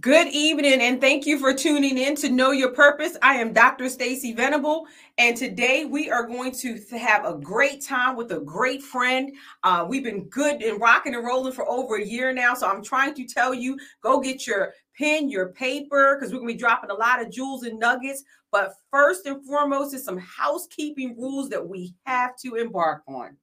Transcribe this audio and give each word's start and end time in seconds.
Good 0.00 0.28
evening, 0.28 0.80
and 0.80 1.00
thank 1.00 1.24
you 1.24 1.38
for 1.38 1.54
tuning 1.54 1.98
in 1.98 2.16
to 2.16 2.28
Know 2.28 2.50
Your 2.50 2.72
Purpose. 2.72 3.16
I 3.22 3.34
am 3.34 3.52
Dr. 3.52 3.88
Stacy 3.88 4.32
Venable, 4.32 4.86
and 5.18 5.36
today 5.36 5.84
we 5.84 6.10
are 6.10 6.26
going 6.26 6.50
to 6.52 6.80
have 6.98 7.24
a 7.24 7.34
great 7.34 7.84
time 7.84 8.16
with 8.16 8.32
a 8.32 8.40
great 8.40 8.82
friend. 8.82 9.32
Uh, 9.62 9.86
we've 9.88 10.02
been 10.02 10.24
good 10.30 10.62
and 10.62 10.80
rocking 10.80 11.14
and 11.14 11.24
rolling 11.24 11.52
for 11.52 11.68
over 11.68 11.96
a 11.96 12.04
year 12.04 12.32
now, 12.32 12.54
so 12.54 12.66
I'm 12.66 12.82
trying 12.82 13.14
to 13.14 13.26
tell 13.26 13.54
you 13.54 13.78
go 14.00 14.20
get 14.20 14.48
your 14.48 14.72
pen, 14.98 15.28
your 15.28 15.50
paper, 15.50 16.16
because 16.16 16.32
we're 16.32 16.40
going 16.40 16.48
to 16.48 16.54
be 16.54 16.58
dropping 16.58 16.90
a 16.90 16.94
lot 16.94 17.22
of 17.22 17.30
jewels 17.30 17.62
and 17.62 17.78
nuggets. 17.78 18.24
But 18.50 18.72
first 18.90 19.26
and 19.26 19.46
foremost, 19.46 19.94
is 19.94 20.04
some 20.04 20.18
housekeeping 20.18 21.14
rules 21.16 21.50
that 21.50 21.68
we 21.68 21.94
have 22.06 22.36
to 22.38 22.56
embark 22.56 23.02
on. 23.06 23.36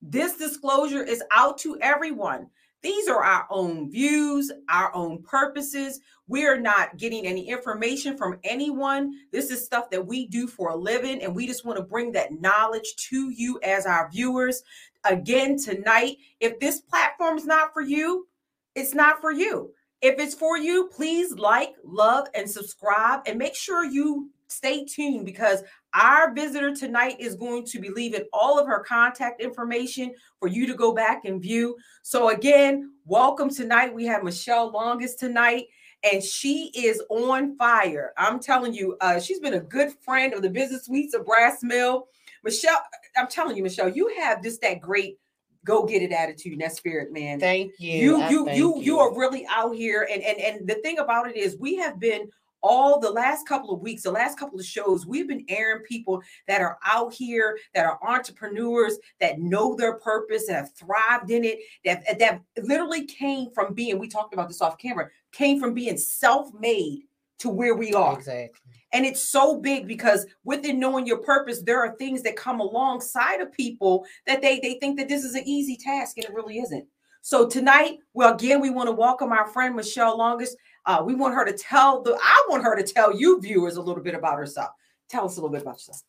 This 0.00 0.38
disclosure 0.38 1.02
is 1.02 1.22
out 1.32 1.58
to 1.58 1.78
everyone. 1.82 2.48
These 2.82 3.08
are 3.08 3.22
our 3.22 3.46
own 3.48 3.90
views, 3.90 4.50
our 4.68 4.92
own 4.94 5.22
purposes. 5.22 6.00
We 6.26 6.46
are 6.46 6.58
not 6.58 6.96
getting 6.96 7.26
any 7.26 7.48
information 7.48 8.16
from 8.16 8.38
anyone. 8.42 9.14
This 9.30 9.50
is 9.50 9.64
stuff 9.64 9.88
that 9.90 10.04
we 10.04 10.26
do 10.26 10.48
for 10.48 10.70
a 10.70 10.76
living, 10.76 11.22
and 11.22 11.34
we 11.34 11.46
just 11.46 11.64
want 11.64 11.78
to 11.78 11.84
bring 11.84 12.10
that 12.12 12.40
knowledge 12.40 12.96
to 13.10 13.30
you 13.30 13.60
as 13.62 13.86
our 13.86 14.10
viewers. 14.10 14.62
Again, 15.04 15.56
tonight, 15.58 16.16
if 16.40 16.58
this 16.58 16.80
platform 16.80 17.38
is 17.38 17.46
not 17.46 17.72
for 17.72 17.82
you, 17.82 18.26
it's 18.74 18.94
not 18.94 19.20
for 19.20 19.30
you. 19.30 19.72
If 20.00 20.18
it's 20.18 20.34
for 20.34 20.58
you, 20.58 20.88
please 20.92 21.32
like, 21.34 21.74
love, 21.84 22.26
and 22.34 22.50
subscribe, 22.50 23.20
and 23.26 23.38
make 23.38 23.54
sure 23.54 23.84
you 23.84 24.30
stay 24.48 24.84
tuned 24.84 25.24
because 25.24 25.62
our 25.94 26.32
visitor 26.34 26.74
tonight 26.74 27.16
is 27.18 27.34
going 27.34 27.64
to 27.66 27.78
be 27.78 27.90
leaving 27.90 28.24
all 28.32 28.58
of 28.58 28.66
her 28.66 28.80
contact 28.80 29.40
information 29.40 30.14
for 30.38 30.48
you 30.48 30.66
to 30.66 30.74
go 30.74 30.92
back 30.92 31.24
and 31.24 31.40
view. 31.40 31.76
So, 32.02 32.30
again, 32.30 32.92
welcome 33.04 33.50
tonight. 33.50 33.94
We 33.94 34.06
have 34.06 34.22
Michelle 34.22 34.70
Longus 34.70 35.16
tonight, 35.16 35.66
and 36.10 36.22
she 36.22 36.70
is 36.74 37.02
on 37.10 37.56
fire. 37.56 38.12
I'm 38.16 38.40
telling 38.40 38.72
you, 38.72 38.96
uh, 39.00 39.20
she's 39.20 39.40
been 39.40 39.54
a 39.54 39.60
good 39.60 39.92
friend 40.00 40.32
of 40.32 40.42
the 40.42 40.50
business 40.50 40.86
suites 40.86 41.14
of 41.14 41.26
Brass 41.26 41.62
Mill. 41.62 42.08
Michelle, 42.42 42.82
I'm 43.16 43.28
telling 43.28 43.56
you, 43.56 43.62
Michelle, 43.62 43.88
you 43.88 44.14
have 44.20 44.42
just 44.42 44.60
that 44.62 44.80
great 44.80 45.18
go 45.64 45.84
get 45.84 46.02
it 46.02 46.10
attitude 46.10 46.54
and 46.54 46.60
that 46.60 46.74
spirit 46.74 47.12
man 47.12 47.38
thank 47.38 47.72
you 47.78 48.18
you 48.18 48.28
you 48.28 48.50
you, 48.50 48.50
you 48.50 48.82
you 48.82 48.98
are 48.98 49.16
really 49.16 49.46
out 49.48 49.74
here 49.76 50.08
and 50.10 50.20
and 50.22 50.40
and 50.40 50.68
the 50.68 50.74
thing 50.76 50.98
about 50.98 51.30
it 51.30 51.36
is 51.36 51.56
we 51.60 51.76
have 51.76 52.00
been 52.00 52.28
all 52.62 53.00
the 53.00 53.10
last 53.10 53.46
couple 53.46 53.72
of 53.72 53.80
weeks, 53.80 54.02
the 54.02 54.10
last 54.10 54.38
couple 54.38 54.58
of 54.58 54.64
shows, 54.64 55.06
we've 55.06 55.28
been 55.28 55.44
airing 55.48 55.82
people 55.84 56.22
that 56.46 56.60
are 56.60 56.78
out 56.84 57.12
here, 57.12 57.58
that 57.74 57.86
are 57.86 57.98
entrepreneurs, 58.06 58.98
that 59.20 59.38
know 59.38 59.74
their 59.74 59.94
purpose, 59.94 60.46
that 60.46 60.54
have 60.54 60.72
thrived 60.74 61.30
in 61.30 61.44
it, 61.44 61.58
that, 61.84 62.18
that 62.18 62.40
literally 62.62 63.04
came 63.04 63.50
from 63.50 63.74
being, 63.74 63.98
we 63.98 64.08
talked 64.08 64.34
about 64.34 64.48
this 64.48 64.62
off 64.62 64.78
camera, 64.78 65.08
came 65.32 65.58
from 65.60 65.74
being 65.74 65.96
self-made 65.96 67.02
to 67.38 67.48
where 67.48 67.74
we 67.74 67.92
are. 67.92 68.16
Exactly. 68.16 68.60
And 68.92 69.06
it's 69.06 69.22
so 69.22 69.58
big 69.58 69.88
because 69.88 70.26
within 70.44 70.78
knowing 70.78 71.06
your 71.06 71.18
purpose, 71.18 71.62
there 71.62 71.80
are 71.80 71.96
things 71.96 72.22
that 72.22 72.36
come 72.36 72.60
alongside 72.60 73.40
of 73.40 73.50
people 73.50 74.04
that 74.26 74.42
they 74.42 74.60
they 74.60 74.74
think 74.74 74.98
that 74.98 75.08
this 75.08 75.24
is 75.24 75.34
an 75.34 75.42
easy 75.46 75.76
task 75.76 76.18
and 76.18 76.26
it 76.26 76.34
really 76.34 76.58
isn't. 76.58 76.86
So 77.22 77.48
tonight, 77.48 77.98
well, 78.14 78.34
again, 78.34 78.60
we 78.60 78.70
want 78.70 78.88
to 78.88 78.94
welcome 78.94 79.32
our 79.32 79.46
friend 79.46 79.74
Michelle 79.74 80.18
Longus. 80.18 80.56
Uh, 80.84 81.02
we 81.04 81.14
want 81.14 81.34
her 81.34 81.44
to 81.44 81.52
tell 81.52 82.02
the 82.02 82.18
I 82.20 82.46
want 82.48 82.64
her 82.64 82.76
to 82.76 82.82
tell 82.82 83.16
you 83.16 83.40
viewers 83.40 83.76
a 83.76 83.82
little 83.82 84.02
bit 84.02 84.14
about 84.14 84.38
herself. 84.38 84.70
Tell 85.08 85.24
us 85.24 85.36
a 85.36 85.40
little 85.40 85.50
bit 85.50 85.62
about 85.62 85.74
yourself. 85.74 86.02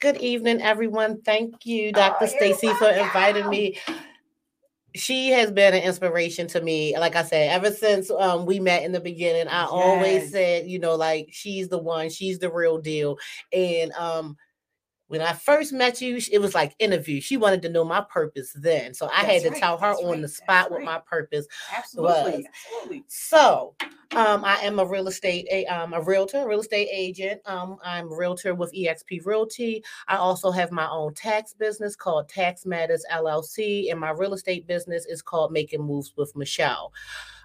Good 0.00 0.16
evening, 0.16 0.62
everyone. 0.62 1.20
Thank 1.22 1.66
you, 1.66 1.92
Dr. 1.92 2.24
Oh, 2.24 2.26
Stacy, 2.26 2.72
for 2.74 2.88
inviting 2.88 3.48
me. 3.50 3.78
She 4.94 5.28
has 5.28 5.52
been 5.52 5.74
an 5.74 5.82
inspiration 5.82 6.46
to 6.48 6.60
me. 6.60 6.96
Like 6.98 7.14
I 7.14 7.22
said, 7.22 7.50
ever 7.50 7.70
since 7.70 8.10
um, 8.10 8.46
we 8.46 8.58
met 8.58 8.82
in 8.82 8.92
the 8.92 9.00
beginning, 9.00 9.46
I 9.46 9.60
yes. 9.60 9.68
always 9.70 10.32
said, 10.32 10.66
you 10.66 10.78
know, 10.78 10.96
like 10.96 11.28
she's 11.30 11.68
the 11.68 11.78
one, 11.78 12.08
she's 12.08 12.38
the 12.38 12.50
real 12.50 12.78
deal. 12.78 13.18
And 13.52 13.92
um, 13.92 14.36
when 15.10 15.20
I 15.20 15.32
first 15.32 15.72
met 15.72 16.00
you, 16.00 16.20
it 16.30 16.40
was 16.40 16.54
like 16.54 16.76
interview. 16.78 17.20
She 17.20 17.36
wanted 17.36 17.62
to 17.62 17.68
know 17.68 17.84
my 17.84 18.00
purpose 18.00 18.52
then. 18.54 18.94
So 18.94 19.06
I 19.06 19.22
That's 19.22 19.26
had 19.26 19.42
to 19.42 19.50
right. 19.50 19.58
tell 19.58 19.76
her 19.76 19.88
That's 19.88 20.02
on 20.04 20.10
right. 20.12 20.22
the 20.22 20.28
spot 20.28 20.46
That's 20.46 20.70
what 20.70 20.76
right. 20.76 20.84
my 20.84 20.98
purpose 21.00 21.48
Absolutely. 21.76 22.12
was. 22.12 22.44
Absolutely. 22.46 23.04
So 23.08 23.74
um, 24.14 24.44
I 24.44 24.58
am 24.58 24.78
a 24.78 24.86
real 24.86 25.08
estate, 25.08 25.48
a, 25.50 25.66
um, 25.66 25.94
a 25.94 26.00
realtor, 26.00 26.46
real 26.46 26.60
estate 26.60 26.88
agent. 26.92 27.40
Um, 27.44 27.78
I'm 27.84 28.12
a 28.12 28.16
realtor 28.16 28.54
with 28.54 28.72
eXp 28.72 29.26
Realty. 29.26 29.82
I 30.06 30.14
also 30.14 30.52
have 30.52 30.70
my 30.70 30.88
own 30.88 31.12
tax 31.14 31.54
business 31.54 31.96
called 31.96 32.28
Tax 32.28 32.64
Matters 32.64 33.04
LLC, 33.12 33.90
and 33.90 33.98
my 33.98 34.10
real 34.10 34.34
estate 34.34 34.68
business 34.68 35.06
is 35.06 35.22
called 35.22 35.50
Making 35.50 35.82
Moves 35.82 36.12
with 36.16 36.36
Michelle. 36.36 36.92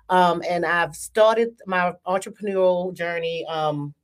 Um, 0.09 0.44
and 0.47 0.68
I've 0.68 0.96
started 0.96 1.59
my 1.66 1.94
entrepreneurial 2.06 2.94
journey 2.94 3.44
um, 3.47 3.96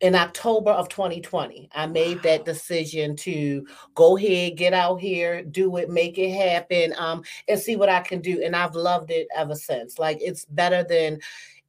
in 0.00 0.14
October 0.14 0.70
of 0.70 0.88
2020, 0.88 1.70
I 1.74 1.86
made 1.86 2.22
that 2.22 2.44
decision 2.44 3.16
to 3.16 3.66
go 3.94 4.16
ahead, 4.16 4.56
get 4.56 4.74
out 4.74 5.00
here, 5.00 5.42
do 5.42 5.76
it, 5.78 5.88
make 5.88 6.18
it 6.18 6.32
happen, 6.32 6.94
um, 6.98 7.22
and 7.48 7.58
see 7.58 7.76
what 7.76 7.88
I 7.88 8.00
can 8.00 8.20
do. 8.20 8.42
And 8.42 8.54
I've 8.54 8.74
loved 8.74 9.10
it 9.10 9.26
ever 9.34 9.54
since. 9.54 9.98
Like 9.98 10.18
it's 10.20 10.44
better 10.44 10.84
than 10.84 11.20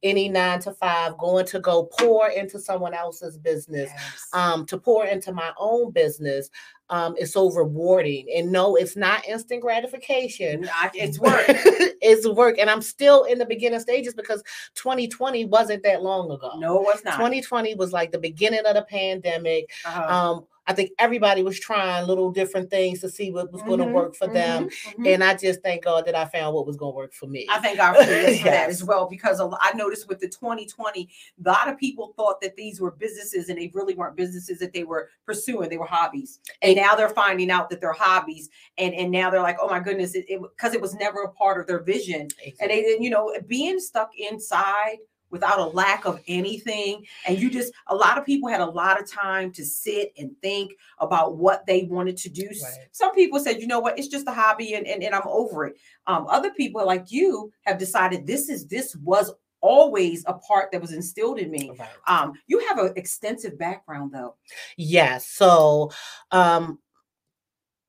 any 0.02 0.28
nine 0.28 0.60
to 0.60 0.72
five, 0.72 1.18
going 1.18 1.46
to 1.46 1.60
go 1.60 1.84
pour 1.98 2.28
into 2.28 2.58
someone 2.58 2.94
else's 2.94 3.38
business, 3.38 3.90
yes. 3.94 4.28
um, 4.32 4.66
to 4.66 4.78
pour 4.78 5.06
into 5.06 5.32
my 5.32 5.52
own 5.58 5.90
business. 5.90 6.50
Um, 6.90 7.14
it's 7.18 7.32
so 7.32 7.50
rewarding. 7.50 8.26
And 8.34 8.50
no, 8.50 8.76
it's 8.76 8.96
not 8.96 9.26
instant 9.28 9.60
gratification. 9.60 10.62
Not, 10.62 10.92
it's 10.94 11.18
work. 11.20 11.44
it's 11.48 12.26
work. 12.26 12.58
And 12.58 12.70
I'm 12.70 12.80
still 12.80 13.24
in 13.24 13.38
the 13.38 13.44
beginning 13.44 13.80
stages 13.80 14.14
because 14.14 14.42
2020 14.74 15.44
wasn't 15.44 15.82
that 15.82 16.02
long 16.02 16.30
ago. 16.30 16.52
No, 16.58 16.80
it 16.80 16.84
was 16.84 17.04
not. 17.04 17.16
2020 17.16 17.74
was 17.74 17.92
like 17.92 18.10
the 18.10 18.18
beginning 18.18 18.64
of 18.64 18.74
the 18.74 18.82
pandemic. 18.82 19.70
Uh-huh. 19.84 20.14
Um, 20.14 20.46
I 20.68 20.74
think 20.74 20.90
everybody 20.98 21.42
was 21.42 21.58
trying 21.58 22.06
little 22.06 22.30
different 22.30 22.68
things 22.68 23.00
to 23.00 23.08
see 23.08 23.30
what 23.30 23.50
was 23.50 23.62
mm-hmm, 23.62 23.70
going 23.70 23.80
to 23.80 23.86
work 23.86 24.14
for 24.14 24.26
mm-hmm, 24.26 24.34
them. 24.34 24.68
Mm-hmm. 24.68 25.06
And 25.06 25.24
I 25.24 25.34
just 25.34 25.62
thank 25.62 25.84
God 25.84 26.04
that 26.04 26.14
I 26.14 26.26
found 26.26 26.54
what 26.54 26.66
was 26.66 26.76
going 26.76 26.92
to 26.92 26.96
work 26.96 27.14
for 27.14 27.26
me. 27.26 27.46
I 27.50 27.58
thank 27.58 27.78
God 27.78 27.96
for, 27.96 28.02
yes. 28.02 28.38
for 28.42 28.50
that 28.50 28.68
as 28.68 28.84
well, 28.84 29.08
because 29.08 29.40
I 29.40 29.72
noticed 29.74 30.08
with 30.08 30.20
the 30.20 30.28
2020, 30.28 31.08
a 31.44 31.48
lot 31.48 31.70
of 31.70 31.78
people 31.78 32.12
thought 32.16 32.42
that 32.42 32.54
these 32.54 32.80
were 32.80 32.90
businesses 32.90 33.48
and 33.48 33.58
they 33.58 33.70
really 33.72 33.94
weren't 33.94 34.14
businesses 34.14 34.58
that 34.58 34.74
they 34.74 34.84
were 34.84 35.08
pursuing. 35.24 35.70
They 35.70 35.78
were 35.78 35.86
hobbies. 35.86 36.40
And 36.60 36.76
now 36.76 36.94
they're 36.94 37.08
finding 37.08 37.50
out 37.50 37.70
that 37.70 37.80
they're 37.80 37.92
hobbies. 37.92 38.50
And, 38.76 38.94
and 38.94 39.10
now 39.10 39.30
they're 39.30 39.40
like, 39.40 39.56
oh 39.60 39.68
my 39.68 39.80
goodness, 39.80 40.12
because 40.12 40.74
it, 40.74 40.76
it, 40.76 40.82
was 40.82 40.94
never 40.94 41.22
a 41.22 41.32
part 41.32 41.58
of 41.58 41.66
their 41.66 41.82
vision. 41.82 42.28
Exactly. 42.42 42.54
And 42.60 42.70
they, 42.70 42.82
didn't, 42.82 43.02
you 43.02 43.10
know, 43.10 43.34
being 43.46 43.80
stuck 43.80 44.10
inside 44.18 44.98
without 45.30 45.58
a 45.58 45.64
lack 45.64 46.04
of 46.06 46.20
anything. 46.26 47.04
And 47.26 47.38
you 47.38 47.50
just, 47.50 47.72
a 47.88 47.94
lot 47.94 48.18
of 48.18 48.24
people 48.24 48.48
had 48.48 48.60
a 48.60 48.66
lot 48.66 49.00
of 49.00 49.10
time 49.10 49.52
to 49.52 49.64
sit 49.64 50.12
and 50.18 50.30
think 50.42 50.72
about 50.98 51.36
what 51.36 51.66
they 51.66 51.84
wanted 51.84 52.16
to 52.18 52.28
do. 52.28 52.46
Right. 52.46 52.88
Some 52.92 53.14
people 53.14 53.38
said, 53.40 53.60
you 53.60 53.66
know 53.66 53.80
what, 53.80 53.98
it's 53.98 54.08
just 54.08 54.28
a 54.28 54.32
hobby 54.32 54.74
and, 54.74 54.86
and, 54.86 55.02
and 55.02 55.14
I'm 55.14 55.26
over 55.26 55.66
it. 55.66 55.76
Um, 56.06 56.26
other 56.28 56.50
people 56.50 56.84
like 56.86 57.10
you 57.10 57.52
have 57.66 57.78
decided 57.78 58.26
this 58.26 58.48
is, 58.48 58.66
this 58.66 58.96
was 58.96 59.32
always 59.60 60.24
a 60.26 60.34
part 60.34 60.70
that 60.70 60.80
was 60.80 60.92
instilled 60.92 61.38
in 61.38 61.50
me. 61.50 61.72
Right. 61.78 61.88
Um, 62.06 62.34
you 62.46 62.60
have 62.68 62.78
an 62.78 62.92
extensive 62.96 63.58
background 63.58 64.12
though. 64.12 64.36
Yes. 64.76 65.26
So 65.26 65.90
um 66.30 66.78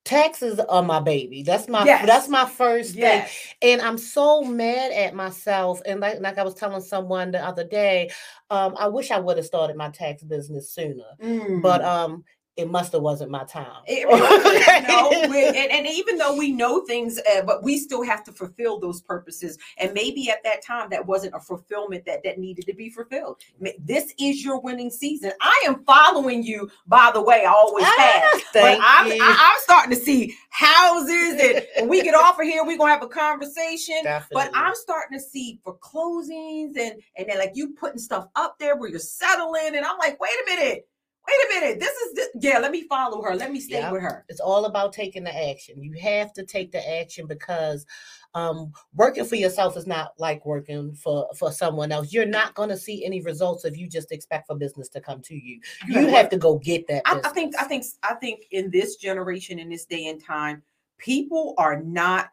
taxes 0.09 0.59
are 0.59 0.81
my 0.81 0.99
baby. 0.99 1.43
That's 1.43 1.69
my 1.69 1.85
yes. 1.85 2.05
that's 2.05 2.27
my 2.27 2.45
first 2.45 2.95
yes. 2.95 3.31
thing. 3.31 3.73
And 3.73 3.81
I'm 3.81 3.97
so 3.97 4.41
mad 4.41 4.91
at 4.91 5.13
myself. 5.13 5.81
And 5.85 5.99
like, 5.99 6.19
like 6.19 6.39
I 6.39 6.43
was 6.43 6.55
telling 6.55 6.81
someone 6.81 7.31
the 7.31 7.45
other 7.45 7.63
day, 7.63 8.09
um, 8.49 8.75
I 8.79 8.87
wish 8.87 9.11
I 9.11 9.19
would 9.19 9.37
have 9.37 9.45
started 9.45 9.77
my 9.77 9.89
tax 9.89 10.23
business 10.23 10.71
sooner. 10.71 11.05
Mm. 11.21 11.61
But 11.61 11.83
um 11.83 12.23
it 12.59 12.69
must 12.69 12.91
have 12.91 13.01
wasn't 13.01 13.31
my 13.31 13.45
time. 13.45 13.81
It, 13.87 14.05
and, 15.55 15.71
and, 15.71 15.87
even 15.87 16.17
though 16.17 16.35
we 16.35 16.51
know 16.51 16.81
things, 16.81 17.17
uh, 17.19 17.41
but 17.43 17.63
we 17.63 17.77
still 17.77 18.03
have 18.03 18.21
to 18.25 18.33
fulfill 18.33 18.79
those 18.79 19.01
purposes. 19.01 19.57
And 19.77 19.93
maybe 19.93 20.29
at 20.29 20.43
that 20.43 20.61
time, 20.61 20.89
that 20.89 21.05
wasn't 21.05 21.35
a 21.35 21.39
fulfillment 21.39 22.05
that 22.05 22.21
that 22.23 22.37
needed 22.37 22.65
to 22.65 22.73
be 22.73 22.89
fulfilled. 22.89 23.41
This 23.79 24.13
is 24.19 24.43
your 24.43 24.59
winning 24.59 24.89
season. 24.89 25.31
I 25.41 25.63
am 25.67 25.83
following 25.85 26.43
you, 26.43 26.69
by 26.85 27.11
the 27.13 27.21
way. 27.21 27.45
I 27.45 27.49
always 27.49 27.85
ah, 27.87 28.29
have. 28.33 28.41
but 28.53 28.79
I'm, 28.81 29.07
I, 29.09 29.53
am 29.53 29.59
starting 29.61 29.95
to 29.97 30.03
see 30.03 30.35
houses, 30.49 31.39
and 31.41 31.65
when 31.77 31.89
we 31.89 32.03
get 32.03 32.13
off 32.13 32.39
of 32.39 32.45
here, 32.45 32.65
we're 32.65 32.77
gonna 32.77 32.91
have 32.91 33.03
a 33.03 33.07
conversation. 33.07 33.95
Definitely. 34.03 34.51
But 34.51 34.51
I'm 34.53 34.75
starting 34.75 35.17
to 35.17 35.23
see 35.23 35.61
for 35.63 35.77
closings 35.77 36.77
and 36.77 37.01
and 37.15 37.29
then 37.29 37.37
like 37.37 37.51
you 37.53 37.73
putting 37.73 37.99
stuff 37.99 38.27
up 38.35 38.57
there 38.59 38.75
where 38.75 38.89
you're 38.89 38.99
settling, 38.99 39.75
and 39.75 39.85
I'm 39.85 39.97
like, 39.97 40.19
wait 40.19 40.31
a 40.45 40.49
minute 40.49 40.89
wait 41.29 41.57
a 41.57 41.61
minute, 41.61 41.79
this 41.79 41.95
is 41.95 42.13
this, 42.13 42.29
yeah, 42.39 42.59
let 42.59 42.71
me 42.71 42.83
follow 42.83 43.21
her. 43.21 43.35
Let 43.35 43.51
me 43.51 43.59
stay 43.59 43.79
yep. 43.79 43.91
with 43.91 44.01
her. 44.01 44.25
It's 44.29 44.39
all 44.39 44.65
about 44.65 44.93
taking 44.93 45.23
the 45.23 45.49
action. 45.49 45.81
You 45.81 45.93
have 46.01 46.33
to 46.33 46.43
take 46.43 46.71
the 46.71 46.99
action 46.99 47.27
because 47.27 47.85
um, 48.35 48.71
working 48.93 49.25
for 49.25 49.35
yourself 49.35 49.75
is 49.75 49.87
not 49.87 50.13
like 50.17 50.45
working 50.45 50.93
for 50.93 51.27
for 51.37 51.51
someone 51.51 51.91
else. 51.91 52.13
You're 52.13 52.25
not 52.25 52.53
going 52.53 52.69
to 52.69 52.77
see 52.77 53.03
any 53.05 53.21
results 53.21 53.65
if 53.65 53.77
you 53.77 53.87
just 53.87 54.11
expect 54.11 54.47
for 54.47 54.55
business 54.55 54.89
to 54.89 55.01
come 55.01 55.21
to 55.23 55.35
you. 55.35 55.59
You, 55.87 56.07
have 56.07 56.29
to 56.29 56.37
go 56.37 56.57
get 56.59 56.87
that. 56.87 57.03
I, 57.05 57.19
I 57.23 57.29
think 57.29 57.55
I 57.59 57.63
think 57.63 57.85
I 58.03 58.15
think 58.15 58.45
in 58.51 58.69
this 58.69 58.97
generation, 58.97 59.59
in 59.59 59.69
this 59.69 59.85
day 59.85 60.07
and 60.07 60.23
time, 60.23 60.61
people 60.97 61.55
are 61.57 61.81
not. 61.81 62.29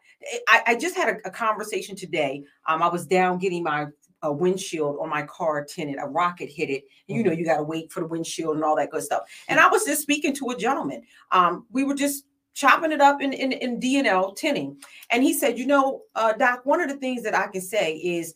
I, 0.47 0.61
I 0.67 0.75
just 0.75 0.95
had 0.95 1.09
a, 1.09 1.27
a 1.27 1.31
conversation 1.31 1.95
today. 1.95 2.43
Um, 2.67 2.83
I 2.83 2.89
was 2.89 3.07
down 3.07 3.39
getting 3.39 3.63
my 3.63 3.87
a 4.23 4.31
windshield 4.31 4.97
on 4.99 5.09
my 5.09 5.23
car 5.23 5.63
tinted. 5.63 5.97
A 6.01 6.07
rocket 6.07 6.49
hit 6.49 6.69
it. 6.69 6.85
You 7.07 7.23
know, 7.23 7.29
Mm-hmm. 7.31 7.39
you 7.39 7.45
got 7.45 7.57
to 7.57 7.63
wait 7.63 7.91
for 7.91 7.99
the 8.01 8.07
windshield 8.07 8.55
and 8.55 8.63
all 8.65 8.75
that 8.75 8.91
good 8.91 9.03
stuff. 9.03 9.23
And 9.47 9.59
I 9.59 9.67
was 9.67 9.85
just 9.85 10.01
speaking 10.01 10.33
to 10.35 10.49
a 10.49 10.57
gentleman. 10.57 11.03
Um, 11.31 11.65
we 11.71 11.83
were 11.83 11.93
just 11.93 12.25
chopping 12.53 12.91
it 12.91 13.01
up 13.01 13.21
in 13.21 13.33
in, 13.33 13.51
in 13.51 13.79
DNL 13.79 14.35
tinning, 14.35 14.77
and 15.11 15.21
he 15.23 15.33
said, 15.33 15.59
"You 15.59 15.67
know, 15.67 16.01
uh, 16.15 16.33
Doc, 16.33 16.61
one 16.65 16.81
of 16.81 16.89
the 16.89 16.97
things 16.97 17.21
that 17.23 17.35
I 17.35 17.47
can 17.47 17.61
say 17.61 17.95
is, 17.97 18.33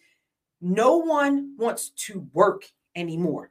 no 0.62 0.98
one 0.98 1.56
wants 1.58 1.90
to 2.06 2.28
work 2.34 2.64
anymore. 2.96 3.50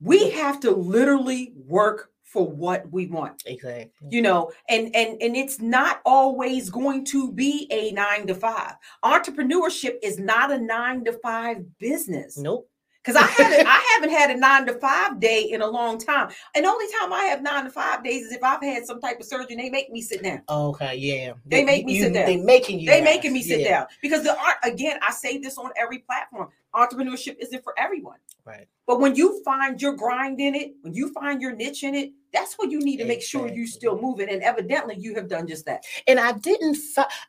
We 0.00 0.30
have 0.30 0.60
to 0.60 0.70
literally 0.70 1.52
work." 1.66 2.10
For 2.34 2.48
what 2.48 2.90
we 2.90 3.06
want 3.06 3.44
Exactly. 3.46 3.92
you 4.10 4.20
know 4.20 4.50
and 4.68 4.84
and 4.96 5.22
and 5.22 5.36
it's 5.36 5.60
not 5.60 6.00
always 6.04 6.68
going 6.68 7.04
to 7.06 7.30
be 7.30 7.68
a 7.70 7.92
nine 7.92 8.26
to 8.26 8.34
five 8.34 8.72
entrepreneurship 9.04 9.98
is 10.02 10.18
not 10.18 10.50
a 10.50 10.58
nine 10.58 11.04
to 11.04 11.12
five 11.22 11.58
business 11.78 12.36
Nope. 12.36 12.68
because 13.04 13.14
i 13.14 13.24
haven't 13.24 13.66
i 13.68 13.84
haven't 13.94 14.10
had 14.10 14.30
a 14.32 14.36
nine 14.36 14.66
to 14.66 14.74
five 14.80 15.20
day 15.20 15.42
in 15.42 15.62
a 15.62 15.66
long 15.66 15.96
time 15.96 16.28
and 16.56 16.66
only 16.66 16.86
time 17.00 17.12
i 17.12 17.22
have 17.26 17.40
nine 17.40 17.64
to 17.66 17.70
five 17.70 18.02
days 18.02 18.26
is 18.26 18.32
if 18.32 18.42
i've 18.42 18.60
had 18.62 18.84
some 18.84 19.00
type 19.00 19.20
of 19.20 19.26
surgery 19.26 19.52
and 19.54 19.60
they 19.60 19.70
make 19.70 19.90
me 19.92 20.02
sit 20.02 20.20
down 20.24 20.42
Okay. 20.48 20.96
Yeah. 20.96 21.34
They 21.46 21.62
make 21.64 21.86
me 21.86 21.94
you, 21.98 22.02
sit 22.02 22.14
down. 22.14 22.26
They 22.26 22.36
making 22.36 22.80
you. 22.80 22.86
they 22.90 22.98
guys. 23.00 23.04
making 23.14 23.32
me 23.32 23.42
sit 23.42 23.60
Yeah. 23.60 23.68
down 23.70 23.86
because 24.02 24.24
the 24.24 24.36
art 24.36 24.56
again 24.64 24.98
i 25.02 25.12
say 25.12 25.38
this 25.38 25.56
on 25.56 25.70
every 25.76 25.98
platform 25.98 26.48
entrepreneurship 26.74 27.36
isn't 27.40 27.62
for 27.64 27.74
everyone 27.78 28.18
Right. 28.44 28.66
but 28.86 29.00
when 29.00 29.14
you 29.14 29.42
find 29.44 29.80
your 29.80 29.94
grind 29.94 30.40
in 30.40 30.54
it 30.54 30.72
when 30.82 30.92
you 30.94 31.12
find 31.12 31.40
your 31.40 31.54
niche 31.54 31.82
in 31.84 31.94
it 31.94 32.12
that's 32.32 32.54
what 32.54 32.70
you 32.70 32.80
need 32.80 32.98
to 32.98 33.04
make 33.04 33.22
sure 33.22 33.48
you 33.48 33.66
still 33.66 34.00
moving 34.00 34.28
and 34.28 34.42
evidently 34.42 34.96
you 34.98 35.14
have 35.14 35.28
done 35.28 35.46
just 35.46 35.64
that 35.66 35.84
and 36.06 36.18
I 36.20 36.32
didn't 36.32 36.76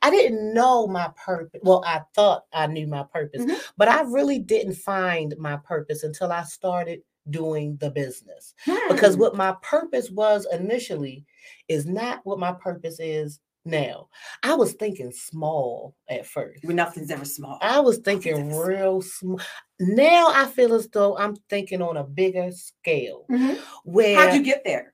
I 0.01 0.09
didn't 0.09 0.53
know 0.53 0.87
my 0.87 1.11
purpose. 1.15 1.61
Well, 1.63 1.83
I 1.85 2.01
thought 2.15 2.45
I 2.53 2.67
knew 2.67 2.87
my 2.87 3.03
purpose, 3.03 3.43
Mhm. 3.45 3.57
but 3.77 3.87
I 3.87 4.01
really 4.01 4.39
didn't 4.39 4.73
find 4.75 5.35
my 5.37 5.57
purpose 5.57 6.03
until 6.03 6.31
I 6.31 6.43
started 6.43 7.01
doing 7.29 7.77
the 7.77 7.89
business. 7.89 8.53
Because 8.89 9.15
Hmm. 9.15 9.21
what 9.21 9.35
my 9.35 9.55
purpose 9.61 10.11
was 10.11 10.47
initially 10.51 11.25
is 11.67 11.85
not 11.85 12.21
what 12.23 12.39
my 12.39 12.51
purpose 12.53 12.99
is 12.99 13.39
now. 13.65 14.09
I 14.43 14.53
was 14.55 14.73
thinking 14.73 15.11
small 15.11 15.95
at 16.09 16.25
first. 16.25 16.63
when 16.63 16.75
nothing's 16.75 17.11
ever 17.11 17.25
small. 17.25 17.57
I 17.61 17.79
was 17.79 17.97
thinking 17.97 18.35
small. 18.51 18.63
real 18.63 19.01
small. 19.01 19.39
Now 19.79 20.31
I 20.33 20.45
feel 20.45 20.73
as 20.73 20.87
though 20.87 21.17
I'm 21.17 21.35
thinking 21.49 21.81
on 21.81 21.97
a 21.97 22.03
bigger 22.03 22.51
scale 22.51 23.25
where 23.83 24.15
How'd 24.17 24.35
you 24.35 24.43
get 24.43 24.63
there? 24.63 24.93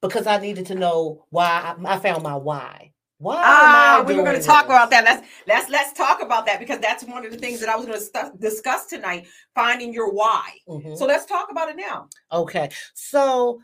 because 0.00 0.26
I 0.26 0.38
needed 0.38 0.66
to 0.66 0.74
know 0.74 1.26
why 1.30 1.76
I, 1.86 1.94
I 1.94 1.98
found 1.98 2.22
my 2.22 2.34
why. 2.36 2.92
Why 3.18 3.40
Ah, 3.44 4.04
we 4.04 4.16
were 4.16 4.24
going 4.24 4.40
to 4.40 4.42
talk 4.44 4.64
about 4.64 4.90
that. 4.90 5.04
Let's 5.04 5.24
let's 5.46 5.70
let's 5.70 5.92
talk 5.92 6.20
about 6.20 6.44
that 6.46 6.58
because 6.58 6.80
that's 6.80 7.04
one 7.04 7.24
of 7.24 7.30
the 7.30 7.38
things 7.38 7.60
that 7.60 7.68
I 7.68 7.76
was 7.76 7.86
going 7.86 7.96
to 7.98 8.04
stu- 8.04 8.36
discuss 8.40 8.86
tonight. 8.86 9.28
Finding 9.54 9.92
your 9.92 10.10
why. 10.12 10.50
Mhm. 10.68 10.98
So 10.98 11.06
let's 11.06 11.24
talk 11.24 11.48
about 11.52 11.68
it 11.68 11.76
now. 11.76 12.08
Okay. 12.32 12.70
So 12.94 13.60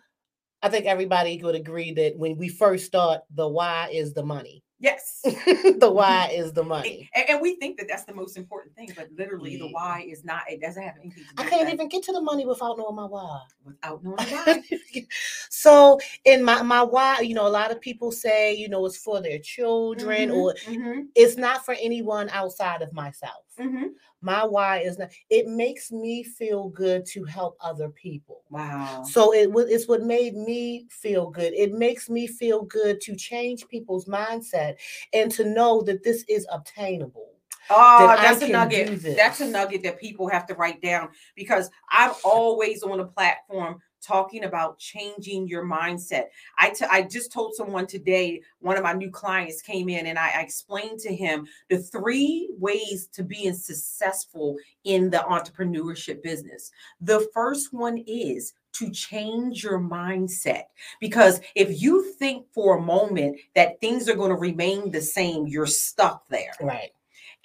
I 0.63 0.69
think 0.69 0.87
everybody 0.87 1.41
would 1.43 1.55
agree 1.55 1.93
that 1.93 2.17
when 2.17 2.37
we 2.37 2.49
first 2.49 2.87
start, 2.87 3.21
the 3.35 3.47
why 3.49 3.89
is 3.93 4.13
the 4.13 4.25
money. 4.25 4.63
Yes. 4.81 5.21
the 5.25 5.91
why 5.91 6.31
is 6.33 6.53
the 6.53 6.63
money. 6.63 7.09
And, 7.15 7.31
and 7.31 7.41
we 7.41 7.57
think 7.57 7.79
that 7.79 7.89
that's 7.89 8.05
the 8.05 8.15
most 8.15 8.37
important 8.37 8.77
thing, 8.77 8.91
but 8.97 9.09
literally 9.17 9.57
the 9.57 9.67
why 9.67 10.05
is 10.09 10.25
not. 10.25 10.43
It 10.49 10.61
doesn't 10.61 10.83
have 10.83 10.95
anything 11.01 11.25
to 11.25 11.43
do 11.43 11.43
I 11.47 11.51
can't 11.51 11.67
that 11.67 11.73
even 11.75 11.89
get 11.89 12.05
to 12.05 12.13
the 12.13 12.21
money 12.21 12.47
without 12.47 12.79
knowing 12.79 12.95
my 12.95 13.05
why. 13.05 13.41
without 13.65 14.05
knowing 14.05 14.17
my 14.17 14.25
why. 14.25 14.63
so 15.51 15.99
in 16.25 16.45
my 16.45 16.63
my 16.63 16.83
why, 16.83 17.21
you 17.21 17.35
know, 17.35 17.47
a 17.47 17.49
lot 17.49 17.73
of 17.73 17.81
people 17.81 18.13
say, 18.13 18.55
you 18.55 18.69
know, 18.69 18.87
it's 18.87 18.97
for 18.97 19.21
their 19.21 19.39
children 19.41 20.29
Mhm, 20.29 20.35
or 20.35 20.55
mhm, 20.69 21.07
it's 21.17 21.37
not 21.37 21.65
for 21.65 21.75
anyone 21.81 22.29
outside 22.31 22.83
of 22.83 22.93
myself. 22.93 23.45
Mhm. 23.59 23.91
My 24.21 24.45
why 24.45 24.79
is 24.79 24.99
not 24.99 25.11
it 25.31 25.47
makes 25.47 25.93
me 25.93 26.23
feel 26.23 26.69
good 26.69 27.07
to 27.07 27.25
help 27.25 27.57
other 27.61 27.89
people. 27.89 28.43
Wow. 28.51 29.03
So 29.05 29.33
it 29.33 29.51
it's 29.71 29.89
what 29.89 30.03
made 30.03 30.35
me 30.35 30.87
feel 30.91 31.31
good. 31.31 31.53
It 31.55 31.73
makes 31.73 32.09
me 32.09 32.27
feel 32.27 32.63
good 32.63 33.01
to 33.03 33.15
change 33.15 33.69
people's 33.69 34.07
mindset 34.07 34.77
and 35.13 35.31
to 35.33 35.45
know 35.45 35.83
that 35.83 36.03
this 36.03 36.25
is 36.29 36.47
obtainable. 36.51 37.29
Oh, 37.71 38.07
that 38.07 38.23
that's 38.23 38.43
a 38.43 38.49
nugget. 38.49 39.03
That's 39.17 39.41
a 39.41 39.47
nugget 39.47 39.83
that 39.83 40.01
people 40.01 40.29
have 40.29 40.47
to 40.47 40.55
write 40.55 40.81
down 40.81 41.11
because 41.37 41.71
I'm 41.91 42.13
always 42.25 42.83
on 42.83 43.01
a 43.01 43.05
platform 43.05 43.81
talking 44.01 44.45
about 44.45 44.79
changing 44.79 45.49
your 45.49 45.65
mindset. 45.65 46.25
I 46.59 46.71
t- 46.71 46.87
I 46.91 47.03
just 47.03 47.33
told 47.33 47.55
someone 47.55 47.87
today, 47.87 48.43
one 48.61 48.77
of 48.77 48.83
my 48.83 48.93
new 48.93 49.11
clients 49.11 49.63
came 49.63 49.89
in 49.89 50.07
and 50.07 50.19
I, 50.19 50.31
I 50.37 50.41
explained 50.43 51.01
to 51.01 51.15
him 51.15 51.47
the 51.69 51.79
three 51.79 52.49
ways 52.59 53.09
to 53.13 53.23
being 53.23 53.55
successful 53.55 54.57
in 54.85 55.11
the 55.11 55.19
entrepreneurship 55.19 56.23
business. 56.23 56.71
The 57.01 57.27
first 57.33 57.73
one 57.73 57.99
is 58.07 58.55
to 58.73 58.91
change 58.91 59.65
your 59.65 59.81
mindset 59.81 60.65
because 61.01 61.41
if 61.55 61.83
you 61.83 62.13
think 62.15 62.47
for 62.53 62.79
a 62.79 62.83
moment 62.83 63.39
that 63.55 63.81
things 63.81 64.09
are 64.09 64.15
going 64.15 64.31
to 64.31 64.37
remain 64.37 64.91
the 64.91 65.01
same, 65.01 65.47
you're 65.47 65.67
stuck 65.67 66.29
there 66.29 66.53
Right. 66.61 66.91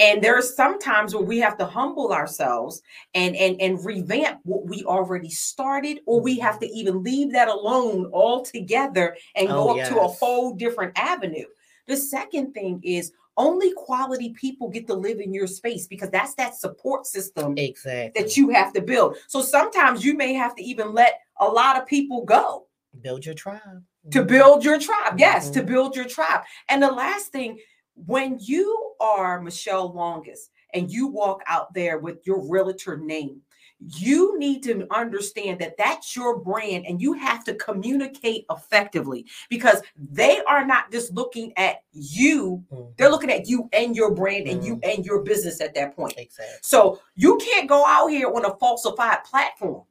And 0.04 0.22
there 0.22 0.38
are 0.38 0.42
some 0.42 0.78
times 0.80 1.16
where 1.16 1.24
we 1.24 1.40
have 1.40 1.58
to 1.58 1.66
humble 1.66 2.12
ourselves 2.12 2.82
and 3.14 3.36
and 3.36 3.60
and 3.62 3.84
revamp 3.86 4.40
what 4.44 4.66
we 4.66 4.84
already 4.84 5.30
started 5.30 6.02
or 6.06 6.20
we 6.20 6.38
have 6.40 6.60
to 6.60 6.68
even 6.68 7.04
leave 7.04 7.32
that 7.32 7.48
alone 7.48 8.10
altogether 8.14 9.16
and 9.36 9.48
go 9.48 9.70
Oh, 9.70 9.80
up 9.80 9.88
to 9.90 10.00
a 10.00 10.08
whole 10.08 10.54
different 10.54 10.98
avenue 10.98 11.46
the 11.88 11.98
second 11.98 12.54
thing 12.54 12.82
is 12.84 13.14
only 13.38 13.74
quality 13.74 14.30
people 14.34 14.70
get 14.70 14.86
to 14.88 14.94
live 14.94 15.20
in 15.20 15.34
your 15.34 15.48
space 15.48 15.88
because 15.88 16.10
that's 16.12 16.36
that 16.36 16.56
support 16.56 17.06
system 17.08 17.56
Exactly. 17.58 18.22
that 18.22 18.38
you 18.38 18.50
have 18.50 18.74
to 18.74 18.82
build 18.82 19.18
so 19.28 19.42
sometimes 19.42 20.04
you 20.06 20.16
may 20.16 20.34
have 20.34 20.54
to 20.56 20.64
even 20.64 20.94
let 20.94 21.20
a 21.40 21.46
lot 21.48 21.78
of 21.80 21.88
people 21.88 22.24
go 22.26 22.68
build 23.02 23.26
your 23.26 23.36
tribe. 23.36 23.84
to 24.12 24.22
Mhm. 24.22 24.28
build 24.28 24.66
your 24.66 24.78
tribe. 24.80 25.18
Yes, 25.18 25.50
to 25.50 25.62
Mhm. 25.62 25.66
build 25.68 25.96
your 25.96 26.06
tribe. 26.06 26.42
And 26.70 26.84
the 26.84 26.92
last 26.92 27.32
thing, 27.32 27.58
when 27.95 28.38
you 28.40 28.94
are 29.00 29.42
Michelle 29.42 29.92
Longus 29.94 30.50
and 30.74 30.92
you 30.92 31.07
walk 31.07 31.42
out 31.48 31.74
there 31.74 32.00
with 32.00 32.25
your 32.25 32.48
realtor 32.50 32.98
name, 32.98 33.42
you 33.80 34.40
need 34.40 34.63
to 34.63 34.88
understand 34.92 35.60
that 35.60 35.75
that's 35.78 36.16
your 36.16 36.40
brand 36.40 36.86
and 36.86 37.01
you 37.01 37.13
have 37.13 37.44
to 37.44 37.54
communicate 37.56 38.45
effectively 38.50 39.25
because 39.50 39.81
they 39.98 40.42
are 40.48 40.66
not 40.66 40.90
just 40.92 41.12
looking 41.13 41.51
at 41.57 41.84
you, 41.92 42.63
Mhm. 42.72 42.95
they're 42.98 43.10
looking 43.12 43.31
at 43.31 43.48
you 43.48 43.69
and 43.74 43.95
your 43.95 44.12
brand 44.12 44.48
and 44.48 44.63
you 44.63 44.80
and 44.84 45.06
your 45.06 45.22
business 45.22 45.60
at 45.60 45.75
that 45.75 45.95
point. 45.95 46.14
Exactly. 46.18 46.56
So 46.62 47.00
you 47.16 47.38
can't 47.38 47.68
go 47.68 47.85
out 47.85 48.07
here 48.07 48.33
on 48.33 48.45
a 48.45 48.56
falsified 48.56 49.26
platform 49.26 49.83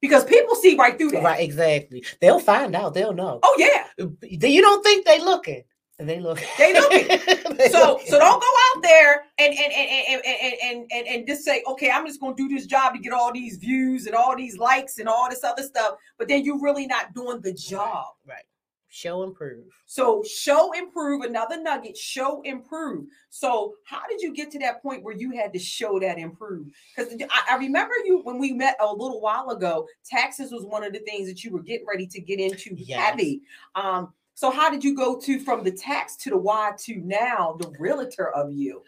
because 0.00 0.24
people 0.24 0.54
see 0.54 0.76
right 0.76 0.98
through 0.98 1.12
that. 1.12 1.22
Right, 1.22 1.40
exactly. 1.40 2.04
They'll 2.20 2.38
find 2.40 2.76
out. 2.76 2.92
They'll 2.92 3.14
know. 3.14 3.40
Oh, 3.42 3.56
yeah. 3.58 3.86
You 4.22 4.60
don't 4.60 4.82
think 4.82 5.06
they 5.06 5.20
looking? 5.20 5.64
They 6.06 6.20
look. 6.20 6.40
They 6.58 6.72
looking. 6.72 7.08
They 7.52 7.68
so 7.68 7.92
looking. 7.92 8.06
so 8.06 8.18
don't 8.18 8.40
go 8.40 8.46
out 8.76 8.82
there 8.82 9.24
and 9.38 9.52
and 9.52 9.72
and 9.72 9.90
and 10.08 10.22
and 10.24 10.54
and, 10.64 10.90
and, 10.90 11.06
and 11.06 11.26
just 11.26 11.44
say 11.44 11.62
okay 11.68 11.90
i'm 11.90 12.06
just 12.06 12.18
going 12.18 12.34
to 12.34 12.48
do 12.48 12.54
this 12.54 12.66
job 12.66 12.94
to 12.94 12.98
get 12.98 13.12
all 13.12 13.30
these 13.30 13.58
views 13.58 14.06
and 14.06 14.14
all 14.16 14.34
these 14.34 14.56
likes 14.56 14.98
and 14.98 15.06
all 15.08 15.28
this 15.28 15.44
other 15.44 15.62
stuff 15.62 15.96
but 16.18 16.28
then 16.28 16.44
you're 16.44 16.60
really 16.60 16.86
not 16.86 17.12
doing 17.14 17.40
the 17.42 17.52
job 17.52 18.06
Right. 18.26 18.42
Show 18.88 19.22
improve. 19.22 19.64
so 19.86 20.22
show 20.22 20.72
improve 20.72 21.22
another 21.22 21.60
nugget 21.62 21.96
show 21.96 22.40
improve 22.42 23.04
so 23.28 23.74
how 23.84 24.00
did 24.08 24.20
you 24.22 24.32
get 24.34 24.50
to 24.52 24.58
that 24.60 24.82
point 24.82 25.02
where 25.02 25.14
you 25.14 25.30
had 25.32 25.52
to 25.52 25.58
show 25.58 26.00
that 26.00 26.18
improve 26.18 26.68
because 26.96 27.12
I, 27.30 27.54
I 27.54 27.56
remember 27.58 27.94
you 28.06 28.20
when 28.24 28.38
we 28.38 28.52
met 28.52 28.76
a 28.80 28.90
little 28.92 29.20
while 29.20 29.50
ago 29.50 29.86
taxes 30.04 30.52
was 30.52 30.64
one 30.64 30.84
of 30.84 30.92
the 30.94 31.00
things 31.00 31.28
that 31.28 31.44
you 31.44 31.50
were 31.52 31.62
getting 31.62 31.86
ready 31.86 32.06
to 32.06 32.20
get 32.20 32.40
into 32.40 32.74
Yes. 32.76 32.98
heavy 32.98 33.42
um 33.74 34.12
so 34.34 34.50
how 34.50 34.70
did 34.70 34.82
you 34.82 34.96
go 34.96 35.18
to 35.20 35.38
from 35.40 35.64
the 35.64 35.72
tax 35.72 36.16
to 36.16 36.30
the 36.30 36.36
why 36.36 36.72
to 36.80 36.96
now 36.96 37.56
the 37.60 37.72
realtor 37.78 38.30
of 38.30 38.52
you? 38.52 38.82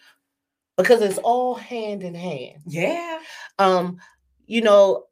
Because 0.76 1.02
it's 1.02 1.18
all 1.18 1.54
hand 1.54 2.02
in 2.02 2.14
hand. 2.14 2.62
yeah. 2.66 3.20
Um 3.58 3.98
you 4.46 4.60
know 4.60 5.04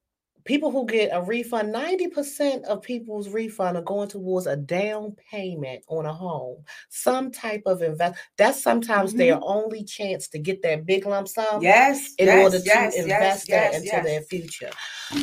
people 0.44 0.70
who 0.70 0.84
get 0.86 1.10
a 1.12 1.22
refund 1.22 1.72
90% 1.74 2.64
of 2.64 2.82
people's 2.82 3.28
refund 3.28 3.76
are 3.76 3.82
going 3.82 4.08
towards 4.08 4.46
a 4.46 4.56
down 4.56 5.14
payment 5.30 5.84
on 5.88 6.06
a 6.06 6.12
home 6.12 6.56
some 6.88 7.30
type 7.30 7.62
of 7.66 7.82
invest 7.82 8.18
that's 8.36 8.62
sometimes 8.62 9.14
their 9.14 9.38
only 9.42 9.84
chance 9.84 10.28
to 10.28 10.38
get 10.38 10.60
that 10.62 10.84
big 10.84 11.06
lump 11.06 11.28
sum 11.28 11.62
yes 11.62 12.14
in 12.18 12.26
yes, 12.26 12.44
order 12.44 12.58
to 12.58 12.64
yes, 12.64 12.96
invest 12.96 13.48
that 13.48 13.74
into 13.74 14.00
their 14.02 14.22
future. 14.22 14.70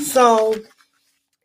So 0.03 0.55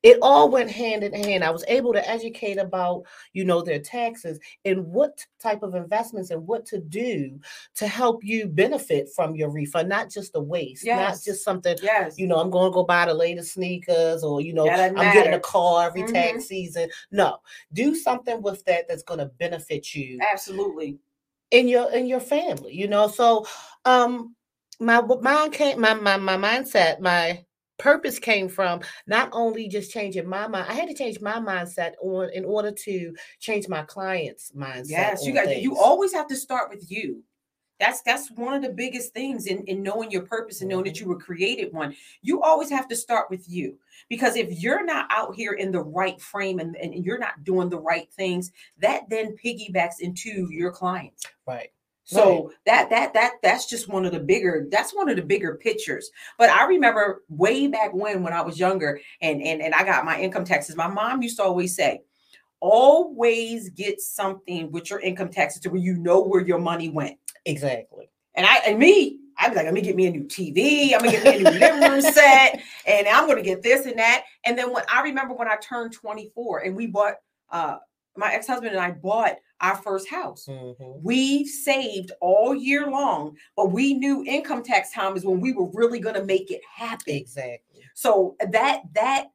it 0.04 0.18
all 0.20 0.50
went 0.50 0.70
hand 0.70 1.02
in 1.02 1.14
hand. 1.14 1.42
I 1.42 1.50
was 1.50 1.64
able 1.66 1.94
to 1.94 2.08
educate 2.08 2.58
about 2.58 3.04
you 3.32 3.44
know 3.44 3.62
their 3.62 3.78
taxes 3.80 4.38
and 4.66 4.86
what 4.86 5.24
type 5.40 5.62
of 5.62 5.74
investments 5.74 6.30
and 6.30 6.46
what 6.46 6.66
to 6.66 6.78
do 6.78 7.40
to 7.76 7.86
help 7.88 8.22
you 8.22 8.46
benefit 8.46 9.08
from 9.16 9.34
your 9.34 9.48
refund 9.50 9.88
not 9.88 10.10
just 10.10 10.36
a 10.36 10.40
waste 10.40 10.84
not 10.86 11.18
just 11.24 11.42
something 11.42 11.76
yes. 11.82 12.18
you 12.18 12.26
know 12.26 12.36
i'm 12.36 12.50
going 12.50 12.70
to 12.70 12.74
go 12.74 12.84
buy 12.84 13.06
the 13.06 13.14
latest 13.14 13.54
sneakers 13.54 14.22
or 14.22 14.40
you 14.40 14.52
know 14.52 14.68
i'm 14.68 15.12
getting 15.14 15.34
a 15.34 15.40
car 15.40 15.86
every 15.86 16.02
Mhm. 16.02 16.12
tax 16.12 16.44
season. 16.46 16.88
No 17.10 17.38
do 17.72 17.94
something 17.94 18.42
with 18.42 18.64
that 18.66 18.86
that's 18.88 19.02
going 19.02 19.20
to 19.20 19.26
benefit 19.26 19.94
you 19.94 20.18
absolutely. 20.20 20.98
in 21.50 21.66
your 21.66 21.90
in 21.92 22.06
your 22.06 22.20
family 22.20 22.74
you 22.74 22.88
know? 22.88 23.08
So 23.08 23.46
um 23.86 24.34
my 24.80 25.00
mind 25.00 25.52
came 25.52 25.80
my 25.80 25.94
my 25.94 26.16
my 26.16 26.36
mindset, 26.36 27.00
my 27.00 27.44
purpose 27.78 28.18
came 28.18 28.48
from 28.48 28.80
not 29.06 29.28
only 29.32 29.68
just 29.68 29.90
changing 29.90 30.28
my 30.28 30.46
mind, 30.46 30.66
I 30.68 30.74
had 30.74 30.88
to 30.88 30.94
change 30.94 31.20
my 31.20 31.34
mindset 31.34 31.92
on 32.00 32.30
in 32.32 32.44
order 32.44 32.72
to 32.84 33.14
change 33.40 33.68
my 33.68 33.82
clients' 33.82 34.52
mindset. 34.56 34.88
Yes, 34.88 35.26
you 35.26 35.32
got 35.32 35.60
you 35.60 35.76
always 35.76 36.12
have 36.12 36.26
to 36.28 36.36
start 36.36 36.70
with 36.70 36.90
you. 36.90 37.22
That's 37.80 38.02
that's 38.02 38.30
one 38.30 38.54
of 38.54 38.62
the 38.62 38.70
biggest 38.70 39.12
things 39.12 39.46
in, 39.46 39.64
in 39.64 39.82
knowing 39.82 40.10
your 40.10 40.22
purpose 40.22 40.60
and 40.60 40.70
knowing 40.70 40.84
that 40.84 40.94
mm-hmm. 40.94 41.04
you 41.04 41.08
were 41.10 41.18
created 41.18 41.72
one. 41.72 41.94
You 42.22 42.40
always 42.40 42.70
have 42.70 42.86
to 42.88 42.96
start 42.96 43.28
with 43.30 43.48
you. 43.48 43.78
Because 44.08 44.36
if 44.36 44.62
you're 44.62 44.84
not 44.84 45.06
out 45.10 45.34
here 45.34 45.52
in 45.52 45.72
the 45.72 45.82
right 45.82 46.20
frame 46.20 46.60
and, 46.60 46.76
and 46.76 47.04
you're 47.04 47.18
not 47.18 47.42
doing 47.42 47.68
the 47.68 47.80
right 47.80 48.10
things, 48.12 48.52
that 48.78 49.08
then 49.08 49.36
piggybacks 49.42 50.00
into 50.00 50.48
your 50.50 50.70
clients. 50.70 51.24
Right. 51.46 51.70
So 52.04 52.46
right. 52.46 52.56
that 52.66 52.90
that 52.90 53.14
that 53.14 53.32
that's 53.42 53.66
just 53.66 53.88
one 53.88 54.04
of 54.04 54.12
the 54.12 54.20
bigger 54.20 54.66
that's 54.70 54.94
one 54.94 55.08
of 55.08 55.16
the 55.16 55.22
bigger 55.22 55.56
pictures. 55.56 56.10
But 56.38 56.50
I 56.50 56.66
remember 56.66 57.22
way 57.28 57.66
back 57.66 57.94
when 57.94 58.22
when 58.22 58.34
I 58.34 58.42
was 58.42 58.58
younger 58.58 59.00
and 59.22 59.42
and 59.42 59.62
and 59.62 59.74
I 59.74 59.84
got 59.84 60.04
my 60.04 60.20
income 60.20 60.44
taxes. 60.44 60.76
My 60.76 60.86
mom 60.86 61.22
used 61.22 61.38
to 61.38 61.44
always 61.44 61.74
say, 61.74 62.02
always 62.60 63.70
get 63.70 64.00
something 64.00 64.70
with 64.70 64.90
your 64.90 65.00
income 65.00 65.30
taxes 65.30 65.62
to 65.62 65.70
where 65.70 65.80
you 65.80 65.94
know 65.94 66.20
where 66.20 66.42
your 66.42 66.58
money 66.58 66.90
went. 66.90 67.18
Exactly. 67.46 68.10
And 68.34 68.46
I 68.46 68.56
and 68.66 68.78
me, 68.78 69.20
I'd 69.38 69.50
be 69.50 69.56
like, 69.56 69.64
let 69.64 69.74
me 69.74 69.80
get 69.80 69.96
me 69.96 70.06
a 70.06 70.10
new 70.10 70.24
TV. 70.24 70.92
I'm 70.92 71.00
gonna 71.00 71.10
get 71.10 71.24
me 71.24 71.34
a 71.36 71.38
new 71.38 71.58
living 71.58 71.80
room 71.80 72.00
set, 72.02 72.60
and 72.86 73.08
I'm 73.08 73.26
gonna 73.26 73.42
get 73.42 73.62
this 73.62 73.86
and 73.86 73.98
that. 73.98 74.24
And 74.44 74.58
then 74.58 74.72
when 74.72 74.84
I 74.92 75.02
remember 75.02 75.34
when 75.34 75.48
I 75.48 75.56
turned 75.56 75.94
24 75.94 76.60
and 76.60 76.76
we 76.76 76.86
bought 76.86 77.14
uh 77.50 77.78
my 78.16 78.32
ex-husband 78.32 78.72
and 78.72 78.80
I 78.80 78.92
bought 78.92 79.36
our 79.60 79.76
first 79.76 80.08
house. 80.08 80.46
Mm-hmm. 80.48 81.02
We 81.02 81.46
saved 81.46 82.12
all 82.20 82.54
year 82.54 82.90
long, 82.90 83.36
but 83.56 83.72
we 83.72 83.94
knew 83.94 84.24
income 84.24 84.62
tax 84.62 84.92
time 84.92 85.16
is 85.16 85.24
when 85.24 85.40
we 85.40 85.52
were 85.52 85.70
really 85.72 86.00
going 86.00 86.16
to 86.16 86.24
make 86.24 86.50
it 86.50 86.60
happen. 86.72 87.14
Exactly. 87.14 87.82
So 87.94 88.36
that 88.50 88.82
that 88.94 89.26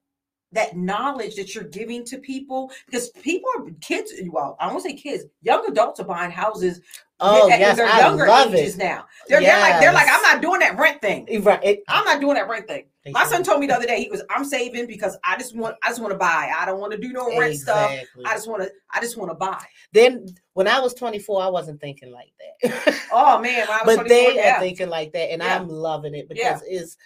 that 0.51 0.75
knowledge 0.75 1.35
that 1.35 1.53
you're 1.53 1.63
giving 1.65 2.03
to 2.03 2.17
people 2.17 2.71
because 2.87 3.09
people 3.09 3.49
are 3.57 3.69
kids 3.81 4.11
you 4.11 4.31
well 4.31 4.57
i 4.59 4.65
won't 4.65 4.81
say 4.81 4.95
kids 4.95 5.25
young 5.43 5.63
adults 5.69 5.99
are 5.99 6.05
buying 6.05 6.31
houses 6.31 6.81
Oh 7.19 7.47
yes, 7.47 7.75
they're 7.75 7.85
I 7.85 7.99
younger 7.99 8.27
love 8.27 8.53
ages 8.53 8.75
it. 8.75 8.77
now. 8.77 9.05
They're, 9.27 9.41
yes. 9.41 9.51
they're 9.51 9.71
like 9.71 9.81
they're 9.81 9.93
like 9.93 10.07
I'm 10.09 10.21
not 10.21 10.41
doing 10.41 10.59
that 10.61 10.77
rent 10.77 11.01
thing. 11.01 11.27
Right. 11.43 11.79
I'm 11.87 12.05
not 12.05 12.21
doing 12.21 12.35
that 12.35 12.47
rent 12.47 12.67
thing. 12.67 12.85
My 13.11 13.25
son 13.25 13.43
told 13.43 13.61
me 13.61 13.67
the 13.67 13.75
other 13.75 13.85
day 13.85 14.03
he 14.03 14.09
was 14.09 14.21
I'm 14.29 14.43
saving 14.43 14.85
because 14.85 15.17
I 15.23 15.37
just 15.37 15.55
want 15.55 15.75
I 15.83 15.89
just 15.89 16.01
want 16.01 16.11
to 16.11 16.17
buy. 16.17 16.51
I 16.57 16.65
don't 16.65 16.79
want 16.79 16.91
to 16.91 16.97
do 16.97 17.13
no 17.13 17.27
rent 17.37 17.53
exactly. 17.53 17.97
stuff. 17.97 18.25
I 18.25 18.33
just 18.33 18.49
want 18.49 18.63
to 18.63 18.71
I 18.91 18.99
just 18.99 19.17
want 19.17 19.31
to 19.31 19.35
buy. 19.35 19.63
Then 19.93 20.27
when 20.53 20.67
I 20.67 20.79
was 20.79 20.93
24, 20.93 21.41
I 21.41 21.47
wasn't 21.47 21.79
thinking 21.79 22.11
like 22.11 22.33
that. 22.61 22.95
oh 23.11 23.39
man, 23.39 23.67
but 23.85 24.07
they 24.07 24.35
yeah. 24.35 24.57
are 24.57 24.59
thinking 24.59 24.89
like 24.89 25.13
that, 25.13 25.31
and 25.31 25.41
yeah. 25.41 25.55
I'm 25.55 25.69
loving 25.69 26.13
it 26.13 26.27
because 26.27 26.61
yeah. 26.67 26.79
it's 26.79 26.97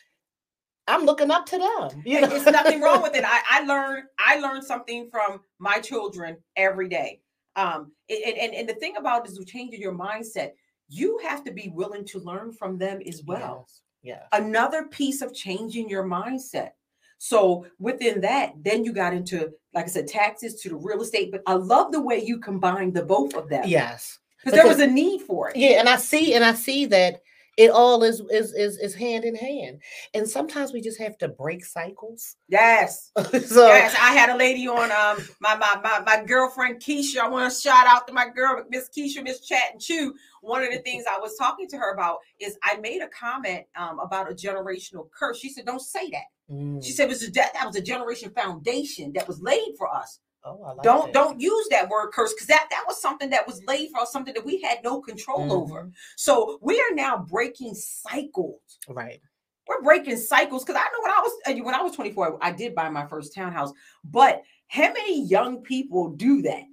I'm 0.88 1.06
looking 1.06 1.32
up 1.32 1.46
to 1.48 1.58
them. 1.58 2.04
You 2.06 2.22
know? 2.22 2.28
There's 2.28 2.46
nothing 2.46 2.82
wrong 2.82 3.02
with 3.04 3.16
it. 3.16 3.24
I, 3.26 3.42
I 3.50 3.62
learned 3.62 4.06
I 4.18 4.40
learned 4.40 4.64
something 4.64 5.10
from 5.12 5.42
my 5.60 5.80
children 5.80 6.38
every 6.56 6.90
day. 6.90 7.22
Um, 7.56 7.92
and, 8.10 8.38
and, 8.38 8.54
and 8.56 8.70
the 8.70 8.74
thing 8.74 8.96
about 8.98 9.28
is 9.28 9.40
changing 9.46 9.80
your 9.80 9.94
mindset, 9.94 10.54
you 10.90 11.20
have 11.24 11.44
to 11.44 11.52
be 11.52 11.70
willing 11.70 12.06
to 12.06 12.20
learn 12.20 12.52
from 12.52 12.78
them 12.78 13.00
as 13.08 13.22
well. 13.24 13.68
Yes. 13.70 13.82
Yeah. 14.04 14.24
Another 14.32 14.88
piece 14.88 15.22
of 15.22 15.34
changing 15.34 15.90
your 15.90 16.04
mindset. 16.04 16.72
So 17.18 17.66
within 17.80 18.20
that, 18.22 18.54
then 18.62 18.84
you 18.84 18.92
got 18.92 19.14
into, 19.14 19.52
like 19.74 19.86
I 19.86 19.88
said, 19.88 20.08
taxes 20.08 20.56
to 20.62 20.70
the 20.70 20.76
real 20.76 21.02
estate. 21.02 21.32
But 21.32 21.42
I 21.48 21.54
love 21.54 21.92
the 21.94 22.02
way 22.02 22.22
you 22.22 22.38
combine 22.38 22.92
the 22.92 23.04
both 23.04 23.34
of 23.34 23.48
them. 23.50 23.64
Yes. 23.66 24.20
Because 24.44 24.60
there 24.60 24.68
was 24.68 24.82
a 24.82 24.88
need 24.88 25.22
for 25.22 25.50
it. 25.50 25.56
Yeah, 25.56 25.80
and 25.80 25.88
I 25.88 25.96
see, 25.96 26.34
and 26.34 26.44
I 26.44 26.54
see 26.54 26.86
that 26.88 27.22
it 27.58 27.70
all 27.70 28.04
is 28.04 28.22
is 28.32 28.54
is 28.54 28.78
is 28.78 28.96
hand 28.96 29.26
in 29.26 29.36
hand. 29.36 29.82
And 30.14 30.28
sometimes 30.28 30.74
we 30.74 30.82
just 30.82 31.00
have 31.00 31.18
to 31.20 31.28
break 31.28 31.64
cycles. 31.66 32.36
Yes. 32.48 33.12
So 33.44 33.68
yes 33.68 33.96
i 34.00 34.14
had 34.14 34.30
a 34.30 34.38
lady 34.38 34.68
on 34.68 34.92
um 34.92 35.26
my 35.40 35.56
my 35.56 35.80
my, 35.84 36.02
my 36.06 36.24
girlfriend 36.24 36.82
keisha. 36.82 37.18
I 37.18 37.28
want 37.28 37.52
to 37.52 37.60
shout 37.60 37.88
out 37.88 38.08
to 38.08 38.14
my 38.14 38.28
girl 38.30 38.64
miss 38.70 38.90
keisha 38.90 39.24
miss 39.24 39.42
chat 39.42 39.64
and 39.72 39.82
chew. 39.82 40.14
One 40.42 40.64
of 40.64 40.72
the 40.72 40.80
things 40.80 41.06
i 41.10 41.20
was 41.20 41.36
talking 41.36 41.68
to 41.70 41.78
her 41.78 41.94
about 41.94 42.18
is 42.40 42.58
i 42.64 42.78
made 42.78 43.02
a 43.02 43.08
comment 43.10 43.66
um, 43.76 44.00
about 44.00 44.32
a 44.32 44.36
generational 44.36 45.10
curse. 45.12 45.40
She 45.40 45.50
said 45.50 45.66
don't 45.66 45.82
say 45.82 46.10
that. 46.12 46.24
Mm. 46.52 46.84
she 46.84 46.92
said 46.92 47.06
it 47.06 47.10
was 47.10 47.26
a, 47.26 47.32
that 47.32 47.54
was 47.66 47.78
a 47.78 47.82
generation 47.82 48.30
foundation 48.32 49.14
that 49.14 49.28
was 49.28 49.42
laid 49.42 49.76
for 49.78 49.88
us 49.88 50.20
Oh, 50.46 50.60
like 50.76 50.84
don't 50.84 51.06
that. 51.06 51.14
don't 51.14 51.40
use 51.40 51.68
that 51.70 51.88
word 51.88 52.12
curse 52.12 52.34
because 52.34 52.48
that 52.48 52.68
that 52.70 52.84
was 52.86 53.02
something 53.02 53.30
that 53.30 53.48
was 53.48 53.62
laid 53.66 53.92
for 53.92 54.02
us, 54.02 54.12
something 54.12 54.34
that 54.34 54.46
we 54.46 54.62
had 54.62 54.80
no 54.84 55.02
control 55.02 55.40
mm-hmm. 55.40 55.52
over. 55.52 55.92
So 56.18 56.60
we 56.62 56.80
are 56.82 56.94
now 56.94 57.18
breaking 57.18 57.76
cycles. 57.76 58.60
Right. 58.90 59.22
We're 59.68 59.82
breaking 59.82 60.18
cycles 60.18 60.66
because 60.66 60.76
I 60.80 60.84
know 60.84 61.02
when 61.02 61.12
I 61.12 61.20
was 61.22 61.32
uh, 61.48 61.64
when 61.64 61.76
I 61.76 61.82
was 61.82 61.96
24, 61.96 62.40
I 62.42 62.52
did 62.52 62.76
buy 62.76 62.90
my 62.90 63.08
first 63.08 63.34
townhouse. 63.34 63.72
But 64.04 64.42
how 64.68 64.92
many 64.92 65.26
young 65.26 65.62
people 65.62 66.10
do 66.10 66.42
that? 66.42 66.64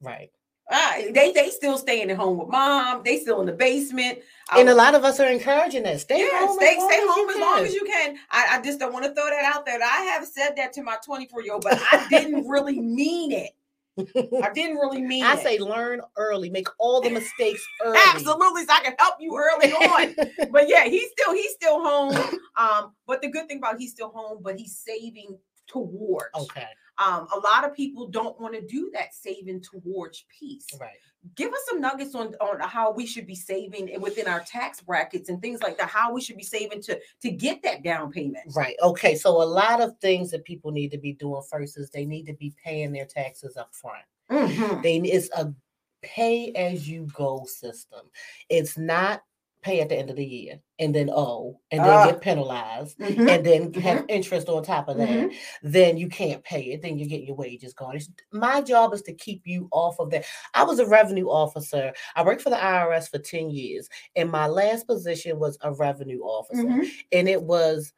Right. 0.00 0.30
Uh, 0.72 0.92
they 1.12 1.32
they 1.32 1.50
still 1.50 1.76
staying 1.76 2.10
at 2.10 2.16
home 2.16 2.38
with 2.38 2.48
mom. 2.48 3.02
They 3.04 3.18
still 3.18 3.40
in 3.40 3.46
the 3.46 3.52
basement. 3.52 4.20
And 4.56 4.70
a 4.70 4.74
lot 4.74 4.94
of 4.94 5.04
us 5.04 5.20
are 5.20 5.28
encouraging 5.28 5.82
that 5.82 6.00
stay 6.00 6.26
home. 6.32 6.56
Stay, 6.56 6.74
stay 6.74 7.00
home 7.02 7.30
as, 7.30 7.36
long 7.36 7.58
as 7.60 7.74
you 7.74 7.84
can. 7.84 8.16
I, 8.30 8.58
I 8.58 8.62
just 8.62 8.78
don't 8.78 8.92
want 8.92 9.04
to 9.04 9.14
throw 9.14 9.26
that 9.26 9.44
out 9.54 9.66
there. 9.66 9.78
I 9.82 10.02
have 10.14 10.26
said 10.26 10.56
that 10.56 10.72
to 10.74 10.82
my 10.82 10.96
24 11.04 11.42
year 11.42 11.54
old, 11.54 11.62
but 11.62 11.78
I 11.92 12.06
didn't 12.08 12.48
really 12.48 12.80
mean 12.80 13.32
it. 13.32 13.50
I 13.98 14.50
didn't 14.54 14.76
really 14.76 15.02
mean 15.02 15.24
it. 15.24 15.28
I 15.28 15.34
it. 15.34 15.42
say 15.42 15.58
learn 15.58 16.00
early, 16.16 16.48
make 16.48 16.68
all 16.78 17.02
the 17.02 17.10
mistakes 17.10 17.62
early. 17.84 17.98
Absolutely, 18.08 18.64
so 18.64 18.72
I 18.72 18.80
can 18.80 18.94
help 18.98 19.16
you 19.20 19.36
early 19.36 19.72
on. 19.72 20.14
but 20.50 20.68
yeah, 20.68 20.84
he's 20.84 21.10
still 21.10 21.34
he's 21.34 21.52
still 21.52 21.84
home. 21.84 22.16
Um, 22.56 22.92
but 23.06 23.20
the 23.20 23.28
good 23.28 23.46
thing 23.46 23.58
about 23.58 23.78
he's 23.78 23.90
still 23.90 24.10
home, 24.10 24.38
but 24.42 24.58
he's 24.58 24.76
saving 24.76 25.36
towards. 25.66 26.30
Okay. 26.34 26.66
Um, 26.98 27.26
a 27.34 27.38
lot 27.38 27.64
of 27.64 27.74
people 27.74 28.06
don't 28.08 28.38
want 28.40 28.54
to 28.54 28.60
do 28.60 28.90
that 28.94 29.14
saving 29.14 29.62
towards 29.62 30.24
peace. 30.28 30.66
Right. 30.80 30.90
Give 31.36 31.52
us 31.52 31.60
some 31.68 31.80
nuggets 31.80 32.14
on, 32.14 32.34
on 32.40 32.60
how 32.68 32.92
we 32.92 33.06
should 33.06 33.26
be 33.26 33.34
saving 33.34 33.98
within 34.00 34.26
our 34.26 34.40
tax 34.40 34.80
brackets 34.80 35.28
and 35.28 35.40
things 35.40 35.62
like 35.62 35.78
that, 35.78 35.88
how 35.88 36.12
we 36.12 36.20
should 36.20 36.36
be 36.36 36.42
saving 36.42 36.82
to 36.82 36.98
to 37.22 37.30
get 37.30 37.62
that 37.62 37.82
down 37.84 38.10
payment. 38.10 38.52
Right. 38.54 38.76
Okay. 38.82 39.14
So 39.14 39.40
a 39.40 39.44
lot 39.44 39.80
of 39.80 39.96
things 39.98 40.30
that 40.32 40.44
people 40.44 40.72
need 40.72 40.90
to 40.90 40.98
be 40.98 41.12
doing 41.12 41.42
first 41.48 41.78
is 41.78 41.90
they 41.90 42.04
need 42.04 42.26
to 42.26 42.34
be 42.34 42.52
paying 42.62 42.92
their 42.92 43.06
taxes 43.06 43.56
up 43.56 43.72
front. 43.72 44.04
Mm-hmm. 44.30 44.82
They 44.82 44.96
it's 44.96 45.30
a 45.36 45.54
pay 46.02 46.52
as 46.52 46.88
you 46.88 47.08
go 47.14 47.44
system. 47.46 48.00
It's 48.48 48.76
not 48.76 49.22
pay 49.62 49.80
at 49.80 49.88
the 49.88 49.96
end 49.96 50.10
of 50.10 50.16
the 50.16 50.24
year 50.24 50.60
and 50.78 50.94
then 50.94 51.08
owe 51.10 51.58
and 51.70 51.80
then 51.80 51.90
uh, 51.90 52.06
get 52.06 52.20
penalized 52.20 52.98
mm-hmm, 52.98 53.28
and 53.28 53.46
then 53.46 53.70
mm-hmm. 53.70 53.80
have 53.80 54.04
interest 54.08 54.48
on 54.48 54.62
top 54.62 54.88
of 54.88 54.96
that 54.96 55.08
mm-hmm. 55.08 55.36
then 55.62 55.96
you 55.96 56.08
can't 56.08 56.42
pay 56.44 56.72
it 56.72 56.82
then 56.82 56.98
you 56.98 57.06
get 57.06 57.22
your 57.22 57.36
wages 57.36 57.72
garnished. 57.72 58.10
my 58.32 58.60
job 58.60 58.92
is 58.92 59.02
to 59.02 59.12
keep 59.12 59.42
you 59.44 59.68
off 59.70 59.98
of 60.00 60.10
that 60.10 60.24
i 60.54 60.64
was 60.64 60.78
a 60.78 60.86
revenue 60.86 61.28
officer 61.28 61.92
i 62.16 62.24
worked 62.24 62.42
for 62.42 62.50
the 62.50 62.56
irs 62.56 63.08
for 63.08 63.18
10 63.18 63.50
years 63.50 63.88
and 64.16 64.30
my 64.30 64.46
last 64.46 64.86
position 64.86 65.38
was 65.38 65.56
a 65.62 65.72
revenue 65.72 66.20
officer 66.20 66.64
mm-hmm. 66.64 66.82
and 67.12 67.28
it 67.28 67.42
was 67.42 67.92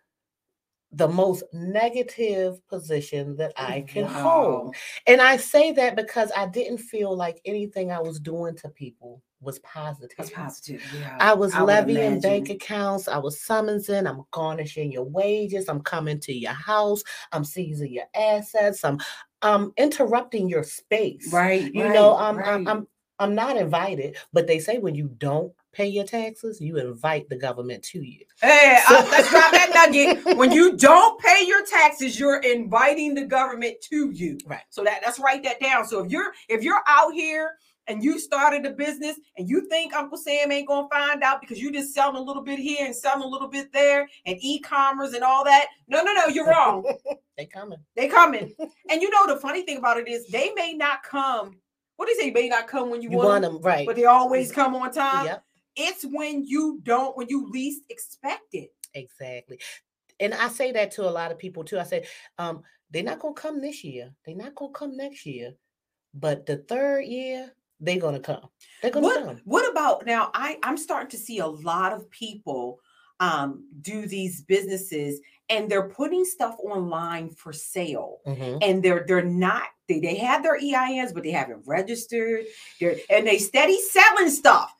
the 0.96 1.08
most 1.08 1.42
negative 1.52 2.64
position 2.68 3.34
that 3.36 3.52
I 3.56 3.80
can 3.80 4.04
wow. 4.04 4.22
hold. 4.22 4.76
And 5.08 5.20
I 5.20 5.38
say 5.38 5.72
that 5.72 5.96
because 5.96 6.30
I 6.36 6.46
didn't 6.46 6.78
feel 6.78 7.16
like 7.16 7.40
anything 7.44 7.90
I 7.90 7.98
was 7.98 8.20
doing 8.20 8.54
to 8.58 8.68
people 8.68 9.20
was 9.44 9.58
positive. 9.60 10.32
Positive. 10.32 10.82
Yeah. 10.98 11.16
I 11.20 11.34
was 11.34 11.54
I 11.54 11.62
levying 11.62 12.20
bank 12.20 12.50
accounts. 12.50 13.08
I 13.08 13.18
was 13.18 13.40
summoning. 13.40 14.06
I'm 14.06 14.22
garnishing 14.30 14.92
your 14.92 15.04
wages. 15.04 15.68
I'm 15.68 15.80
coming 15.80 16.20
to 16.20 16.32
your 16.32 16.52
house. 16.52 17.02
I'm 17.32 17.44
seizing 17.44 17.92
your 17.92 18.06
assets. 18.14 18.84
I'm 18.84 18.98
I'm 19.42 19.72
interrupting 19.76 20.48
your 20.48 20.64
space. 20.64 21.32
Right. 21.32 21.72
You 21.72 21.84
right, 21.84 21.92
know, 21.92 22.16
I'm, 22.16 22.36
right. 22.38 22.48
I'm 22.48 22.66
I'm 22.68 22.86
I'm 23.18 23.34
not 23.34 23.56
invited. 23.56 24.16
But 24.32 24.46
they 24.46 24.58
say 24.58 24.78
when 24.78 24.94
you 24.94 25.08
don't 25.18 25.52
pay 25.72 25.86
your 25.86 26.04
taxes, 26.04 26.60
you 26.60 26.76
invite 26.78 27.28
the 27.28 27.36
government 27.36 27.82
to 27.82 28.00
you. 28.00 28.24
Hey, 28.40 28.78
so- 28.88 28.96
uh, 28.96 29.06
let's 29.10 29.30
drop 29.30 29.52
that 29.52 29.70
nugget. 29.74 30.24
When 30.38 30.50
you 30.52 30.76
don't 30.76 31.20
pay 31.20 31.44
your 31.46 31.64
taxes, 31.66 32.18
you're 32.18 32.40
inviting 32.40 33.14
the 33.14 33.24
government 33.24 33.80
to 33.90 34.10
you. 34.10 34.38
Right. 34.46 34.62
So 34.70 34.82
that 34.84 35.00
let's 35.04 35.18
write 35.18 35.42
that 35.44 35.60
down. 35.60 35.86
So 35.86 36.04
if 36.04 36.10
you're 36.10 36.32
if 36.48 36.62
you're 36.62 36.82
out 36.86 37.12
here 37.12 37.52
and 37.86 38.02
you 38.02 38.18
started 38.18 38.64
a 38.66 38.70
business 38.70 39.18
and 39.36 39.48
you 39.48 39.68
think 39.68 39.94
Uncle 39.94 40.18
Sam 40.18 40.50
ain't 40.50 40.68
gonna 40.68 40.88
find 40.92 41.22
out 41.22 41.40
because 41.40 41.58
you 41.60 41.72
just 41.72 41.94
selling 41.94 42.16
a 42.16 42.22
little 42.22 42.42
bit 42.42 42.58
here 42.58 42.84
and 42.84 42.94
selling 42.94 43.22
a 43.22 43.26
little 43.26 43.48
bit 43.48 43.72
there 43.72 44.08
and 44.26 44.36
e-commerce 44.40 45.14
and 45.14 45.22
all 45.22 45.44
that. 45.44 45.66
No, 45.88 46.02
no, 46.02 46.12
no, 46.12 46.26
you're 46.26 46.46
wrong. 46.46 46.84
they 47.36 47.46
coming. 47.46 47.78
They 47.96 48.08
coming. 48.08 48.54
and 48.90 49.02
you 49.02 49.10
know 49.10 49.26
the 49.26 49.40
funny 49.40 49.62
thing 49.62 49.78
about 49.78 49.98
it 49.98 50.08
is 50.08 50.26
they 50.28 50.52
may 50.54 50.72
not 50.72 51.02
come. 51.02 51.56
What 51.96 52.06
do 52.06 52.12
you 52.12 52.20
say? 52.20 52.30
They 52.30 52.42
May 52.42 52.48
not 52.48 52.66
come 52.66 52.90
when 52.90 53.02
you, 53.02 53.10
you 53.10 53.16
want, 53.16 53.28
want 53.28 53.42
them, 53.42 53.54
them, 53.54 53.62
right? 53.62 53.86
But 53.86 53.96
they 53.96 54.04
always 54.04 54.50
come 54.50 54.74
on 54.74 54.92
time. 54.92 55.26
Yep. 55.26 55.44
It's 55.76 56.04
when 56.04 56.44
you 56.44 56.80
don't, 56.82 57.16
when 57.16 57.28
you 57.28 57.50
least 57.50 57.82
expect 57.88 58.52
it. 58.52 58.72
Exactly. 58.94 59.60
And 60.20 60.34
I 60.34 60.48
say 60.48 60.72
that 60.72 60.92
to 60.92 61.08
a 61.08 61.10
lot 61.10 61.32
of 61.32 61.38
people 61.38 61.64
too. 61.64 61.78
I 61.78 61.84
say, 61.84 62.06
um, 62.38 62.62
they're 62.90 63.02
not 63.02 63.18
gonna 63.18 63.34
come 63.34 63.60
this 63.60 63.82
year. 63.82 64.12
They're 64.24 64.36
not 64.36 64.54
gonna 64.54 64.72
come 64.72 64.96
next 64.96 65.26
year. 65.26 65.54
But 66.14 66.46
the 66.46 66.58
third 66.58 67.04
year, 67.04 67.52
they're 67.80 67.98
gonna 67.98 68.20
come. 68.20 68.48
They're 68.82 68.90
gonna 68.90 69.06
what, 69.06 69.24
come. 69.24 69.40
What 69.44 69.70
about 69.70 70.06
now? 70.06 70.30
I 70.34 70.58
I'm 70.62 70.76
starting 70.76 71.10
to 71.10 71.18
see 71.18 71.38
a 71.38 71.46
lot 71.46 71.92
of 71.92 72.10
people 72.10 72.80
um, 73.20 73.68
do 73.80 74.06
these 74.06 74.42
businesses 74.42 75.20
and 75.48 75.70
they're 75.70 75.88
putting 75.88 76.24
stuff 76.24 76.56
online 76.58 77.30
for 77.30 77.52
sale 77.52 78.18
Mhm. 78.26 78.58
and 78.60 78.82
they're 78.82 79.04
they're 79.06 79.22
not 79.24 79.62
they, 79.88 80.00
they 80.00 80.16
have 80.16 80.42
their 80.42 80.58
EINs 80.58 81.12
but 81.14 81.22
they 81.22 81.30
haven't 81.30 81.62
registered 81.66 82.44
they're 82.80 82.96
and 83.10 83.26
they 83.26 83.38
steady 83.38 83.80
selling 83.80 84.30
stuff 84.30 84.74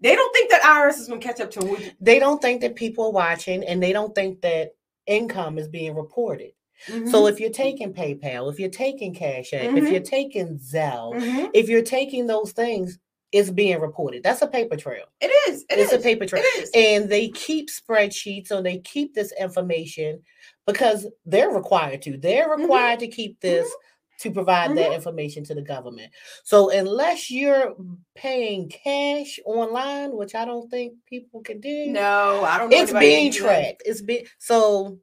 they 0.00 0.16
don't 0.16 0.32
think 0.32 0.50
that 0.50 0.62
IRS 0.62 0.98
is 0.98 1.08
going 1.08 1.20
to 1.20 1.26
catch 1.26 1.40
up 1.40 1.50
to 1.52 1.60
them 1.60 1.76
They 2.00 2.18
don't 2.18 2.42
think 2.42 2.60
that 2.62 2.74
people 2.74 3.06
are 3.06 3.12
watching 3.12 3.64
and 3.64 3.82
they 3.82 3.92
don't 3.92 4.14
think 4.14 4.40
that 4.42 4.72
income 5.06 5.58
is 5.58 5.68
being 5.68 5.94
reported. 5.94 6.52
So 6.86 7.22
Mhm, 7.22 7.30
if 7.30 7.40
you're 7.40 7.50
taking 7.50 7.92
PayPal, 7.92 8.50
if 8.52 8.58
you're 8.58 8.70
taking 8.70 9.14
Cash 9.14 9.52
App, 9.52 9.76
if 9.76 9.84
Mhm. 9.84 9.92
you're 9.92 10.00
taking 10.00 10.58
Zelle, 10.58 11.14
mhm. 11.14 11.50
if 11.54 11.68
you're 11.68 11.82
taking 11.82 12.26
those 12.26 12.52
things, 12.52 12.98
it's 13.32 13.50
being 13.50 13.80
reported. 13.80 14.22
That's 14.22 14.42
a 14.42 14.46
paper 14.46 14.76
trail. 14.76 15.04
it 15.20 15.30
is 15.48 15.62
it 15.70 15.78
it's 15.78 15.92
is 15.92 15.98
a 16.00 16.02
paper 16.02 16.26
trail. 16.26 16.42
it 16.42 16.62
is 16.64 16.70
And 16.74 17.08
they 17.08 17.28
keep 17.30 17.68
spreadsheets 17.70 18.50
or 18.50 18.62
they 18.62 18.78
keep 18.80 19.14
this 19.14 19.32
information 19.40 20.22
because 20.66 21.06
they're 21.24 21.50
required 21.50 22.02
to. 22.02 22.18
They're 22.18 22.48
Mhm. 22.48 22.60
required 22.62 23.00
to 23.00 23.08
keep 23.08 23.40
this 23.40 23.72
to 24.20 24.30
provide 24.30 24.70
that 24.76 24.92
Mhm. 24.92 24.94
information 24.94 25.44
to 25.44 25.54
the 25.54 25.62
government. 25.62 26.12
So 26.44 26.70
unless 26.70 27.30
you're 27.30 27.74
paying 28.14 28.68
cash 28.68 29.40
online, 29.46 30.14
which 30.16 30.34
I 30.34 30.44
don't 30.44 30.68
think 30.70 30.94
people 31.06 31.40
can 31.40 31.60
do, 31.60 31.86
no 31.88 32.44
I 32.44 32.58
don't 32.58 32.70
know 32.70 32.76
it's 32.76 32.92
being 32.92 33.30
that. 33.32 33.38
tracked. 33.38 33.82
It's 33.86 34.02
being 34.02 34.26
so 34.38 34.98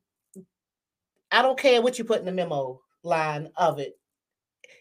I 1.31 1.41
don't 1.41 1.59
care 1.59 1.81
what 1.81 1.97
you 1.99 2.05
put 2.05 2.19
in 2.19 2.25
the 2.25 2.31
memo 2.31 2.81
line 3.03 3.51
of 3.55 3.79
it. 3.79 3.99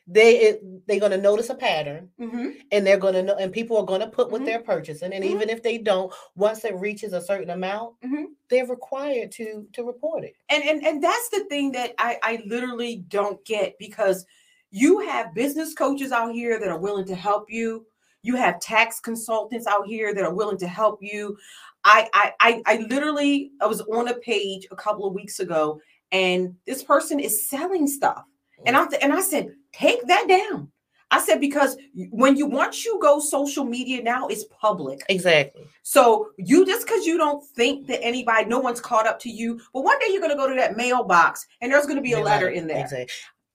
They 0.06 0.38
it, 0.40 0.86
they're 0.86 1.00
gonna 1.00 1.18
notice 1.18 1.50
a 1.50 1.54
pattern 1.54 2.10
Mhm. 2.18 2.62
and 2.72 2.86
they're 2.86 2.98
gonna 2.98 3.22
know 3.22 3.36
and 3.36 3.52
people 3.52 3.78
are 3.78 3.86
gonna 3.86 4.10
put 4.10 4.30
what 4.30 4.40
Mhm. 4.40 4.46
they're 4.46 4.62
purchasing. 4.62 5.12
And 5.12 5.24
Mhm. 5.24 5.24
even 5.24 5.50
if 5.50 5.62
they 5.62 5.78
don't, 5.78 6.12
once 6.36 6.64
it 6.64 6.76
reaches 6.76 7.12
a 7.14 7.22
certain 7.22 7.50
amount, 7.50 7.96
Mhm. 8.02 8.36
they're 8.50 8.66
required 8.66 9.32
to 9.32 9.68
to 9.74 9.84
report 9.84 10.24
it. 10.24 10.36
and 10.48 10.62
and 10.64 10.86
and 10.86 11.02
that's 11.02 11.28
the 11.30 11.44
thing 11.44 11.72
that 11.72 11.94
I 11.98 12.18
I 12.22 12.42
literally 12.46 12.96
don't 13.08 13.44
get 13.44 13.76
because 13.78 14.24
you 14.70 15.00
have 15.00 15.34
business 15.34 15.74
coaches 15.74 16.12
out 16.12 16.32
here 16.34 16.58
that 16.60 16.68
are 16.68 16.78
willing 16.78 17.06
to 17.06 17.14
help 17.14 17.50
you. 17.50 17.86
You 18.22 18.36
have 18.36 18.60
tax 18.60 19.00
consultants 19.00 19.66
out 19.66 19.86
here 19.86 20.14
that 20.14 20.24
are 20.24 20.34
willing 20.34 20.58
to 20.58 20.68
help 20.68 20.98
you. 21.02 21.36
I 21.84 22.08
I 22.14 22.32
I, 22.40 22.62
I 22.66 22.76
literally 22.90 23.52
I 23.60 23.66
was 23.66 23.80
on 23.82 24.08
a 24.08 24.14
page 24.18 24.66
a 24.70 24.76
couple 24.76 25.06
of 25.06 25.14
weeks 25.14 25.40
ago 25.40 25.80
and 26.12 26.54
this 26.66 26.82
person 26.82 27.20
is 27.20 27.48
selling 27.48 27.86
stuff. 27.86 28.24
And 28.66 28.76
mm. 28.76 28.80
I'm 28.80 28.88
th- 28.90 29.02
and 29.02 29.12
I 29.12 29.20
said, 29.20 29.54
take 29.72 30.06
that 30.06 30.26
down. 30.28 30.70
I 31.10 31.20
said 31.20 31.40
because 31.40 31.76
when 32.10 32.36
you 32.36 32.46
once 32.46 32.84
you 32.84 32.98
go 33.00 33.18
social 33.18 33.64
media 33.64 34.02
now, 34.02 34.26
it's 34.28 34.44
public. 34.60 35.00
Exactly. 35.08 35.66
So 35.82 36.28
you 36.36 36.66
just 36.66 36.86
because 36.86 37.06
you 37.06 37.16
don't 37.16 37.42
think 37.42 37.86
that 37.86 38.02
anybody, 38.04 38.44
no 38.44 38.58
one's 38.58 38.80
caught 38.80 39.06
up 39.06 39.18
to 39.20 39.30
you, 39.30 39.58
but 39.72 39.84
one 39.84 39.98
day 40.00 40.06
you're 40.10 40.20
going 40.20 40.32
to 40.32 40.36
go 40.36 40.46
to 40.48 40.54
that 40.56 40.76
mailbox 40.76 41.46
and 41.62 41.72
there's 41.72 41.86
going 41.86 41.96
to 41.96 42.02
be 42.02 42.12
a 42.12 42.16
They're 42.16 42.24
letter 42.24 42.48
in 42.48 42.66
there, 42.66 42.82
Exactly. 42.82 43.08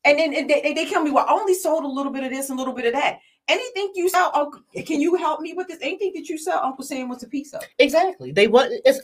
and 0.04 0.18
then 0.18 0.34
and 0.34 0.50
they, 0.50 0.62
they- 0.62 0.74
they 0.74 0.90
tell 0.90 1.04
me, 1.04 1.12
well, 1.12 1.26
I 1.28 1.32
only 1.34 1.54
sold 1.54 1.84
a 1.84 1.88
little 1.88 2.12
bit 2.12 2.24
of 2.24 2.32
this 2.32 2.50
and 2.50 2.58
a 2.58 2.62
little 2.62 2.74
bit 2.74 2.86
of 2.88 2.94
that. 2.94 3.20
Anything 3.48 3.92
you 3.94 4.10
sell, 4.10 4.32
Uncle, 4.34 4.62
can 4.86 5.02
you 5.02 5.16
help 5.16 5.42
me 5.42 5.54
with 5.54 5.68
this? 5.68 5.78
Anything 5.82 6.14
that 6.16 6.30
you 6.30 6.38
sell, 6.38 6.64
Uncle 6.64 6.84
Sam 6.84 7.10
wants 7.10 7.24
a 7.24 7.28
piece 7.28 7.54
of. 7.54 7.62
Exactly. 7.78 8.32
They 8.32 8.48
want 8.48 8.72
it's 8.86 9.02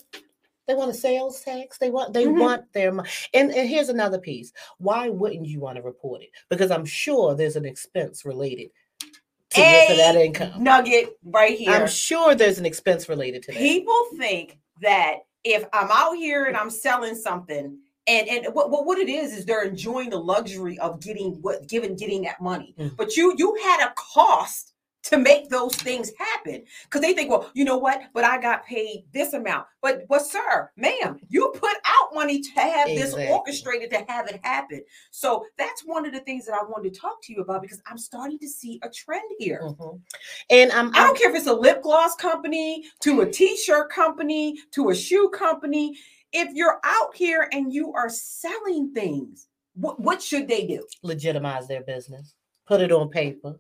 they 0.70 0.76
want 0.76 0.92
a 0.92 0.94
sales 0.94 1.42
tax. 1.42 1.80
They 1.80 1.90
want 1.90 2.14
they 2.14 2.26
Mhm. 2.26 2.40
want 2.40 2.72
their 2.74 2.92
money. 2.92 3.10
And 3.34 3.52
and 3.52 3.68
here's 3.68 3.90
another 3.90 4.20
piece. 4.20 4.54
Why 4.78 5.10
wouldn't 5.10 5.48
you 5.48 5.60
want 5.60 5.78
to 5.78 5.82
report 5.82 6.22
it? 6.22 6.30
Because 6.48 6.70
I'm 6.70 6.86
sure 6.86 7.34
there's 7.34 7.56
an 7.56 7.66
expense 7.66 8.24
related 8.24 8.70
to, 9.00 9.62
this- 9.62 9.98
that 9.98 10.16
income. 10.16 10.64
Nugget 10.64 11.18
right 11.24 11.58
here. 11.58 11.72
I'm 11.72 11.88
sure 11.88 12.36
there's 12.36 12.60
an 12.60 12.68
expense 12.68 13.10
related 13.10 13.42
to 13.44 13.52
that. 13.52 13.58
People 13.58 14.00
think 14.20 14.60
that 14.82 15.16
if 15.44 15.66
I'm 15.74 15.90
out 15.92 16.14
here 16.18 16.46
and 16.46 16.56
I'm 16.56 16.70
selling 16.70 17.16
something, 17.16 17.80
and 18.06 18.28
and 18.28 18.54
what, 18.54 18.70
what 18.70 18.86
what 18.86 19.00
it 19.00 19.10
is 19.10 19.34
is 19.34 19.46
they're 19.46 19.64
enjoying 19.64 20.12
the 20.12 20.20
luxury 20.20 20.78
of 20.78 21.00
getting 21.02 21.32
what 21.42 21.68
given 21.68 21.96
getting 21.96 22.22
that 22.24 22.40
money. 22.40 22.76
Mm. 22.78 22.96
But 22.96 23.18
you 23.18 23.34
you 23.38 23.56
had 23.64 23.88
a 23.88 23.92
cost 23.96 24.69
to 25.04 25.18
make 25.18 25.50
those 25.50 25.76
things 25.76 26.12
happen 26.18 26.64
because 26.84 27.02
they 27.02 27.14
think, 27.14 27.30
well, 27.30 27.50
you 27.54 27.64
know 27.64 27.78
what? 27.78 28.02
But 28.14 28.26
I 28.26 28.40
got 28.40 28.66
paid 28.66 29.06
this 29.14 29.34
amount. 29.34 29.66
But 29.82 30.08
but 30.08 30.22
sir, 30.22 30.70
ma'am, 30.76 31.20
you 31.30 31.52
put 31.56 31.78
out 31.86 32.14
money 32.14 32.42
to 32.42 32.52
have 32.60 32.88
this 32.88 33.14
orchestrated 33.14 33.90
to 33.92 34.06
have 34.08 34.28
it 34.28 34.40
happen. 34.44 34.84
So 35.12 35.46
that's 35.58 35.84
one 35.86 36.06
of 36.06 36.14
the 36.14 36.20
things 36.22 36.46
that 36.46 36.54
I 36.54 36.64
wanted 36.64 36.94
to 36.94 37.00
talk 37.00 37.22
to 37.24 37.34
you 37.34 37.42
about 37.42 37.62
because 37.62 37.82
I'm 37.88 37.98
starting 37.98 38.40
to 38.40 38.48
see 38.48 38.80
a 38.84 38.90
trend 38.90 39.30
here. 39.38 39.62
Mhm. 39.64 40.02
And 40.50 40.72
I'm, 40.72 40.88
I 40.88 41.00
I'm 41.00 41.08
don't 41.08 41.18
care 41.18 41.30
if 41.30 41.36
it's 41.36 41.48
a 41.48 41.54
lip 41.54 41.82
gloss 41.82 42.16
company, 42.16 42.84
to 43.02 43.22
a 43.22 43.32
t-shirt 43.32 43.90
company, 43.90 44.58
to 44.72 44.90
a 44.90 44.96
shoe 44.96 45.30
company. 45.30 45.98
If 46.32 46.54
you're 46.54 46.80
out 46.84 47.16
here 47.16 47.50
and 47.52 47.74
you 47.74 47.94
are 47.94 48.10
selling 48.10 48.94
things, 48.94 49.48
what, 49.76 50.00
what 50.00 50.22
should 50.22 50.48
they 50.48 50.68
do? 50.68 50.86
legitimize 51.04 51.68
their 51.68 51.82
business. 51.82 52.36
Put 52.68 52.82
it 52.82 52.92
on 52.92 53.10
paper. 53.10 53.60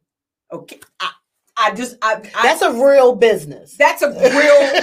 Okay, 0.52 0.80
I, 1.00 1.12
I 1.60 1.74
just 1.76 1.98
I, 2.02 2.16
I 2.36 2.44
That's 2.44 2.62
a 2.62 2.72
real 2.72 3.14
business. 3.16 3.76
that's 3.76 4.02
a 4.02 4.08
real 4.10 4.16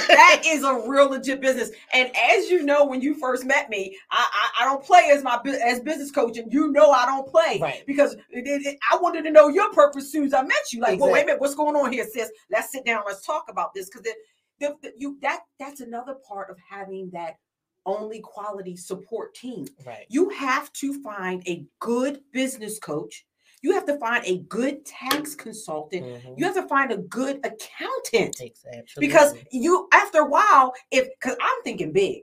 that 0.09 0.43
is 0.45 0.63
a 0.63 0.87
real 0.89 1.09
legit 1.11 1.41
business. 1.41 1.71
And 1.93 2.11
as 2.17 2.51
you 2.51 2.63
know, 2.65 2.85
when 2.85 3.01
you 3.01 3.15
first 3.15 3.45
met 3.47 3.71
me, 3.71 3.97
I 4.11 4.29
I, 4.33 4.63
I 4.63 4.65
don't 4.67 4.85
play 4.85 5.09
as 5.13 5.23
my 5.25 5.41
as 5.65 5.81
business 5.81 6.11
coach, 6.11 6.37
and 6.39 6.53
you 6.53 6.71
know 6.73 6.91
I 6.91 7.07
don't 7.07 7.27
play 7.29 7.59
Right. 7.61 7.83
because 7.87 8.15
it, 8.31 8.47
it- 8.47 8.79
I 8.93 8.97
wanted 8.99 9.23
to 9.23 9.31
know 9.31 9.49
your 9.49 9.73
purpose 9.73 10.13
soon 10.13 10.27
as 10.27 10.35
I 10.35 10.43
met 10.43 10.73
you. 10.73 10.81
Like, 10.81 11.01
well, 11.01 11.11
wait 11.11 11.23
a 11.23 11.27
minute, 11.27 11.41
what's 11.41 11.55
going 11.55 11.77
on 11.77 11.93
here, 11.93 12.07
sis? 12.13 12.31
Let's 12.51 12.71
sit 12.73 12.85
down. 12.85 13.03
Let's 13.07 13.25
talk 13.25 13.47
about 13.49 13.75
this 13.75 13.89
because 13.89 14.03
the, 14.61 14.75
the, 14.83 14.93
you 14.97 15.19
that 15.23 15.41
that's 15.59 15.81
another 15.81 16.15
part 16.29 16.51
of 16.51 16.57
having 16.71 17.11
that 17.13 17.37
only 17.87 18.21
quality 18.21 18.77
support 18.77 19.35
team. 19.35 19.67
Right. 19.85 20.07
You 20.09 20.29
have 20.31 20.73
to 20.75 21.03
find 21.03 21.43
a 21.47 21.65
good 21.81 22.21
business 22.33 22.79
coach. 22.79 23.26
You 23.67 23.73
have 23.73 23.87
to 23.87 23.99
find 23.99 24.25
a 24.25 24.37
good 24.57 24.85
tax 24.87 25.35
consultant. 25.35 26.05
Mhm. 26.07 26.39
You 26.39 26.45
have 26.45 26.55
to 26.55 26.69
find 26.69 26.93
a 26.93 26.99
good 26.99 27.37
accountant 27.45 28.37
because 29.01 29.33
you 29.51 29.89
after 29.93 30.19
a 30.21 30.25
while 30.27 30.73
if 30.93 31.09
because 31.19 31.37
i'm 31.41 31.63
thinking 31.65 31.91
big 31.93 32.23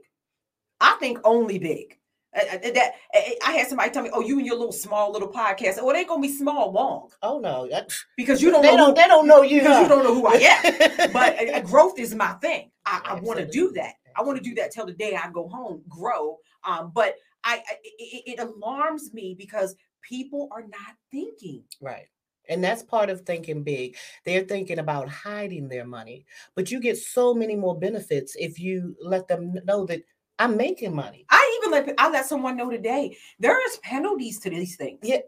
i 0.80 0.92
think 1.00 1.18
only 1.24 1.58
big 1.58 1.98
Uh, 2.36 2.40
uh, 2.54 2.58
that 2.72 2.94
I- 3.14 3.36
I 3.46 3.52
had 3.52 3.68
somebody 3.68 3.90
tell 3.92 4.02
me, 4.02 4.10
"Oh, 4.12 4.20
you 4.20 4.38
and 4.38 4.46
your 4.46 4.56
little 4.56 4.72
small 4.72 5.12
little 5.12 5.28
podcast. 5.30 5.78
Oh, 5.80 5.88
it 5.90 5.96
ain't 5.98 6.08
gonna 6.08 6.20
be 6.20 6.32
small 6.32 6.72
long 6.72 7.08
oh 7.22 7.38
no, 7.38 7.68
because 8.16 8.42
you 8.42 8.50
don't 8.50 8.62
they 8.62 8.70
know 8.72 8.76
don't 8.78 8.88
who, 8.96 9.02
they 9.02 9.06
don't 9.14 9.26
know 9.28 9.42
you. 9.42 9.60
because 9.60 9.82
you 9.82 9.88
don't 9.88 10.02
know 10.02 10.14
who 10.18 10.26
I 10.26 10.36
am. 10.54 11.12
But 11.12 11.30
uh, 11.54 11.60
growth 11.72 11.96
is 12.00 12.12
my 12.14 12.32
thing. 12.44 12.72
I, 12.86 12.94
I 13.10 13.14
want 13.20 13.38
to 13.38 13.46
do 13.46 13.70
that. 13.72 13.94
I 14.16 14.22
want 14.22 14.36
to 14.38 14.42
do 14.50 14.54
that 14.56 14.72
till 14.72 14.86
the 14.86 14.92
day 15.04 15.14
I 15.14 15.30
go 15.30 15.46
home. 15.48 15.82
Grow. 15.88 16.38
Um, 16.64 16.90
but 16.92 17.14
I, 17.44 17.54
I 17.70 17.74
it, 17.84 18.22
it 18.32 18.38
alarms 18.40 19.12
me 19.14 19.36
because 19.38 19.76
people 20.08 20.48
are 20.52 20.62
not 20.62 20.96
thinking. 21.10 21.64
Right. 21.80 22.06
And 22.48 22.62
that's 22.62 22.82
part 22.82 23.08
of 23.08 23.22
thinking 23.22 23.62
big. 23.62 23.96
They're 24.24 24.44
thinking 24.44 24.78
about 24.78 25.08
hiding 25.08 25.68
their 25.68 25.86
money, 25.86 26.26
but 26.54 26.70
you 26.70 26.78
get 26.78 26.98
so 26.98 27.32
many 27.32 27.56
more 27.56 27.78
benefits 27.78 28.36
if 28.38 28.58
you 28.58 28.94
let 29.00 29.28
them 29.28 29.54
know 29.64 29.86
that 29.86 30.02
I'm 30.38 30.56
making 30.56 30.94
money. 30.94 31.24
I 31.30 31.60
even 31.60 31.72
let 31.72 31.94
I 31.98 32.10
let 32.10 32.26
someone 32.26 32.56
know 32.56 32.70
today 32.70 33.16
there 33.38 33.64
is 33.66 33.78
penalties 33.78 34.40
to 34.40 34.50
these 34.50 34.76
things. 34.76 34.98
Yeah. 35.02 35.20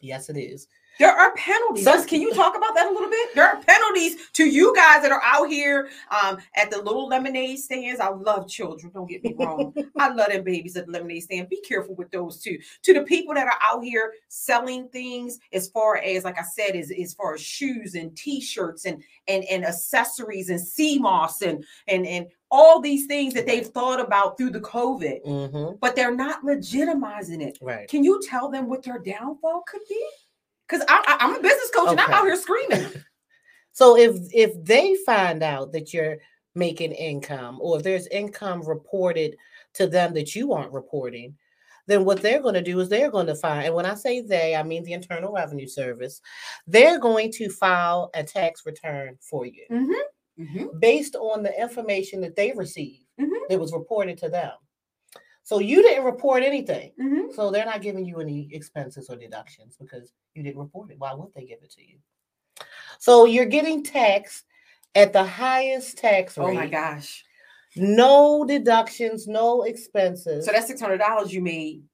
Yes, 0.00 0.28
it 0.28 0.36
is. 0.36 0.68
There 0.98 1.10
are 1.12 1.34
penalties. 1.34 1.84
Can 2.06 2.20
you 2.20 2.32
talk 2.34 2.56
about 2.56 2.74
that 2.74 2.86
a 2.86 2.90
little 2.92 3.10
bit? 3.10 3.34
There 3.34 3.46
are 3.46 3.56
penalties 3.62 4.16
to 4.34 4.44
you 4.44 4.74
guys 4.76 5.02
that 5.02 5.10
are 5.12 5.22
out 5.24 5.48
here 5.48 5.88
um, 6.10 6.38
at 6.56 6.70
the 6.70 6.78
little 6.78 7.08
lemonade 7.08 7.58
stands. 7.58 8.00
I 8.00 8.08
love 8.10 8.48
children. 8.48 8.92
Don't 8.92 9.08
get 9.08 9.24
me 9.24 9.34
wrong. 9.38 9.74
I 9.98 10.12
love 10.12 10.28
them 10.28 10.44
babies 10.44 10.76
at 10.76 10.86
the 10.86 10.92
lemonade 10.92 11.22
stand. 11.24 11.48
Be 11.48 11.60
careful 11.62 11.94
with 11.94 12.10
those 12.10 12.40
too. 12.40 12.58
To 12.84 12.94
the 12.94 13.02
people 13.02 13.34
that 13.34 13.46
are 13.46 13.58
out 13.62 13.82
here 13.82 14.12
selling 14.28 14.88
things, 14.88 15.38
as 15.52 15.68
far 15.68 15.96
as 15.98 16.24
like 16.24 16.38
I 16.38 16.44
said, 16.44 16.74
is 16.76 16.92
as 17.00 17.14
far 17.14 17.34
as 17.34 17.40
shoes 17.40 17.94
and 17.94 18.16
t-shirts 18.16 18.84
and 18.84 19.02
and 19.26 19.44
and 19.44 19.64
accessories 19.64 20.48
and 20.50 20.60
sea 20.60 20.98
moss 20.98 21.42
and 21.42 21.64
and 21.88 22.06
and 22.06 22.26
all 22.50 22.80
these 22.80 23.06
things 23.06 23.34
that 23.34 23.46
they've 23.46 23.66
thought 23.66 23.98
about 23.98 24.38
through 24.38 24.50
the 24.50 24.60
COVID, 24.60 25.24
Mm-hmm. 25.26 25.76
but 25.80 25.96
they're 25.96 26.14
not 26.14 26.44
legitimizing 26.44 27.42
it. 27.42 27.58
Right. 27.60 27.88
Can 27.88 28.04
you 28.04 28.20
tell 28.22 28.48
them 28.48 28.68
what 28.68 28.84
their 28.84 29.00
downfall 29.00 29.64
could 29.66 29.80
be? 29.88 30.06
Because 30.74 30.86
I, 30.88 31.16
am 31.20 31.36
a 31.36 31.40
business 31.40 31.70
coach 31.74 31.90
and 31.90 32.00
I'm 32.00 32.12
out 32.12 32.24
here 32.24 32.36
screaming. 32.36 32.86
So 33.76 33.96
if 33.96 34.16
if 34.32 34.52
they 34.64 34.94
find 35.04 35.42
out 35.42 35.72
that 35.72 35.92
you're 35.92 36.18
making 36.54 36.92
income 36.92 37.58
or 37.60 37.76
if 37.76 37.82
there's 37.82 38.06
income 38.06 38.62
reported 38.62 39.34
to 39.72 39.88
them 39.88 40.14
that 40.14 40.36
you 40.36 40.52
aren't 40.52 40.72
reporting, 40.72 41.36
then 41.88 42.04
what 42.04 42.22
they're 42.22 42.40
going 42.40 42.54
to 42.54 42.62
do 42.62 42.78
is 42.78 42.88
they're 42.88 43.10
going 43.10 43.26
to 43.26 43.34
find 43.34 43.66
and 43.66 43.74
when 43.74 43.84
I 43.84 43.94
say 43.94 44.20
they, 44.20 44.54
I 44.54 44.62
mean 44.62 44.84
the 44.84 44.92
Internal 44.92 45.32
Revenue 45.32 45.66
Service, 45.66 46.20
they're 46.68 47.00
going 47.00 47.32
to 47.32 47.48
file 47.50 48.12
a 48.14 48.22
tax 48.22 48.64
return 48.64 49.18
for 49.20 49.44
you 49.44 49.66
Mhm. 50.38 50.78
based 50.78 51.16
on 51.16 51.42
the 51.42 51.60
information 51.60 52.20
that 52.20 52.36
they 52.36 52.52
received 52.52 53.06
Mhm. 53.20 53.48
that 53.48 53.58
was 53.58 53.72
reported 53.72 54.16
to 54.18 54.28
them. 54.28 54.52
So 55.44 55.58
you 55.60 55.82
didn't 55.82 56.04
report 56.04 56.42
anything. 56.42 56.92
Mhm. 56.98 57.34
So 57.34 57.50
they're 57.50 57.66
not 57.66 57.82
giving 57.82 58.04
you 58.06 58.18
any 58.20 58.48
expenses 58.52 59.08
or 59.10 59.16
deductions 59.16 59.76
because 59.76 60.12
you 60.34 60.42
didn't 60.42 60.58
report 60.58 60.90
it. 60.90 60.98
Why 60.98 61.12
would 61.14 61.32
they 61.34 61.44
give 61.44 61.62
it 61.62 61.70
to 61.72 61.86
you? 61.86 61.98
So 62.98 63.26
you're 63.26 63.44
getting 63.44 63.82
taxed 63.84 64.44
at 64.94 65.12
the 65.12 65.24
highest 65.24 65.98
tax 65.98 66.38
rate. 66.38 66.44
Oh 66.46 66.52
my 66.54 66.66
gosh. 66.66 67.24
No 67.76 68.44
deductions, 68.46 69.26
no 69.26 69.62
expenses. 69.64 70.46
So 70.46 70.52
that's 70.52 70.66
six 70.68 70.80
hundred 70.80 70.98
dollars 70.98 71.32
you 71.32 71.42
made. 71.42 71.84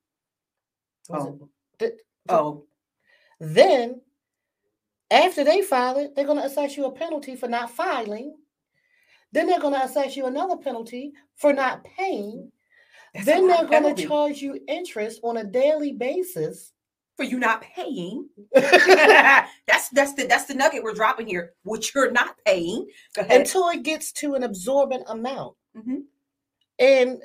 Oh. 1.11 1.49
it- 1.81 2.01
Oh, 2.29 2.67
Then, 3.41 4.03
after 5.11 5.43
they 5.43 5.63
file 5.63 5.97
it, 5.99 6.15
they're 6.15 6.27
going 6.27 6.39
to 6.39 6.45
assess 6.45 6.77
you 6.77 6.85
a 6.85 6.93
penalty 6.93 7.35
for 7.35 7.49
not 7.49 7.71
filing. 7.71 8.37
Then 9.33 9.47
they're 9.47 9.59
going 9.59 9.73
to 9.75 9.83
assess 9.83 10.15
you 10.17 10.27
another 10.27 10.57
penalty 10.59 11.15
for 11.35 11.53
not 11.55 11.83
paying. 11.83 12.53
That's 13.14 13.27
then 13.27 13.49
they're 13.49 13.66
going 13.66 13.94
to 13.94 14.07
charge 14.07 14.40
you 14.40 14.59
interest 14.68 15.20
on 15.23 15.37
a 15.38 15.44
daily 15.44 15.92
basis. 15.92 16.73
for 17.16 17.25
you 17.25 17.38
not 17.38 17.61
paying. 17.62 18.29
that's 18.55 19.88
that's 19.90 20.14
the 20.14 20.27
that's 20.27 20.46
the 20.46 20.55
nugget 20.55 20.83
we're 20.83 20.94
dropping 20.94 21.27
here, 21.27 21.53
which 21.64 21.94
you're 21.94 22.11
not 22.12 22.37
paying. 22.46 22.87
Until 23.29 23.68
it 23.68 23.83
gets 23.83 24.12
to 24.12 24.35
an 24.35 24.42
absorbent 24.42 25.05
amount. 25.09 25.55
Mhm. 25.77 26.03
And 26.79 27.23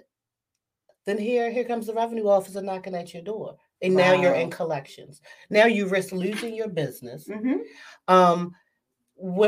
then 1.05 1.17
here, 1.17 1.49
here 1.51 1.63
comes 1.63 1.87
the 1.87 1.93
revenue 1.93 2.27
officer 2.27 2.61
knocking 2.61 2.95
at 2.95 3.13
your 3.13 3.23
door. 3.23 3.57
And 3.81 3.93
now 3.95 4.13
you're 4.13 4.33
in 4.33 4.49
collections. 4.49 5.21
Now 5.49 5.65
you 5.65 5.87
risk 5.87 6.11
losing 6.11 6.55
your 6.55 6.69
business. 6.69 7.27
Mhm. 7.27 7.59
Um, 8.07 8.53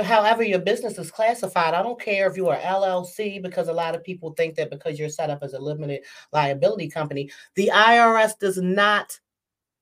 however 0.04 0.44
your 0.44 0.60
business 0.60 0.98
is 0.98 1.12
classified, 1.12 1.74
I 1.74 1.84
don't 1.84 2.00
care 2.00 2.30
if 2.30 2.38
you 2.38 2.48
are 2.50 2.58
LLC 2.58 3.42
because 3.42 3.68
a 3.68 3.74
lot 3.74 3.96
of 3.96 4.04
people 4.04 4.32
think 4.32 4.56
that 4.56 4.70
because 4.70 4.98
you're 4.98 5.10
set 5.10 5.30
up 5.30 5.44
as 5.44 5.54
a 5.54 5.60
limited 5.60 6.04
liability 6.32 6.90
company, 6.90 7.30
the 7.56 7.72
IRS 7.74 8.38
does 8.40 8.58
not 8.58 9.20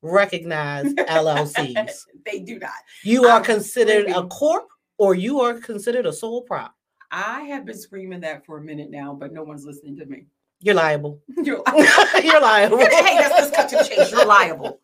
recognize 0.02 0.94
LLCs. 0.94 2.06
they 2.26 2.40
do 2.40 2.60
not. 2.60 2.72
You 3.04 3.26
are 3.26 3.38
I'm 3.38 3.44
considered 3.44 4.10
a 4.10 4.26
corp 4.28 4.68
or 4.98 5.16
you 5.16 5.42
are 5.42 5.56
considered 5.56 6.06
a 6.06 6.14
sole 6.14 6.42
prop. 6.42 6.76
I 7.12 7.42
have 7.44 7.66
been 7.66 7.78
screaming 7.78 8.22
that 8.22 8.46
for 8.46 8.58
a 8.58 8.62
minute 8.62 8.90
now, 8.90 9.14
but 9.14 9.32
no 9.32 9.44
one's 9.44 9.66
listening 9.66 9.96
to 9.98 10.06
me. 10.06 10.26
You're 10.62 10.76
liable. 10.76 11.22
You're 11.44 11.62
liable. 11.68 12.22
You're 12.24 12.42
liable. 12.42 12.78
hey, 12.80 13.20
let's, 13.20 13.34
let's 13.34 13.56
cut 13.56 13.70
to 13.70 13.78
the 13.78 13.84
chase. 13.84 14.12
You're 14.12 14.26
liable. 14.26 14.80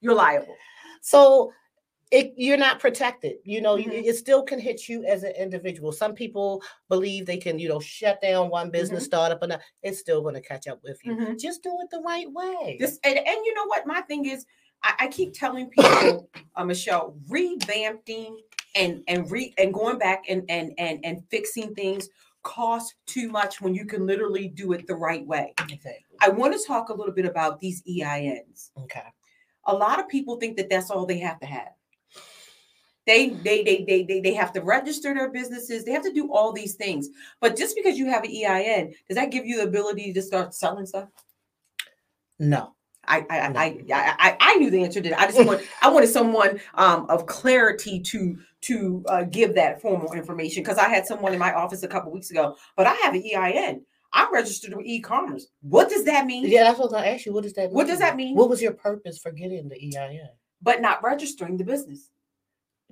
You're 0.00 0.14
liable. 0.14 0.56
So 1.00 1.52
it, 2.14 2.32
you're 2.36 2.56
not 2.56 2.78
protected. 2.78 3.36
You 3.44 3.60
know, 3.60 3.74
you- 3.76 3.90
Mhm. 3.90 4.04
it 4.06 4.16
still 4.16 4.42
can 4.44 4.58
hit 4.60 4.88
you 4.88 5.04
as 5.04 5.24
an 5.24 5.32
individual. 5.32 5.90
Some 5.90 6.14
people 6.14 6.62
believe 6.88 7.26
they 7.26 7.36
can, 7.36 7.58
you 7.58 7.68
know, 7.68 7.80
shut 7.80 8.20
down 8.20 8.50
one 8.50 8.70
business, 8.70 9.04
start 9.04 9.32
up 9.32 9.42
another. 9.42 9.62
It's 9.82 9.98
still 9.98 10.22
going 10.22 10.34
to 10.34 10.40
catch 10.40 10.66
up 10.68 10.80
with 10.84 10.98
you. 11.04 11.14
Mhm. 11.16 11.40
Just 11.40 11.62
do 11.62 11.76
it 11.82 11.90
the 11.90 12.00
right 12.00 12.30
way. 12.30 12.76
This 12.78 12.98
and, 13.04 13.18
and 13.18 13.38
you 13.46 13.52
know 13.54 13.66
what? 13.66 13.86
My 13.86 14.00
thing 14.02 14.26
is, 14.26 14.46
I, 14.82 14.94
I 15.00 15.08
keep 15.08 15.32
telling 15.32 15.68
people, 15.70 16.30
uh, 16.56 16.64
Michelle, 16.64 17.16
revamping 17.28 18.36
and 18.76 19.02
and 19.08 19.30
re 19.30 19.52
and 19.58 19.72
going 19.74 19.98
back 19.98 20.24
and 20.28 20.44
and 20.48 20.72
and 20.78 21.00
and 21.04 21.22
fixing 21.30 21.74
things 21.74 22.08
costs 22.42 22.94
too 23.06 23.28
much 23.30 23.60
when 23.62 23.74
you 23.74 23.86
can 23.86 24.06
literally 24.06 24.48
do 24.48 24.72
it 24.72 24.86
the 24.86 24.94
right 24.94 25.26
way. 25.26 25.54
Exactly. 25.58 26.16
I 26.20 26.28
want 26.28 26.52
to 26.58 26.64
talk 26.66 26.90
a 26.90 26.94
little 26.94 27.14
bit 27.14 27.24
about 27.24 27.58
these 27.60 27.82
EINs. 27.88 28.70
Okay. 28.84 29.08
A 29.66 29.74
lot 29.74 29.98
of 29.98 30.08
people 30.08 30.36
think 30.36 30.56
that 30.58 30.68
that's 30.68 30.90
all 30.90 31.06
they 31.06 31.18
have 31.18 31.40
to 31.40 31.46
have. 31.46 31.72
They, 33.06 33.28
they, 33.28 33.62
they, 33.62 33.84
they, 33.86 34.02
they, 34.02 34.20
they 34.20 34.34
have 34.34 34.52
to 34.54 34.62
register 34.62 35.14
their 35.14 35.30
businesses. 35.30 35.84
They 35.84 35.92
have 35.92 36.04
to 36.04 36.12
do 36.12 36.32
all 36.32 36.52
these 36.52 36.74
things. 36.74 37.10
But 37.40 37.56
just 37.56 37.76
because 37.76 37.98
you 37.98 38.06
have 38.06 38.24
an 38.24 38.30
EIN, 38.30 38.94
does 39.08 39.16
that 39.16 39.30
give 39.30 39.44
you 39.44 39.58
the 39.58 39.64
ability 39.64 40.12
to 40.14 40.22
start 40.22 40.54
selling 40.54 40.86
stuff? 40.86 41.08
No. 42.38 42.74
I 43.06 43.26
I, 43.28 43.48
No. 43.48 43.60
I, 43.60 43.78
I 43.92 44.14
I 44.18 44.36
I 44.40 44.54
knew 44.56 44.70
the 44.70 44.82
answer 44.82 45.00
to 45.00 45.10
that. 45.10 45.20
I 45.20 45.26
just 45.26 45.44
want 45.44 45.62
I 45.82 45.90
wanted 45.90 46.08
someone 46.08 46.60
um 46.74 47.06
of 47.10 47.26
clarity 47.26 48.00
to 48.00 48.38
to 48.62 49.04
uh, 49.08 49.24
give 49.24 49.54
that 49.54 49.82
formal 49.82 50.14
information 50.14 50.62
because 50.62 50.78
I 50.78 50.88
had 50.88 51.06
someone 51.06 51.34
in 51.34 51.38
my 51.38 51.52
office 51.52 51.82
a 51.82 51.88
couple 51.88 52.10
weeks 52.10 52.30
ago, 52.30 52.56
but 52.76 52.86
I 52.86 52.94
have 52.94 53.14
an 53.14 53.22
EIN. 53.22 53.82
I'm 54.14 54.32
registered 54.32 54.74
with 54.74 54.86
e-commerce. 54.86 55.48
What 55.60 55.90
does 55.90 56.04
that 56.04 56.24
mean? 56.24 56.46
Yeah, 56.46 56.62
that's 56.62 56.78
what 56.78 56.92
I 56.92 56.96
was 56.96 57.02
to 57.02 57.08
ask 57.10 57.26
you. 57.26 57.34
What 57.34 57.42
does 57.42 57.52
that 57.54 57.66
mean? 57.66 57.74
What 57.74 57.86
does 57.88 57.98
that 57.98 58.16
mean? 58.16 58.36
What 58.36 58.48
was 58.48 58.62
your 58.62 58.72
purpose 58.72 59.18
for 59.18 59.32
getting 59.32 59.68
the 59.68 59.76
EIN? 59.76 60.28
But 60.62 60.80
not 60.80 61.02
registering 61.02 61.56
the 61.56 61.64
business. 61.64 62.10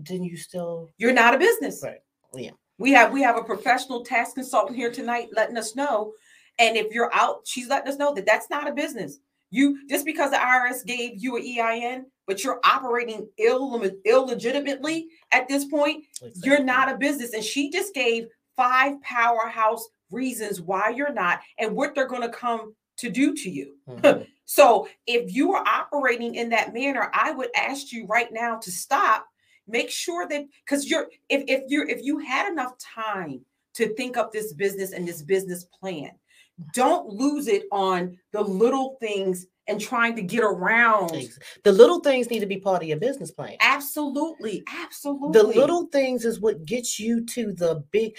Didn't 0.02 0.24
you 0.24 0.36
still? 0.36 0.90
You're 0.98 1.12
not 1.12 1.34
a 1.34 1.38
business. 1.38 1.80
Right. 1.82 2.00
Yeah. 2.34 2.50
We 2.78 2.92
have 2.92 3.12
we 3.12 3.22
have 3.22 3.36
a 3.36 3.44
professional 3.44 4.04
tax 4.04 4.32
consultant 4.32 4.76
here 4.76 4.90
tonight 4.90 5.28
letting 5.32 5.56
us 5.56 5.76
know. 5.76 6.12
And 6.58 6.76
if 6.76 6.92
you're 6.92 7.12
out, 7.14 7.42
she's 7.44 7.68
letting 7.68 7.88
us 7.92 7.98
know 7.98 8.12
that 8.14 8.26
that's 8.26 8.50
not 8.50 8.68
a 8.68 8.72
business. 8.72 9.18
You 9.50 9.86
just 9.88 10.04
because 10.04 10.30
the 10.30 10.38
IRS 10.38 10.84
gave 10.84 11.22
you 11.22 11.36
an 11.36 11.42
EIN, 11.42 12.06
but 12.26 12.42
you're 12.42 12.60
operating 12.64 13.28
ill 13.38 13.82
illegitimately 14.06 15.08
at 15.30 15.46
this 15.48 15.66
point, 15.66 16.04
you're 16.42 16.62
not 16.64 16.90
a 16.90 16.96
business. 16.96 17.34
And 17.34 17.44
she 17.44 17.70
just 17.70 17.94
gave 17.94 18.26
five 18.56 19.00
powerhouse 19.02 19.86
reasons 20.10 20.60
why 20.60 20.90
you're 20.90 21.12
not 21.12 21.40
and 21.58 21.74
what 21.74 21.94
they're 21.94 22.08
going 22.08 22.22
to 22.22 22.28
come 22.30 22.74
to 22.98 23.10
do 23.10 23.34
to 23.34 23.50
you. 23.50 23.76
Mhm. 23.88 24.26
So 24.44 24.86
if 25.06 25.32
you 25.32 25.54
are 25.54 25.64
operating 25.66 26.34
in 26.34 26.50
that 26.50 26.74
manner, 26.74 27.10
I 27.14 27.30
would 27.30 27.48
ask 27.56 27.90
you 27.90 28.04
right 28.06 28.30
now 28.30 28.58
to 28.58 28.70
stop. 28.70 29.26
Make 29.66 29.90
sure 29.90 30.26
that 30.28 30.44
because 30.64 30.90
you're 30.90 31.08
if 31.28 31.44
if 31.46 31.62
you're 31.68 31.88
if 31.88 32.02
you 32.02 32.18
had 32.18 32.50
enough 32.50 32.72
time 32.78 33.44
to 33.74 33.94
think 33.94 34.16
up 34.16 34.32
this 34.32 34.52
business 34.52 34.92
and 34.92 35.06
this 35.06 35.22
business 35.22 35.64
plan, 35.64 36.10
don't 36.74 37.06
lose 37.08 37.46
it 37.46 37.64
on 37.70 38.18
the 38.32 38.42
little 38.42 38.96
things 39.00 39.46
and 39.68 39.80
trying 39.80 40.16
to 40.16 40.22
get 40.22 40.42
around. 40.42 41.28
The 41.62 41.72
little 41.72 42.00
things 42.00 42.28
need 42.30 42.40
to 42.40 42.46
be 42.46 42.58
part 42.58 42.82
of 42.82 42.88
your 42.88 42.98
business 42.98 43.30
plan. 43.30 43.56
Absolutely, 43.60 44.64
absolutely. 44.66 45.40
the 45.40 45.46
little 45.46 45.86
things 45.86 46.24
is 46.24 46.40
what 46.40 46.64
gets 46.64 46.98
you 46.98 47.24
to 47.26 47.52
the 47.52 47.84
big 47.92 48.16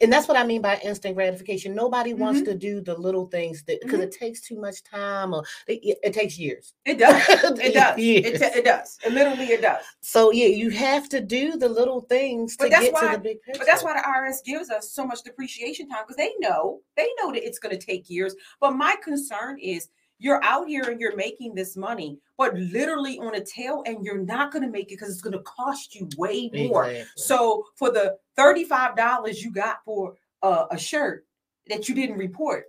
and 0.00 0.12
that's 0.12 0.28
what 0.28 0.36
i 0.36 0.44
mean 0.44 0.60
by 0.60 0.78
instant 0.84 1.14
gratification 1.14 1.74
nobody 1.74 2.14
wants 2.14 2.40
mm-hmm. 2.40 2.50
to 2.50 2.58
do 2.58 2.80
the 2.80 2.94
little 2.94 3.26
things 3.26 3.62
that 3.64 3.80
because 3.80 4.00
mm-hmm. 4.00 4.08
it 4.08 4.12
takes 4.12 4.40
too 4.40 4.60
much 4.60 4.82
time 4.82 5.34
or 5.34 5.44
it, 5.66 5.98
it- 6.02 6.10
takes 6.12 6.38
years 6.38 6.74
it 6.84 6.98
does. 6.98 7.22
It 7.60 7.74
does. 7.74 7.96
It, 7.96 8.02
Years. 8.02 8.40
it 8.42 8.64
does. 8.64 8.98
It 9.04 9.12
literally 9.12 9.46
it 9.46 9.62
does. 9.62 9.84
so 10.00 10.32
yeah 10.32 10.48
you 10.48 10.70
have 10.70 11.08
to 11.10 11.20
do 11.20 11.56
the 11.56 11.68
little 11.68 12.00
things 12.00 12.56
But 12.56 12.64
to 12.64 12.70
that's 12.70 12.84
get 12.84 12.94
why- 12.94 13.00
to 13.00 13.12
the 13.12 13.18
big 13.18 13.42
picture 13.42 13.58
But 13.58 13.66
that's 13.66 13.84
why 13.84 13.94
the 13.94 14.00
IRS 14.00 14.44
gives 14.44 14.70
us 14.70 14.90
so 14.90 15.06
much 15.06 15.22
depreciation 15.22 15.88
time 15.88 16.02
because 16.02 16.16
they 16.16 16.32
know 16.40 16.80
they 16.96 17.08
know 17.20 17.32
that 17.32 17.46
it's 17.46 17.58
going 17.58 17.76
to 17.78 17.86
take 17.86 18.10
years. 18.10 18.34
But 18.60 18.72
my 18.72 18.96
concern 19.02 19.58
is 19.58 19.88
you're 20.20 20.42
out 20.44 20.68
here 20.68 20.84
and 20.84 21.00
you're 21.00 21.16
making 21.16 21.54
this 21.54 21.76
money, 21.76 22.18
but 22.38 22.54
literally 22.54 23.18
on 23.18 23.34
a 23.34 23.44
tail, 23.44 23.82
and 23.86 24.04
you're 24.04 24.18
not 24.22 24.52
going 24.52 24.62
to 24.62 24.70
make 24.70 24.92
it 24.92 24.98
because 24.98 25.10
it's 25.10 25.22
going 25.22 25.32
to 25.36 25.42
cost 25.42 25.94
you 25.96 26.08
way 26.16 26.50
more. 26.54 26.84
Exactly. 26.84 27.06
So 27.16 27.64
for 27.74 27.90
the 27.90 28.16
thirty-five 28.36 28.94
dollars 28.96 29.42
you 29.42 29.50
got 29.50 29.84
for 29.84 30.14
uh, 30.42 30.66
a 30.70 30.78
shirt 30.78 31.26
that 31.68 31.88
you 31.88 31.94
didn't 31.94 32.18
report, 32.18 32.66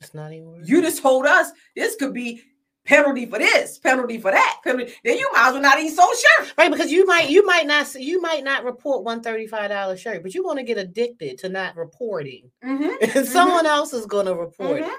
it's 0.00 0.12
not 0.14 0.32
even 0.32 0.46
worth 0.48 0.68
you 0.68 0.82
just 0.82 1.00
told 1.02 1.24
us 1.26 1.50
this 1.74 1.96
could 1.96 2.12
be 2.12 2.42
penalty 2.84 3.26
for 3.26 3.38
this, 3.38 3.78
penalty 3.78 4.16
for 4.18 4.30
that, 4.30 4.58
penalty. 4.62 4.92
Then 5.04 5.18
you 5.18 5.28
might 5.32 5.48
as 5.48 5.52
well 5.54 5.62
not 5.62 5.78
even 5.80 5.92
sold 5.94 6.14
shirt. 6.16 6.54
right 6.56 6.70
because 6.70 6.90
you 6.92 7.04
might 7.04 7.28
you 7.30 7.44
might 7.44 7.66
not 7.66 7.92
you 7.96 8.20
might 8.22 8.44
not 8.44 8.64
report 8.64 9.02
one 9.04 9.20
$35 9.22 9.98
shirt 9.98 10.22
but 10.22 10.32
you're 10.34 10.44
going 10.44 10.56
to 10.56 10.62
get 10.62 10.78
addicted 10.78 11.36
to 11.38 11.48
not 11.48 11.76
reporting 11.76 12.50
Mm-hmm. 12.64 13.18
and 13.18 13.26
someone 13.38 13.66
else 13.66 13.92
is 13.92 14.06
going 14.06 14.26
to 14.26 14.34
report 14.34 14.78
it 14.80 14.84
Mhm. 14.84 14.94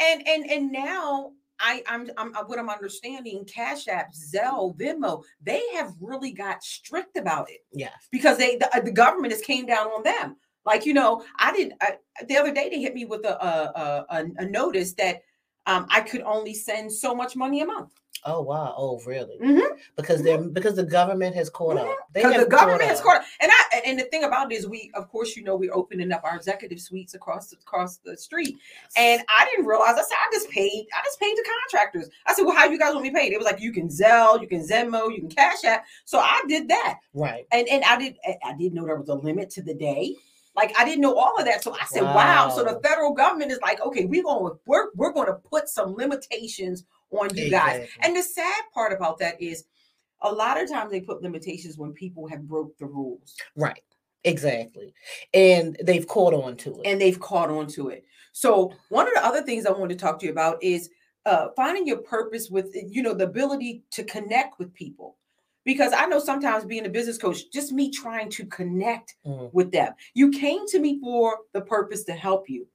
And 0.00 0.26
and 0.26 0.50
and 0.50 0.72
now 0.72 1.32
I 1.60 1.82
I'm, 1.86 2.10
I'm 2.16 2.34
uh, 2.34 2.44
what 2.44 2.58
I'm 2.58 2.70
understanding. 2.70 3.44
Cash 3.44 3.88
App, 3.88 4.12
Zelle, 4.12 4.76
Venmo, 4.76 5.22
they 5.42 5.62
have 5.74 5.92
really 6.00 6.32
got 6.32 6.64
strict 6.64 7.16
about 7.16 7.50
it 7.50 7.60
yes 7.72 7.92
because 8.10 8.38
they 8.38 8.56
the, 8.56 8.74
uh, 8.76 8.80
the 8.80 8.90
government 8.90 9.32
has 9.32 9.42
came 9.42 9.66
down 9.66 9.88
on 9.88 10.02
them. 10.02 10.36
Like 10.64 10.86
you 10.86 10.94
know, 10.94 11.22
I 11.38 11.52
didn't 11.52 11.74
I, 11.80 11.96
the 12.26 12.36
other 12.36 12.52
day 12.52 12.68
they 12.70 12.80
hit 12.80 12.94
me 12.94 13.04
with 13.04 13.24
a 13.24 13.44
a, 13.44 14.06
a, 14.10 14.24
a 14.38 14.44
notice 14.46 14.94
that 14.94 15.22
um, 15.66 15.86
I 15.90 16.00
could 16.00 16.22
only 16.22 16.54
send 16.54 16.92
so 16.92 17.14
much 17.14 17.36
money 17.36 17.60
a 17.60 17.66
month. 17.66 17.92
Oh 18.24 18.40
wow 18.42 18.74
oh 18.76 19.00
really 19.06 19.38
Mhm. 19.38 19.62
because 19.96 20.22
they're 20.22 20.42
because 20.42 20.76
the 20.76 20.82
government 20.84 21.34
has 21.34 21.48
caught 21.48 21.76
up 21.78 21.88
Because 22.12 22.36
the 22.44 22.46
government 22.50 22.82
has 22.82 23.00
caught 23.00 23.18
up. 23.18 23.24
and 23.40 23.50
I 23.50 23.82
and 23.86 23.98
the 23.98 24.04
thing 24.04 24.24
about 24.24 24.52
it 24.52 24.56
is, 24.56 24.68
we 24.68 24.90
of 24.94 25.08
course 25.08 25.36
you 25.36 25.42
know 25.42 25.56
we're 25.56 25.74
opening 25.74 26.12
up 26.12 26.22
our 26.24 26.36
executive 26.36 26.80
suites 26.80 27.14
across 27.14 27.48
the, 27.48 27.56
across 27.56 27.96
the 27.98 28.16
street, 28.16 28.56
and 28.96 29.22
I 29.28 29.46
didn't 29.46 29.66
realize. 29.66 29.94
I 29.94 30.02
said 30.02 30.16
I 30.18 30.28
just 30.32 30.50
paid. 30.50 30.86
I 30.94 31.00
just 31.04 31.18
paid 31.20 31.34
the 31.36 31.44
contractors. 31.62 32.10
I 32.26 32.34
said, 32.34 32.44
well, 32.44 32.54
how 32.54 32.66
you 32.66 32.78
guys 32.78 32.92
want 32.92 33.04
me 33.04 33.10
paid? 33.10 33.32
It 33.32 33.38
was 33.38 33.46
like 33.46 33.60
you 33.60 33.72
can 33.72 33.88
Zelle, 33.88 34.40
you 34.40 34.46
can 34.48 34.60
Venmo, 34.66 35.10
you 35.12 35.20
can 35.20 35.30
Cash 35.30 35.64
App. 35.64 35.84
So 36.04 36.18
I 36.18 36.42
did 36.48 36.68
that, 36.68 36.98
right 37.14 37.46
and 37.52 37.68
and 37.68 37.84
I 37.84 37.96
did. 37.98 38.16
I 38.44 38.52
didn't 38.54 38.74
know 38.74 38.84
there 38.84 38.96
was 38.96 39.08
a 39.08 39.14
limit 39.14 39.50
to 39.50 39.62
the 39.62 39.74
day. 39.74 40.14
Like 40.56 40.74
I 40.78 40.84
didn't 40.84 41.00
know 41.00 41.14
all 41.14 41.36
of 41.38 41.44
that. 41.46 41.62
So 41.62 41.72
I 41.72 41.84
said, 41.86 42.02
wow. 42.02 42.50
So 42.54 42.64
the 42.64 42.80
federal 42.82 43.12
government 43.14 43.52
is 43.52 43.60
like, 43.62 43.80
okay, 43.80 44.04
we're 44.04 44.24
going 44.24 44.52
we're 44.66 44.88
we're 44.96 45.12
going 45.12 45.28
to 45.28 45.34
put 45.34 45.68
some 45.68 45.94
limitations 45.94 46.84
on 47.10 47.34
you 47.36 47.50
guys. 47.50 47.88
And 48.02 48.16
the 48.16 48.22
sad 48.22 48.62
part 48.72 48.92
about 48.92 49.18
that 49.18 49.40
is 49.40 49.64
a 50.22 50.32
lot 50.32 50.60
of 50.62 50.68
times 50.70 50.90
they 50.90 51.00
put 51.00 51.22
limitations 51.22 51.78
when 51.78 51.92
people 51.92 52.26
have 52.28 52.46
broke 52.46 52.76
the 52.78 52.86
rules 52.86 53.36
Right. 53.56 53.82
Exactly. 54.24 54.92
And 55.32 55.78
they've 55.82 56.06
caught 56.06 56.34
on 56.34 56.56
to 56.58 56.74
it. 56.80 56.86
and 56.86 57.00
they've 57.00 57.18
caught 57.18 57.48
on 57.50 57.66
to 57.68 57.88
it. 57.88 58.04
So 58.32 58.70
one 58.90 59.08
of 59.08 59.14
the 59.14 59.24
other 59.24 59.42
things 59.42 59.64
I 59.66 59.70
wanted 59.72 59.98
to 59.98 60.04
talk 60.04 60.18
to 60.20 60.26
you 60.26 60.32
about 60.32 60.62
is 60.62 60.90
uh, 61.26 61.48
finding 61.56 61.86
your 61.86 61.98
purpose 61.98 62.50
with 62.50 62.74
you 62.74 63.02
know 63.02 63.14
the 63.14 63.24
ability 63.24 63.82
to 63.92 64.04
connect 64.04 64.58
with 64.58 64.72
people. 64.74 65.16
Because 65.64 65.92
I 65.94 66.06
know 66.06 66.18
sometimes 66.18 66.64
being 66.64 66.86
a 66.86 66.88
business 66.90 67.18
coach, 67.18 67.50
just 67.50 67.72
me 67.72 67.90
trying 67.90 68.30
to 68.30 68.46
connect 68.46 69.16
Mhm. 69.26 69.52
with 69.52 69.70
them. 69.72 69.92
You 70.14 70.30
came 70.30 70.66
to 70.68 70.78
me 70.78 70.98
for 71.00 71.38
the 71.52 71.60
purpose 71.60 72.04
to 72.04 72.12
help 72.12 72.48
you. 72.48 72.66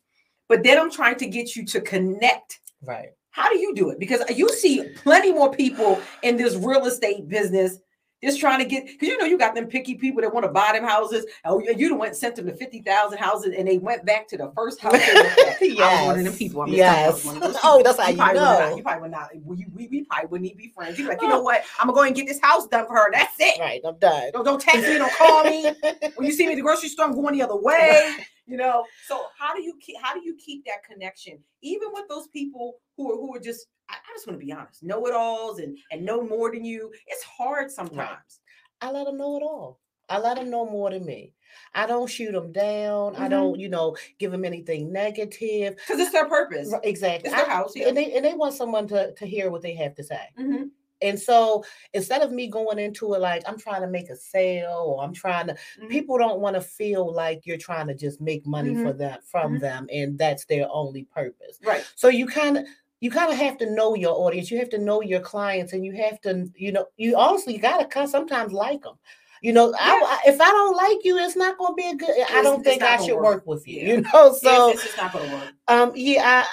but 0.48 0.62
then 0.63 0.78
I'm 0.80 0.91
trying 0.91 1.15
to 1.17 1.26
get 1.28 1.56
you 1.56 1.65
to 1.65 1.82
connect. 1.82 2.60
Right. 2.84 3.10
How 3.36 3.52
do 3.52 3.60
you 3.60 3.76
do 3.76 3.89
it? 3.89 4.00
Because 4.00 4.21
you 4.30 4.48
see 4.48 4.82
plenty 4.95 5.34
more 5.34 5.52
people 5.52 6.02
in 6.24 6.38
this 6.38 6.56
real 6.56 6.86
estate 6.86 7.28
business 7.28 7.80
just 8.24 8.39
trying 8.39 8.60
to 8.60 8.65
get 8.65 8.86
because 8.86 9.10
you 9.10 9.17
know 9.17 9.26
you 9.26 9.38
got 9.38 9.54
them 9.54 9.67
picky 9.67 9.95
people 9.95 10.21
that 10.21 10.34
want 10.34 10.45
to 10.45 10.52
buy 10.52 10.71
them 10.71 10.86
houses. 10.86 11.26
Oh, 11.43 11.60
you 11.60 11.76
you 11.78 11.93
went 11.95 12.15
sent 12.15 12.38
them 12.38 12.45
to 12.45 12.56
fifty 12.56 12.82
thousand 12.82 13.17
houses 13.17 13.54
and 13.58 13.67
they 13.67 13.78
went 13.78 14.06
back 14.06 14.30
to 14.30 14.38
the 14.38 14.54
first 14.56 14.80
house. 14.80 14.93
yes. 14.93 15.62
I 15.62 15.98
was 15.98 16.06
one 16.08 16.19
of 16.19 16.24
them 16.24 16.34
people. 16.34 16.62
I'm 16.62 16.69
yes. 16.69 17.28
Oh, 17.62 17.82
that's 17.84 18.00
how 18.00 18.08
you, 18.08 18.12
you 18.13 18.17
know. 18.17 18.34
Not, 18.34 18.78
you 18.78 18.84
probably 18.84 19.02
would 19.02 19.12
not. 19.12 19.30
We, 19.43 19.67
we, 19.76 19.88
we 19.89 20.06
probably 20.06 20.30
wouldn't 20.30 20.45
even 20.52 20.58
be 20.58 20.71
friends. 20.74 20.98
You're 20.98 21.10
like, 21.10 21.21
you 21.21 21.28
oh. 21.28 21.32
know 21.32 21.41
what? 21.41 21.62
I'm 21.78 21.88
gonna 21.88 21.95
go 21.95 22.04
and 22.04 22.15
get 22.15 22.28
this 22.28 22.39
house 22.41 22.67
done 22.67 22.88
for 22.88 22.93
her. 22.93 23.12
That's 23.12 23.36
it. 23.38 23.60
Right. 23.60 23.82
I'm 23.86 24.00
done. 24.00 24.32
Don't, 24.32 24.45
don't 24.45 24.62
text 24.62 24.88
me. 24.88 24.98
Don't 24.98 25.12
call 25.12 25.43
me. 25.43 25.74
when 26.15 26.26
you 26.26 26.32
see 26.32 26.45
me 26.45 26.54
at 26.54 26.56
the 26.56 26.62
grocery 26.62 26.88
store, 26.88 27.08
I'm 27.08 27.13
going 27.13 27.34
the 27.34 27.41
other 27.41 27.58
way. 27.58 28.15
You 28.48 28.56
know. 28.56 28.86
So 29.08 29.26
how 29.38 29.54
do 29.54 29.62
you 29.62 29.78
keep? 29.82 29.98
How 30.02 30.13
do 30.13 30.21
you 30.24 30.38
keep 30.38 30.65
that 30.65 30.86
connection, 30.89 31.38
even 31.62 31.89
with 31.91 32.08
those 32.08 32.28
people 32.30 32.76
who 32.98 33.12
are 33.12 33.16
who 33.16 33.36
are 33.36 33.40
just 33.40 33.68
I, 33.90 33.96
I 33.96 34.16
just 34.16 34.28
want 34.28 34.40
to 34.40 34.46
be 34.46 34.52
honest, 34.52 34.84
know 34.84 35.06
it 35.08 35.14
alls 35.14 35.60
and 35.60 35.78
and 35.92 36.06
know 36.06 36.24
more 36.24 36.52
than 36.52 36.66
you. 36.66 36.92
It's 37.08 37.24
hard 37.24 37.72
sometimes. 37.72 38.00
Right. 38.00 38.90
I 38.90 38.92
let 38.92 39.06
them 39.06 39.18
know 39.18 39.38
it 39.38 39.44
all. 39.44 39.80
I 40.10 40.20
let 40.20 40.38
them 40.38 40.50
know 40.50 40.66
more 40.66 40.92
than 40.92 41.06
me. 41.06 41.34
I 41.74 41.88
don't 41.88 42.10
shoot 42.10 42.32
them 42.32 42.52
down. 42.52 43.14
Mm-hmm. 43.14 43.24
I 43.24 43.28
don't, 43.28 43.60
you 43.60 43.70
know, 43.70 43.96
give 44.20 44.32
them 44.32 44.46
anything 44.46 44.92
negative 44.92 45.76
because 45.76 46.00
it's 46.00 46.12
their 46.12 46.28
purpose. 46.28 46.74
Exactly. 46.84 47.30
It's 47.30 47.36
their 47.36 47.50
house, 47.50 47.74
yeah. 47.76 47.88
and 47.88 47.98
they 47.98 48.14
and 48.14 48.26
they 48.26 48.34
want 48.34 48.54
someone 48.54 48.88
to 48.90 49.14
to 49.14 49.26
hear 49.26 49.50
what 49.50 49.62
they 49.62 49.74
have 49.76 49.96
to 49.96 50.04
say. 50.04 50.30
Mm-hmm. 50.40 50.66
And 51.02 51.20
so 51.20 51.64
instead 51.94 52.22
of 52.22 52.32
me 52.32 52.48
going 52.48 52.80
into 52.80 53.14
it 53.14 53.20
like 53.20 53.44
I'm 53.48 53.60
trying 53.60 53.82
to 53.82 53.88
make 53.88 54.10
a 54.10 54.16
sale 54.16 54.86
or 54.88 55.04
I'm 55.04 55.14
trying 55.14 55.48
to, 55.48 55.54
mm-hmm. 55.54 55.88
people 55.88 56.18
don't 56.18 56.40
want 56.40 56.56
to 56.56 56.62
feel 56.62 57.14
like 57.14 57.46
you're 57.46 57.58
trying 57.58 57.88
to 57.88 57.94
just 57.94 58.22
make 58.22 58.46
money 58.48 58.74
for 58.74 58.90
mm-hmm. 58.90 58.98
them 58.98 59.20
from 59.30 59.54
mm-hmm. 59.54 59.62
them, 59.62 59.88
and 59.92 60.18
that's 60.18 60.46
their 60.46 60.68
only 60.72 61.04
purpose. 61.14 61.60
Right. 61.64 61.86
So 61.96 62.08
you 62.08 62.28
kind 62.28 62.58
of 62.58 62.66
you 63.02 63.12
kind 63.12 63.32
of 63.32 63.38
have 63.38 63.58
to 63.60 63.72
know 63.72 63.96
your 63.96 64.16
audience. 64.16 64.50
You 64.50 64.58
have 64.60 64.70
to 64.70 64.78
know 64.78 65.02
your 65.02 65.20
clients, 65.20 65.74
and 65.74 65.86
you 65.86 65.94
have 65.94 66.20
to, 66.22 66.50
you 66.56 66.72
know, 66.72 66.86
you 66.98 67.18
honestly 67.18 67.58
got 67.58 67.90
to 67.90 68.08
sometimes 68.08 68.54
like 68.54 68.84
them. 68.84 68.96
You 69.42 69.54
know, 69.54 69.70
yeah. 69.70 69.78
I, 69.80 70.20
if 70.26 70.42
I 70.42 70.46
don't 70.46 70.76
like 70.76 71.04
you, 71.04 71.18
it's 71.18 71.36
not 71.36 71.58
going 71.60 71.74
to 71.74 71.76
be 71.76 71.88
a 71.88 71.96
good. 71.96 72.10
It's, 72.10 72.32
I 72.32 72.42
don't 72.42 72.64
think 72.64 72.82
I 72.82 72.98
should 72.98 73.16
work. 73.16 73.24
work. 73.24 73.46
with 73.46 73.68
you. 73.68 73.82
Yeah. 73.82 73.88
You 73.88 74.02
know, 74.02 74.34
so 74.34 74.72
it's, 74.72 74.86
it's 74.86 74.98
not 74.98 75.14
going 75.14 75.30
to 75.30 75.36
work. 75.36 75.54
Um, 75.68 75.92
yeah, 75.94 76.46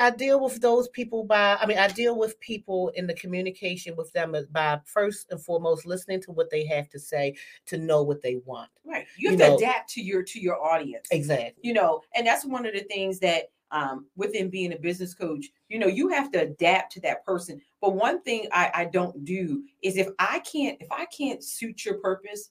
I, 0.00 0.06
I 0.06 0.10
deal 0.10 0.42
with 0.42 0.60
those 0.60 0.88
people 0.88 1.22
by. 1.22 1.58
I 1.60 1.66
mean, 1.66 1.78
I 1.78 1.86
deal 1.88 2.18
with 2.18 2.40
people 2.40 2.88
in 2.96 3.06
the 3.06 3.14
communication 3.14 3.94
with 3.94 4.12
them 4.14 4.34
by 4.50 4.80
first 4.84 5.30
and 5.30 5.40
foremost 5.40 5.86
listening 5.86 6.20
to 6.22 6.32
what 6.32 6.50
they 6.50 6.64
have 6.64 6.88
to 6.88 6.98
say 6.98 7.36
to 7.66 7.78
know 7.78 8.02
what 8.02 8.20
they 8.20 8.40
want. 8.44 8.70
Right, 8.84 9.06
you 9.16 9.30
have 9.30 9.38
you 9.38 9.44
to 9.44 9.50
know, 9.50 9.56
adapt 9.56 9.90
to 9.90 10.02
your 10.02 10.24
to 10.24 10.40
your 10.40 10.60
audience. 10.60 11.06
Exactly. 11.12 11.60
You 11.62 11.74
know, 11.74 12.00
and 12.16 12.26
that's 12.26 12.44
one 12.44 12.66
of 12.66 12.72
the 12.72 12.80
things 12.80 13.20
that 13.20 13.50
um, 13.72 14.06
within 14.16 14.50
being 14.50 14.72
a 14.72 14.78
business 14.78 15.14
coach, 15.14 15.46
you 15.68 15.78
know, 15.78 15.86
you 15.86 16.08
have 16.08 16.30
to 16.32 16.42
adapt 16.42 16.92
to 16.92 17.00
that 17.00 17.24
person. 17.24 17.60
But 17.80 17.94
one 17.94 18.22
thing 18.22 18.46
I, 18.52 18.70
I 18.74 18.84
don't 18.86 19.24
do 19.24 19.64
is 19.82 19.96
if 19.96 20.08
I 20.18 20.40
can't, 20.40 20.76
if 20.80 20.90
I 20.90 21.06
can't 21.06 21.42
suit 21.42 21.84
your 21.84 21.94
purpose, 21.94 22.50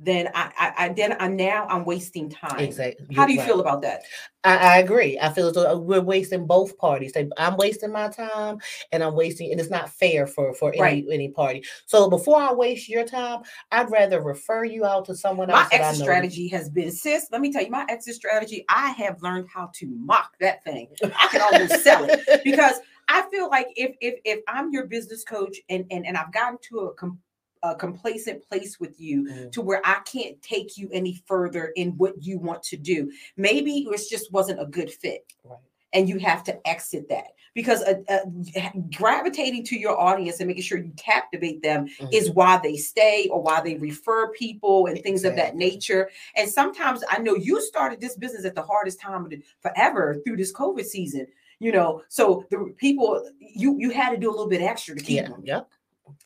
then 0.00 0.28
I, 0.34 0.50
I, 0.58 0.84
I 0.84 0.88
then 0.90 1.16
I 1.20 1.28
now 1.28 1.66
I'm 1.68 1.84
wasting 1.84 2.28
time. 2.28 2.58
Exactly. 2.58 3.14
How 3.14 3.26
do 3.26 3.32
you 3.32 3.38
right. 3.38 3.46
feel 3.46 3.60
about 3.60 3.82
that? 3.82 4.02
I, 4.42 4.56
I, 4.56 4.78
agree. 4.78 5.18
I 5.18 5.32
feel 5.32 5.48
as 5.48 5.54
though 5.54 5.70
uh, 5.70 5.78
we're 5.78 6.00
wasting 6.00 6.46
both 6.46 6.76
parties. 6.76 7.12
I'm 7.38 7.56
wasting 7.56 7.92
my 7.92 8.08
time, 8.08 8.58
and 8.92 9.02
I'm 9.02 9.14
wasting, 9.14 9.50
and 9.52 9.60
it's 9.60 9.70
not 9.70 9.88
fair 9.88 10.26
for 10.26 10.52
for 10.54 10.72
any 10.72 10.82
right. 10.82 11.04
any 11.10 11.28
party. 11.28 11.64
So 11.86 12.10
before 12.10 12.40
I 12.40 12.52
waste 12.52 12.88
your 12.88 13.04
time, 13.04 13.42
I'd 13.70 13.90
rather 13.90 14.20
refer 14.20 14.64
you 14.64 14.84
out 14.84 15.04
to 15.06 15.14
someone 15.14 15.48
else. 15.48 15.68
My 15.70 15.78
exit 15.78 16.02
strategy 16.02 16.48
has 16.48 16.68
been, 16.68 16.90
sis. 16.90 17.28
Let 17.30 17.40
me 17.40 17.52
tell 17.52 17.62
you, 17.62 17.70
my 17.70 17.86
exit 17.88 18.16
strategy. 18.16 18.64
I 18.68 18.90
have 18.90 19.22
learned 19.22 19.48
how 19.48 19.70
to 19.74 19.86
mock 19.86 20.32
that 20.40 20.64
thing. 20.64 20.88
I 21.02 21.28
can 21.30 21.40
almost 21.40 21.82
sell 21.84 22.04
it 22.04 22.42
because 22.44 22.74
I 23.08 23.22
feel 23.30 23.48
like 23.48 23.68
if 23.76 23.96
if 24.00 24.20
if 24.24 24.40
I'm 24.48 24.72
your 24.72 24.86
business 24.86 25.24
coach 25.24 25.58
and 25.68 25.86
and 25.90 26.06
and 26.06 26.16
I've 26.16 26.32
gotten 26.32 26.58
to 26.70 26.80
a 26.80 26.94
com- 26.94 27.20
a 27.64 27.74
complacent 27.74 28.46
place 28.46 28.78
with 28.78 29.00
you 29.00 29.24
mm. 29.24 29.52
to 29.52 29.62
where 29.62 29.80
I 29.84 30.00
can't 30.04 30.40
take 30.42 30.76
you 30.76 30.88
any 30.92 31.22
further 31.26 31.72
in 31.76 31.92
what 31.92 32.22
you 32.22 32.38
want 32.38 32.62
to 32.64 32.76
do. 32.76 33.10
Maybe 33.36 33.86
it 33.90 34.02
just 34.08 34.32
wasn't 34.32 34.60
a 34.60 34.66
good 34.66 34.92
fit. 34.92 35.32
Right. 35.42 35.58
And 35.94 36.08
you 36.08 36.18
have 36.18 36.42
to 36.44 36.68
exit 36.68 37.08
that 37.08 37.28
because 37.54 37.82
uh, 37.82 38.02
uh, 38.08 38.70
gravitating 38.94 39.64
to 39.66 39.78
your 39.78 39.98
audience 39.98 40.40
and 40.40 40.48
making 40.48 40.64
sure 40.64 40.76
you 40.76 40.92
captivate 40.96 41.62
them 41.62 41.86
mm-hmm. 41.86 42.06
is 42.12 42.32
why 42.32 42.58
they 42.60 42.76
stay 42.76 43.28
or 43.30 43.40
why 43.40 43.60
they 43.60 43.76
refer 43.76 44.32
people 44.32 44.86
and 44.86 45.00
things 45.00 45.22
exactly. 45.22 45.40
of 45.40 45.46
that 45.46 45.56
nature. 45.56 46.10
And 46.36 46.50
sometimes 46.50 47.04
I 47.08 47.18
know 47.18 47.36
you 47.36 47.62
started 47.62 48.00
this 48.00 48.16
business 48.16 48.44
at 48.44 48.56
the 48.56 48.62
hardest 48.62 49.00
time 49.00 49.24
of 49.24 49.30
the, 49.30 49.40
forever 49.60 50.20
through 50.26 50.36
this 50.36 50.52
COVID 50.52 50.84
season. 50.84 51.28
You 51.60 51.70
know, 51.70 52.02
so 52.08 52.44
the 52.50 52.74
people 52.76 53.24
you 53.38 53.78
you 53.78 53.90
had 53.90 54.10
to 54.10 54.16
do 54.16 54.28
a 54.28 54.32
little 54.32 54.48
bit 54.48 54.60
extra 54.60 54.96
to 54.96 55.02
keep 55.02 55.22
yeah. 55.22 55.28
them. 55.28 55.42
Yep. 55.44 55.70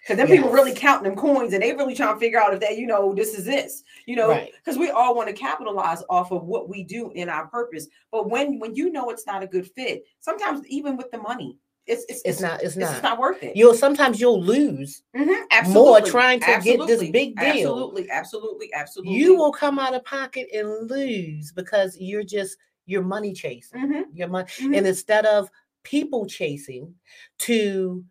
Because 0.01 0.17
then 0.17 0.29
yes. 0.29 0.39
people 0.39 0.51
really 0.51 0.75
counting 0.75 1.05
them 1.05 1.17
coins 1.17 1.53
and 1.53 1.63
they 1.63 1.73
really 1.73 1.95
trying 1.95 2.15
to 2.15 2.21
figure 2.21 2.41
out 2.41 2.55
if 2.55 2.61
they, 2.61 2.77
you 2.77 2.87
know, 2.87 3.15
this 3.15 3.35
is 3.35 3.45
this, 3.45 3.85
you 4.07 4.17
know, 4.17 4.29
because 4.57 4.77
right. 4.77 4.89
we 4.89 4.91
all 4.91 5.15
want 5.15 5.29
to 5.29 5.35
capitalize 5.35 6.03
off 6.09 6.33
of 6.33 6.45
what 6.45 6.69
we 6.69 6.83
do 6.83 7.11
in 7.13 7.29
our 7.29 7.47
purpose. 7.47 7.87
But 8.11 8.31
when 8.31 8.59
when 8.59 8.75
you 8.75 8.91
know 8.91 9.11
it's 9.11 9.27
not 9.27 9.43
a 9.43 9.47
good 9.47 9.71
fit, 9.71 10.05
sometimes 10.21 10.67
even 10.67 10.97
with 10.97 11.11
the 11.11 11.19
money, 11.19 11.59
it's 11.87 12.05
it's, 12.09 12.23
it's, 12.25 12.41
not 12.41 12.63
it's, 12.63 12.77
it's 12.77 12.93
not 12.93 13.03
not 13.03 13.19
worth 13.19 13.43
it. 13.43 13.57
You'll 13.57 13.75
sometimes 13.75 14.21
you'll 14.21 14.43
lose 14.43 15.03
mm-hmm. 15.17 15.73
more 15.73 16.01
trying 16.01 16.41
to 16.41 16.51
absolutely. 16.51 16.87
get 16.87 17.01
this 17.01 17.11
big 17.11 17.37
deal. 17.37 17.47
Absolutely, 17.47 18.11
absolutely, 18.11 18.75
absolutely. 18.75 19.15
You 19.15 19.37
will 19.37 19.53
come 19.53 19.79
out 19.79 19.95
of 19.95 20.05
pocket 20.05 20.49
and 20.53 20.91
lose 20.91 21.53
because 21.53 21.97
you're 21.99 22.25
just 22.25 22.57
you're 22.87 23.03
money 23.03 23.33
chasing. 23.33 23.81
Mm-hmm. 23.81 24.03
Your 24.17 24.29
money, 24.29 24.49
mm-hmm. 24.49 24.75
and 24.75 24.87
instead 24.87 25.25
of 25.25 25.51
people 25.83 26.27
chasing 26.27 26.95
to 27.39 28.05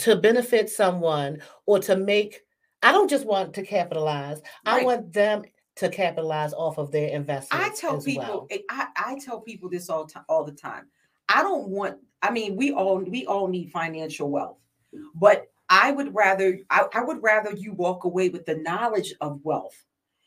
to 0.00 0.16
benefit 0.16 0.68
someone 0.68 1.42
or 1.66 1.78
to 1.80 1.96
make 1.96 2.42
I 2.82 2.92
don't 2.92 3.10
just 3.10 3.26
want 3.26 3.54
to 3.54 3.62
capitalize. 3.62 4.40
Right. 4.64 4.82
I 4.82 4.84
want 4.84 5.12
them 5.12 5.42
to 5.76 5.88
capitalize 5.88 6.52
off 6.52 6.78
of 6.78 6.90
their 6.92 7.08
investment. 7.08 7.64
I 7.64 7.74
tell 7.74 8.00
people 8.00 8.24
well. 8.24 8.46
Eh, 8.50 8.58
I, 8.70 8.88
I 8.96 9.18
tell 9.18 9.40
people 9.40 9.68
this 9.68 9.88
all 9.90 10.06
time 10.06 10.24
all 10.28 10.44
the 10.44 10.52
time. 10.52 10.86
I 11.28 11.42
don't 11.42 11.68
want 11.68 11.98
I 12.22 12.30
mean 12.30 12.56
we 12.56 12.72
all 12.72 12.98
we 12.98 13.26
all 13.26 13.48
need 13.48 13.70
financial 13.70 14.30
wealth. 14.30 14.58
But 15.14 15.46
I 15.68 15.90
would 15.90 16.14
rather 16.14 16.58
I, 16.70 16.86
I 16.94 17.02
would 17.02 17.22
rather 17.22 17.52
you 17.52 17.72
walk 17.72 18.04
away 18.04 18.28
with 18.28 18.46
the 18.46 18.56
knowledge 18.56 19.14
of 19.20 19.40
wealth 19.44 19.84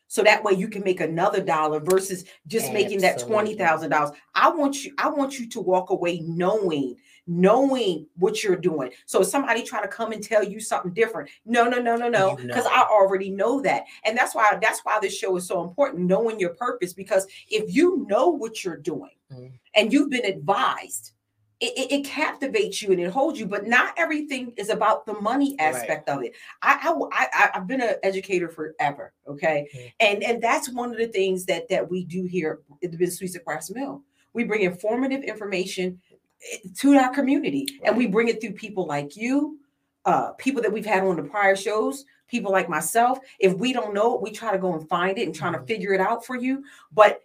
so 0.10 0.24
that 0.24 0.44
way 0.44 0.54
you 0.54 0.68
can 0.68 0.84
make 0.84 1.02
another 1.02 1.40
dollar 1.40 1.80
versus 1.80 2.26
just 2.48 2.66
Absolutely. 2.66 2.84
making 2.84 3.02
that 3.02 3.20
twenty 3.20 3.56
thousand 3.56 3.92
dollars. 3.92 4.12
I 4.34 4.50
want 4.50 4.84
you, 4.84 4.94
I 4.98 5.08
want 5.08 5.40
you 5.40 5.48
to 5.50 5.62
walk 5.62 5.92
away 5.92 6.20
knowing, 6.22 6.98
knowing 7.30 8.08
what 8.18 8.44
you're 8.44 8.56
doing. 8.56 8.92
So 9.06 9.22
somebody 9.22 9.64
trying 9.64 9.84
to 9.84 9.88
come 9.88 10.12
and 10.12 10.24
tell 10.24 10.44
you 10.44 10.60
something 10.60 10.92
different, 10.92 11.30
no, 11.46 11.66
no, 11.66 11.80
no, 11.80 11.96
no, 11.96 12.10
no, 12.10 12.36
because 12.36 12.66
you 12.66 12.72
know. 12.72 12.76
I 12.76 12.88
already 12.90 13.30
know 13.30 13.62
that, 13.62 13.84
and 14.04 14.18
that's 14.18 14.34
why 14.34 14.58
that's 14.62 14.80
why 14.84 14.98
this 15.00 15.16
show 15.16 15.38
is 15.38 15.48
so 15.48 15.64
important, 15.64 16.08
knowing 16.08 16.40
your 16.40 16.56
purpose. 16.56 16.94
Because 16.94 17.28
if 17.48 17.74
you 17.74 18.06
know 18.10 18.30
what 18.30 18.64
you're 18.64 18.78
doing 18.78 19.12
mm-hmm. 19.32 19.48
and 19.76 19.94
you've 19.94 20.10
been 20.10 20.26
advised 20.26 21.12
it, 21.60 21.78
it, 21.78 21.92
it, 21.92 22.06
captivates 22.06 22.82
you 22.82 22.92
and 22.92 23.02
it 23.02 23.12
holds 23.12 23.38
you, 23.38 23.46
but 23.46 23.68
not 23.68 23.94
everything 23.98 24.54
is 24.56 24.70
about 24.70 25.06
the 25.06 25.20
money 25.20 25.58
aspect 25.60 26.08
right. 26.08 26.18
of 26.18 26.24
it. 26.24 26.34
I, 26.62 26.80
I, 27.12 27.28
I 27.34 27.50
have 27.54 27.68
been 27.68 27.82
an 27.82 27.96
educator 28.02 28.48
forever, 28.48 29.14
okay, 29.28 29.68
mm-hmm. 29.76 29.88
and 30.00 30.24
and 30.24 30.42
that's 30.42 30.70
one 30.70 30.92
of 30.92 30.98
the 30.98 31.08
things 31.08 31.46
that 31.46 31.68
that 31.70 31.90
we 31.90 32.06
do 32.06 32.24
here 32.24 32.62
at 32.82 32.92
the 32.92 32.98
Business 32.98 33.20
Suites 33.20 33.36
at 33.36 33.76
Mill. 33.76 34.02
We 34.32 34.46
bring 34.46 34.62
informative 34.62 35.24
information 35.24 36.00
to 36.78 36.96
our 36.96 37.14
community, 37.14 37.68
and 37.84 37.98
we 37.98 38.08
bring 38.08 38.28
it 38.28 38.42
through 38.42 38.54
people 38.54 38.86
like 38.86 39.16
you, 39.16 39.60
uh, 40.06 40.32
people 40.34 40.62
that 40.62 40.72
we've 40.72 40.86
had 40.86 41.04
on 41.04 41.16
the 41.16 41.24
prior 41.24 41.56
shows, 41.56 42.06
people 42.28 42.52
like 42.52 42.70
myself. 42.70 43.20
If 43.40 43.54
we 43.54 43.74
don't 43.74 43.94
know 43.94 44.16
it, 44.16 44.22
we 44.22 44.32
try 44.32 44.52
to 44.52 44.58
go 44.58 44.74
and 44.74 44.88
find 44.88 45.18
it 45.18 45.26
and 45.26 45.36
trying 45.36 45.54
mm-hmm. 45.54 45.66
to 45.66 45.68
figure 45.68 45.94
it 45.94 46.02
out 46.02 46.26
for 46.26 46.36
you. 46.36 46.64
But 46.92 47.22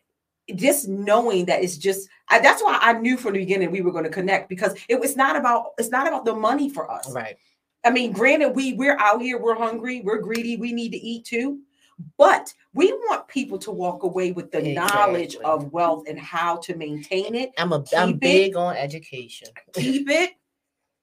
just 0.55 0.89
knowing 0.89 1.47
that 1.47 1.63
it's 1.63 1.79
just 1.79 2.09
I, 2.29 2.39
that's 2.39 2.63
why 2.63 2.79
I 2.81 2.93
knew 2.95 3.17
from 3.17 3.33
the 3.33 3.39
beginning 3.39 3.71
we 3.71 3.81
were 3.81 3.93
going 3.93 4.05
to 4.05 4.11
connect 4.11 4.49
because 4.49 4.75
it 4.89 5.01
was 5.01 5.17
not 5.17 5.37
about 5.37 5.73
it's 5.79 5.91
not 5.91 6.07
about 6.07 6.25
the 6.25 6.35
money 6.35 6.69
for 6.69 6.91
us. 6.91 7.11
Right. 7.11 7.37
I 7.85 7.91
mean, 7.91 8.13
granted, 8.13 8.51
we 8.51 8.73
we're 8.75 8.99
out 8.99 9.21
here, 9.23 9.39
we're 9.39 9.57
hungry, 9.57 10.01
we're 10.03 10.19
greedy, 10.19 10.57
we 10.57 10.73
need 10.73 10.91
to 10.93 10.99
eat 10.99 11.25
too. 11.25 11.61
But 12.17 12.53
we 12.73 12.93
want 12.93 13.29
people 13.29 13.59
to 13.59 13.71
walk 13.71 14.03
away 14.03 14.33
with 14.33 14.51
the 14.51 14.59
exactly. 14.59 14.75
knowledge 14.75 15.37
of 15.37 15.73
wealth 15.73 16.05
and 16.09 16.19
how 16.19 16.57
to 16.59 16.77
maintain 16.77 17.35
it. 17.35 17.53
I'm 17.59 17.73
a 17.73 17.85
I'm 17.97 18.15
big 18.15 18.53
it, 18.53 18.57
on 18.57 18.77
education. 18.77 19.49
keep 19.75 20.09
it, 20.11 20.33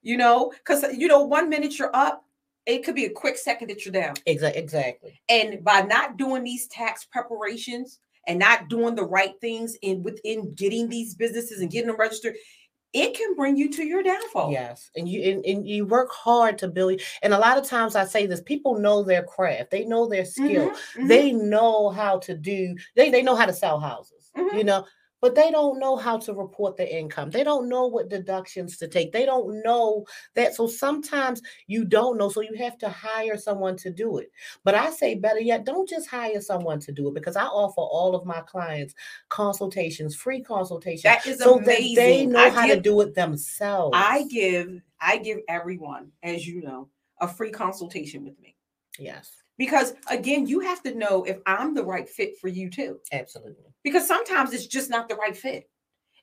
you 0.02 0.18
know, 0.18 0.52
because 0.52 0.84
you 0.98 1.08
know, 1.08 1.24
one 1.24 1.50
minute 1.50 1.78
you're 1.78 1.96
up, 1.96 2.26
it 2.66 2.84
could 2.84 2.96
be 2.96 3.06
a 3.06 3.10
quick 3.10 3.38
second 3.38 3.70
that 3.70 3.86
you're 3.86 3.94
down. 3.94 4.16
Exactly. 4.26 4.62
Exactly. 4.62 5.22
And 5.30 5.64
by 5.64 5.82
not 5.82 6.18
doing 6.18 6.44
these 6.44 6.68
tax 6.68 7.06
preparations, 7.06 8.00
and 8.28 8.40
not 8.40 8.70
doing 8.70 8.96
the 8.96 9.04
right 9.04 9.34
things 9.42 9.76
in 9.82 10.04
within 10.04 10.54
getting 10.54 10.90
these 10.90 11.16
businesses 11.16 11.62
and 11.62 11.72
getting 11.72 11.88
them 11.88 11.98
registered 11.98 12.36
it 12.94 13.16
can 13.16 13.36
bring 13.36 13.56
you 13.58 13.70
to 13.72 13.86
your 13.86 14.04
downfall. 14.04 14.52
Yes. 14.52 14.90
And 14.96 15.08
you 15.08 15.22
and, 15.22 15.46
and, 15.46 15.68
you 15.68 15.86
work 15.86 16.12
hard 16.12 16.58
to 16.60 16.68
build 16.68 17.00
and 17.22 17.34
a 17.34 17.40
lot 17.40 17.58
of 17.58 17.66
times 17.66 17.96
I 17.96 18.06
say 18.06 18.26
this 18.26 18.42
people 18.42 18.78
know 18.78 19.04
their 19.04 19.24
craft. 19.24 19.72
They 19.72 19.86
know 19.86 20.08
their 20.08 20.26
skill. 20.26 20.70
Mm-hmm, 20.70 21.00
mm-hmm. 21.00 21.08
They 21.08 21.32
know 21.32 21.90
how 21.90 22.20
to 22.20 22.36
do 22.36 22.76
they 22.96 23.10
they 23.10 23.22
know 23.22 23.36
how 23.36 23.46
to 23.46 23.54
sell 23.54 23.80
houses. 23.80 24.32
Mm-hmm. 24.38 24.58
You 24.58 24.64
know, 24.64 24.86
but 25.22 25.36
they 25.36 25.52
don't 25.52 25.80
know 25.80 25.96
how 25.96 26.18
to 26.18 26.34
report 26.34 26.76
the 26.76 26.98
income. 26.98 27.30
They 27.30 27.44
don't 27.44 27.70
know 27.70 27.86
what 27.86 28.10
deductions 28.10 28.78
to 28.78 28.88
take. 28.88 29.12
They 29.12 29.26
don't 29.26 29.64
know 29.64 30.06
that. 30.34 30.56
So 30.56 30.68
sometimes 30.68 31.42
you 31.68 31.86
don't 31.86 32.18
know. 32.18 32.30
So 32.30 32.42
you 32.42 32.56
have 32.58 32.78
to 32.80 32.90
hire 32.90 33.38
someone 33.38 33.78
to 33.78 33.92
do 33.92 34.18
it. 34.18 34.32
But 34.64 34.76
I 34.76 34.90
say 34.90 35.16
better 35.16 35.40
yet, 35.40 35.64
don't 35.64 35.88
just 35.88 36.10
hire 36.10 36.42
someone 36.42 36.80
to 36.82 36.92
do 36.92 37.08
it 37.08 37.14
because 37.14 37.36
I 37.36 37.46
offer 37.46 37.82
all 37.82 38.16
of 38.16 38.26
my 38.26 38.42
clients 38.42 38.96
consultations, 39.30 40.16
free 40.16 40.42
consultations. 40.42 41.04
That 41.04 41.26
is 41.26 41.40
so 41.40 41.60
amazing. 41.60 41.96
that 41.96 42.02
they 42.02 42.26
know 42.26 42.40
I 42.40 42.50
how 42.50 42.68
to 42.68 42.80
do 42.80 43.00
it 43.02 43.14
themselves. 43.14 43.96
I 43.98 44.24
give 44.24 44.82
I 45.00 45.18
give 45.18 45.40
everyone, 45.48 46.12
as 46.24 46.48
you 46.48 46.62
know, 46.62 46.90
a 47.20 47.28
free 47.28 47.52
consultation 47.52 48.24
with 48.24 48.40
me. 48.40 48.56
yes, 48.98 49.32
Because 49.62 49.94
again, 50.10 50.48
you 50.48 50.60
have 50.62 50.82
to 50.82 50.96
know 50.96 51.24
if 51.24 51.38
I'm 51.46 51.76
the 51.76 51.84
right 51.84 52.10
fit 52.10 52.40
for 52.40 52.48
you 52.48 52.68
too. 52.68 53.00
absolutely. 53.12 53.66
Because 53.84 54.08
sometimes 54.08 54.54
it's 54.54 54.66
just 54.66 54.90
not 54.90 55.08
the 55.08 55.14
right 55.14 55.38
fit. 55.38 55.70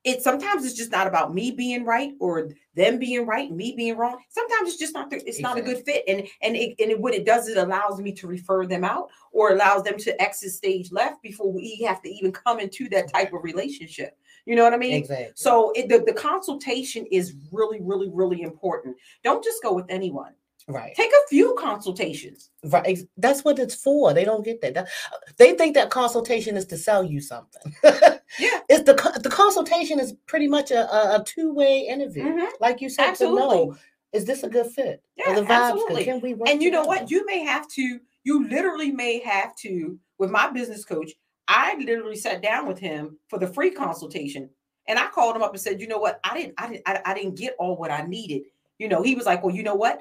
It 0.03 0.22
sometimes 0.22 0.64
it's 0.64 0.74
just 0.74 0.90
not 0.90 1.07
about 1.07 1.33
me 1.33 1.53
being 1.53 1.85
right 1.85 2.14
or 2.18 2.51
them 2.74 2.98
being 2.98 3.27
right, 3.27 3.48
me 3.53 3.74
being 3.77 3.96
wrong. 3.96 4.18
Sometimes 4.29 4.70
it's 4.70 4.79
just 4.79 4.92
not 4.92 5.09
the, 5.09 5.22
it's 5.24 5.38
not 5.38 5.57
a 5.57 5.62
good 5.62 5.85
fit. 5.85 6.03
And 6.09 6.27
and 6.42 6.57
it, 6.57 6.74
and 6.81 6.90
it, 6.90 7.01
what 7.01 7.14
it 7.14 7.24
does, 7.24 7.46
it 7.46 7.57
allows 7.57 8.01
me 8.01 8.11
to 8.14 8.27
refer 8.27 8.66
them 8.66 8.83
out 8.83 9.09
or 9.31 9.53
allows 9.53 9.85
them 9.85 9.98
to 9.98 10.20
exit 10.20 10.51
stage 10.51 10.90
left 10.90 11.22
before 11.22 11.53
we 11.53 11.81
have 11.87 12.03
to 12.03 12.09
even 12.09 12.33
come 12.33 12.59
into 12.59 12.88
that 12.88 13.12
type 13.12 13.33
of 13.33 13.44
relationship. 13.44 14.18
You 14.46 14.57
know 14.57 14.64
what 14.64 14.74
I 14.74 14.79
mean? 14.79 14.94
Exactly. 14.94 15.31
So 15.37 15.70
it, 15.77 15.88
the, 15.88 16.03
the 16.05 16.12
consultation 16.12 17.07
is 17.12 17.37
really, 17.53 17.79
really, 17.81 18.11
really 18.12 18.42
important. 18.42 18.96
Don't 19.22 19.44
just 19.44 19.62
go 19.62 19.72
with 19.74 19.87
anyone. 19.88 20.33
Right. 20.69 20.95
Take 20.95 21.11
a 21.11 21.29
few 21.29 21.55
consultations. 21.59 22.51
Right. 22.65 22.99
That's 23.17 23.45
what 23.45 23.59
it's 23.59 23.75
for. 23.75 24.13
They 24.15 24.25
don't 24.25 24.45
get 24.45 24.61
that. 24.63 24.75
That- 24.75 24.89
They 25.37 25.55
think 25.55 25.75
that 25.75 25.91
consultation 25.91 26.57
is 26.57 26.67
to 26.67 26.77
sell 26.79 27.03
you 27.05 27.21
something. 27.21 27.75
Yeah. 28.39 28.61
It's 28.69 28.85
the 28.85 29.21
the 29.23 29.31
consultation 29.31 29.99
is 29.99 30.13
pretty 30.27 30.49
much 30.49 30.71
a, 30.71 30.83
a, 31.17 31.25
two 31.25 31.51
way 31.53 31.87
interview. 31.89 32.25
Mhm. 32.25 32.49
Like 32.61 32.83
you 32.83 32.91
said, 32.91 33.05
to 33.05 33.11
Absolutely. 33.11 33.41
know 33.41 33.77
is 34.13 34.25
this 34.27 34.43
a 34.43 34.49
good 34.49 34.67
fit? 34.67 35.03
Are 35.27 35.33
Yeah, 35.33 35.41
the 35.41 35.47
vibes 35.47 35.71
absolutely. 35.73 36.05
good? 36.05 36.11
Can 36.13 36.21
we 36.21 36.35
work 36.35 36.49
And 36.51 36.63
you 36.63 36.71
know 36.71 36.85
what? 36.85 37.11
You 37.11 37.25
may 37.27 37.41
have 37.41 37.67
to, 37.69 38.01
you 38.25 38.47
literally 38.49 38.91
may 38.91 39.19
have 39.21 39.55
to, 39.57 39.99
with 40.19 40.31
my 40.31 40.51
business 40.51 40.85
coach, 40.85 41.13
I 41.49 41.75
literally 41.79 42.17
sat 42.17 42.43
down 42.43 42.67
with 42.67 42.79
him 42.79 43.19
for 43.29 43.39
the 43.39 43.47
free 43.47 43.71
consultation. 43.71 44.49
And 44.87 44.99
I 44.99 45.09
called 45.09 45.37
him 45.37 45.43
up 45.43 45.53
and 45.53 45.61
said, 45.61 45.81
you 45.81 45.89
know 45.89 45.99
what? 45.99 46.21
I 46.25 46.39
didn't, 46.39 46.55
I 46.59 46.69
didn't, 46.69 46.83
I, 46.87 47.01
I 47.05 47.15
didn't 47.15 47.37
get 47.37 47.55
all 47.59 47.77
what 47.77 47.91
I 47.91 48.03
needed. 48.03 48.43
You 48.79 48.89
know, 48.89 49.03
he 49.03 49.15
was 49.15 49.27
like, 49.27 49.43
well, 49.43 49.55
you 49.55 49.63
know 49.63 49.75
what? 49.75 50.01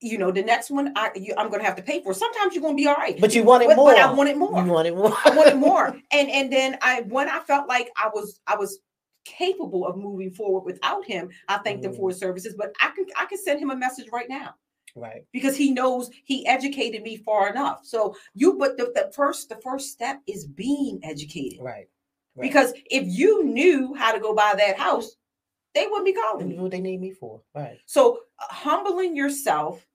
You 0.00 0.18
know, 0.18 0.30
the 0.30 0.42
next 0.42 0.70
one 0.70 0.92
I 0.94 1.10
you, 1.14 1.32
I'm 1.38 1.50
gonna 1.50 1.64
have 1.64 1.76
to 1.76 1.82
pay 1.82 2.02
for. 2.02 2.12
Sometimes 2.12 2.54
you're 2.54 2.62
gonna 2.62 2.74
be 2.74 2.86
all 2.86 2.94
right. 2.96 3.18
But 3.20 3.34
you 3.34 3.42
wanted 3.42 3.68
but, 3.68 3.76
more. 3.76 3.92
but 3.92 3.98
I 4.00 4.12
wanted 4.12 4.36
more. 4.36 4.62
You 4.62 4.70
wanted 4.70 4.94
more. 4.94 5.16
I 5.24 5.30
wanted 5.30 5.56
more. 5.56 5.96
And 6.12 6.28
and 6.30 6.52
then 6.52 6.76
I 6.82 7.02
when 7.08 7.28
I 7.28 7.40
felt 7.40 7.66
like 7.68 7.88
I 7.96 8.08
was 8.12 8.40
I 8.46 8.56
was 8.56 8.78
capable 9.24 9.86
of 9.86 9.96
moving 9.96 10.30
forward 10.30 10.60
without 10.64 11.04
him, 11.04 11.30
I 11.48 11.58
thanked 11.58 11.84
him 11.84 11.92
Mm. 11.92 11.96
for 11.96 12.10
his 12.10 12.18
services. 12.18 12.54
But 12.56 12.74
I 12.80 12.90
can 12.94 13.06
I 13.18 13.24
can 13.26 13.38
send 13.38 13.58
him 13.58 13.70
a 13.70 13.76
message 13.76 14.06
right 14.12 14.28
now 14.28 14.54
right. 14.94 15.24
because 15.32 15.56
he 15.56 15.70
knows 15.72 16.10
he 16.24 16.46
educated 16.46 17.02
me 17.02 17.16
far 17.16 17.48
enough. 17.48 17.80
So 17.84 18.14
you 18.34 18.54
but 18.58 18.76
the, 18.76 18.92
the 18.94 19.10
first 19.14 19.48
the 19.48 19.56
first 19.56 19.90
step 19.92 20.20
is 20.26 20.46
being 20.46 21.00
educated. 21.04 21.58
Right. 21.60 21.88
right. 22.36 22.42
Because 22.42 22.74
if 22.90 23.04
you 23.06 23.44
knew 23.44 23.94
how 23.94 24.12
to 24.12 24.20
go 24.20 24.34
buy 24.34 24.54
that 24.58 24.76
house, 24.78 25.15
they 25.76 25.86
wouldn't 25.86 26.06
be 26.06 26.12
calling 26.12 26.48
me. 26.48 26.58
what 26.58 26.70
they 26.72 26.80
need 26.80 27.00
me 27.00 27.12
for. 27.12 27.42
Right. 27.54 27.78
So 27.86 28.20
uh, 28.40 28.46
humbling 28.52 29.14
yourself 29.14 29.86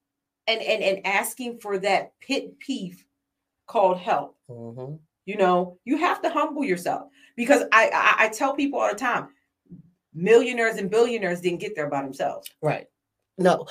and 0.47 0.61
and 0.61 0.83
and 0.83 1.05
asking 1.05 1.59
for 1.59 1.77
that 1.79 2.13
pit 2.19 2.59
peeve 2.59 3.03
called 3.67 3.97
help 3.97 4.37
hmm 4.49 4.95
you 5.25 5.37
know 5.37 5.77
you 5.85 5.97
have 5.97 6.21
to 6.21 6.29
humble 6.29 6.63
yourself 6.63 7.03
because 7.37 7.63
I, 7.71 7.89
I 7.93 8.25
i 8.25 8.29
tell 8.29 8.55
people 8.55 8.79
all 8.79 8.89
the 8.89 8.95
time 8.95 9.29
millionaires 10.13 10.77
and 10.77 10.89
billionaires 10.89 11.41
didn't 11.41 11.59
get 11.59 11.75
there 11.75 11.89
by 11.89 12.01
themselves 12.01 12.49
Right. 12.61 12.87
No, 13.37 13.65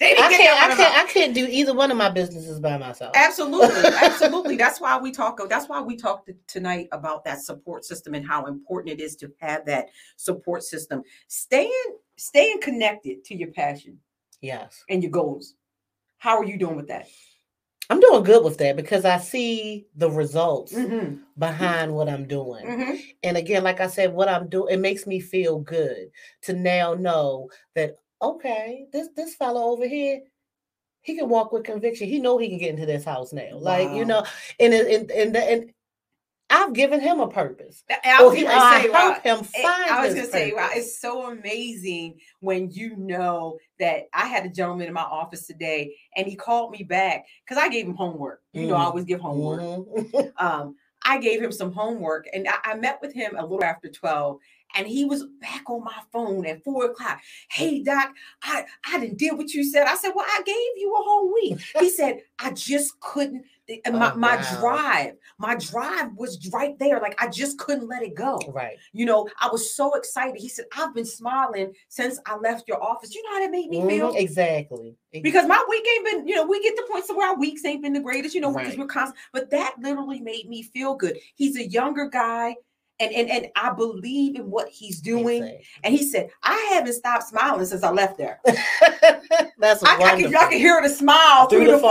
they 0.00 0.14
didn't 0.14 0.24
I 0.24 0.30
get 0.30 0.40
can't. 0.40 0.62
I 0.72 0.74
can't. 0.74 0.98
I 1.08 1.12
can't 1.12 1.34
do 1.34 1.46
either 1.48 1.74
one 1.74 1.90
of 1.90 1.96
my 1.96 2.08
businesses 2.10 2.58
by 2.58 2.76
myself. 2.78 3.12
absolutely 3.14 3.84
absolutely 4.02 4.56
that's 4.56 4.80
why 4.80 4.98
we 4.98 5.12
talk 5.12 5.38
that's 5.48 5.68
why 5.68 5.80
we 5.80 5.96
talked 5.96 6.30
tonight 6.48 6.88
about 6.92 7.22
that 7.24 7.40
support 7.42 7.84
system 7.84 8.14
and 8.14 8.26
how 8.26 8.46
important 8.46 8.98
it 8.98 9.02
is 9.02 9.14
to 9.16 9.30
have 9.38 9.64
that 9.66 9.90
support 10.16 10.62
system 10.64 11.02
staying 11.28 11.70
staying 12.16 12.60
connected 12.60 13.22
to 13.24 13.34
your 13.36 13.52
passion 13.52 13.98
Yes. 14.40 14.82
and 14.88 15.02
your 15.02 15.12
goals 15.12 15.54
how 16.18 16.36
are 16.38 16.44
you 16.44 16.56
doing 16.56 16.76
with 16.76 16.88
that 16.88 17.06
I'm 17.90 17.98
doing 18.00 18.22
good 18.22 18.44
with 18.44 18.56
that 18.58 18.76
because 18.76 19.04
I 19.04 19.18
see 19.18 19.86
the 19.96 20.08
results 20.08 20.72
Mhm, 20.72 21.22
behind 21.36 21.92
what 21.92 22.08
I'm 22.08 22.24
doing. 22.24 22.64
mhm. 22.64 23.00
And 23.24 23.36
again, 23.36 23.64
like 23.64 23.80
I 23.80 23.88
said, 23.88 24.12
what 24.14 24.28
I'm 24.28 24.48
doing, 24.48 24.72
it 24.72 24.78
makes 24.78 25.08
me 25.08 25.18
feel 25.18 25.58
good 25.58 26.12
to 26.42 26.52
now 26.52 26.94
know 26.94 27.50
that 27.74 27.96
okay, 28.22 28.86
this 28.92 29.08
this 29.16 29.34
fellow 29.34 29.64
over 29.70 29.86
here, 29.86 30.20
he 31.02 31.16
can 31.16 31.28
walk 31.28 31.52
with 31.52 31.64
conviction. 31.64 32.08
He 32.08 32.18
know 32.20 32.38
he 32.38 32.48
can 32.48 32.58
get 32.58 32.70
into 32.70 32.86
this 32.86 33.04
house 33.04 33.32
now. 33.32 33.56
Like 33.58 33.90
you 33.92 34.04
know, 34.04 34.24
and 34.58 34.72
and 34.74 35.10
and 35.10 35.36
and 35.36 35.70
I've 36.52 36.72
given 36.72 37.00
him 37.00 37.20
a 37.20 37.28
purpose. 37.28 37.84
I- 38.04 38.22
Or 38.22 38.26
was 38.30 38.36
he, 38.36 38.42
gonna 38.42 38.56
I 38.56 38.82
say, 38.82 38.88
wow, 38.90 39.16
him 39.22 39.44
find. 39.44 39.90
I 39.90 40.04
was 40.04 40.14
gonna 40.14 40.26
say, 40.26 40.52
wow, 40.52 40.68
it's 40.72 41.00
so 41.00 41.30
amazing 41.30 42.18
when 42.40 42.70
you 42.72 42.96
know 42.96 43.58
that 43.78 44.08
I 44.12 44.26
had 44.26 44.44
a 44.46 44.48
gentleman 44.48 44.88
in 44.88 44.92
my 44.92 45.02
office 45.02 45.46
today 45.46 45.94
and 46.16 46.26
he 46.26 46.34
called 46.34 46.72
me 46.72 46.82
back 46.82 47.24
because 47.44 47.62
I 47.62 47.68
gave 47.68 47.86
him 47.86 47.94
homework. 47.94 48.42
You 48.52 48.66
know, 48.66 48.74
I 48.74 48.80
Mm. 48.80 48.86
always 48.86 49.04
give 49.04 49.20
homework. 49.20 49.60
Mhm. 49.60 50.32
Um, 50.38 50.74
I 51.04 51.18
gave 51.18 51.40
him 51.40 51.52
some 51.52 51.72
homework 51.72 52.26
and 52.34 52.46
I, 52.48 52.72
I 52.72 52.74
met 52.74 53.00
with 53.00 53.14
him 53.14 53.36
a 53.36 53.42
little 53.42 53.62
after 53.64 53.88
12 53.88 54.38
and 54.74 54.86
he 54.86 55.04
was 55.04 55.24
back 55.40 55.68
on 55.68 55.84
my 55.84 55.98
phone 56.12 56.46
at 56.46 56.62
four 56.64 56.86
o'clock. 56.86 57.20
Hey 57.50 57.82
doc, 57.82 58.10
I, 58.42 58.64
I 58.86 59.00
didn't 59.00 59.18
did 59.18 59.36
what 59.36 59.50
you 59.52 59.64
said. 59.64 59.86
I 59.86 59.96
said, 59.96 60.12
Well, 60.14 60.26
I 60.28 60.42
gave 60.44 60.54
you 60.76 60.92
a 60.94 61.02
whole 61.02 61.32
week. 61.32 61.60
He 61.78 61.90
said, 62.00 62.22
I 62.38 62.50
just 62.52 62.98
couldn't 63.00 63.44
and 63.84 63.98
my, 64.00 64.10
Oh, 64.12 64.16
my 64.16 64.34
wow. 64.36 64.58
drive, 64.60 65.12
my 65.38 65.54
drive 65.54 66.08
was 66.16 66.44
right 66.52 66.76
there. 66.80 66.98
Like 67.00 67.14
I 67.22 67.28
just 67.28 67.56
couldn't 67.58 67.86
let 67.88 68.02
it 68.02 68.14
go. 68.16 68.38
right. 68.52 68.76
You 68.92 69.06
know, 69.06 69.28
I 69.40 69.48
was 69.48 69.72
so 69.74 69.94
excited. 69.94 70.40
He 70.40 70.48
said, 70.48 70.64
I've 70.76 70.92
been 70.92 71.04
smiling 71.06 71.72
since 71.88 72.18
I 72.26 72.36
left 72.36 72.66
your 72.66 72.82
office. 72.82 73.14
You 73.14 73.22
know 73.22 73.34
how 73.34 73.40
that 73.40 73.50
made 73.52 73.68
me 73.68 73.86
feel? 73.86 74.12
Mhm, 74.12 74.18
Exactly. 74.20 74.96
Ex- 75.14 75.22
Because 75.22 75.46
my 75.46 75.64
week 75.68 75.86
ain't 75.86 76.04
been, 76.04 76.26
you 76.26 76.34
know, 76.34 76.44
we 76.46 76.60
get 76.62 76.74
to 76.76 76.86
points 76.90 77.10
where 77.14 77.28
our 77.28 77.38
weeks 77.38 77.64
ain't 77.64 77.82
been 77.82 77.92
the 77.92 78.00
greatest, 78.00 78.34
you 78.34 78.40
know, 78.40 78.50
because 78.52 78.70
Right. 78.70 78.78
we're 78.78 78.86
constant. 78.86 79.18
But 79.32 79.50
that 79.50 79.76
literally 79.80 80.20
made 80.20 80.48
me 80.48 80.62
feel 80.64 80.96
good. 80.96 81.18
He's 81.36 81.56
a 81.56 81.64
younger 81.68 82.06
guy, 82.08 82.56
and 83.00 83.12
and 83.12 83.30
and 83.30 83.46
I 83.56 83.72
believe 83.72 84.36
in 84.36 84.50
what 84.50 84.68
he's 84.68 85.00
doing. 85.00 85.42
exactly. 85.42 85.66
And 85.82 85.94
he 85.94 86.08
said, 86.08 86.30
I 86.42 86.56
haven't 86.72 86.92
stopped 86.92 87.24
smiling 87.28 87.64
since 87.66 87.82
I 87.82 87.90
left 87.90 88.18
there. 88.18 88.40
That's 89.58 89.82
I, 89.82 89.96
I 89.96 90.20
can, 90.20 90.34
I 90.36 90.48
can 90.50 90.58
hear 90.58 90.80
the 90.82 90.88
smile 90.88 91.46
through, 91.48 91.66
the, 91.66 91.78
phone. 91.78 91.82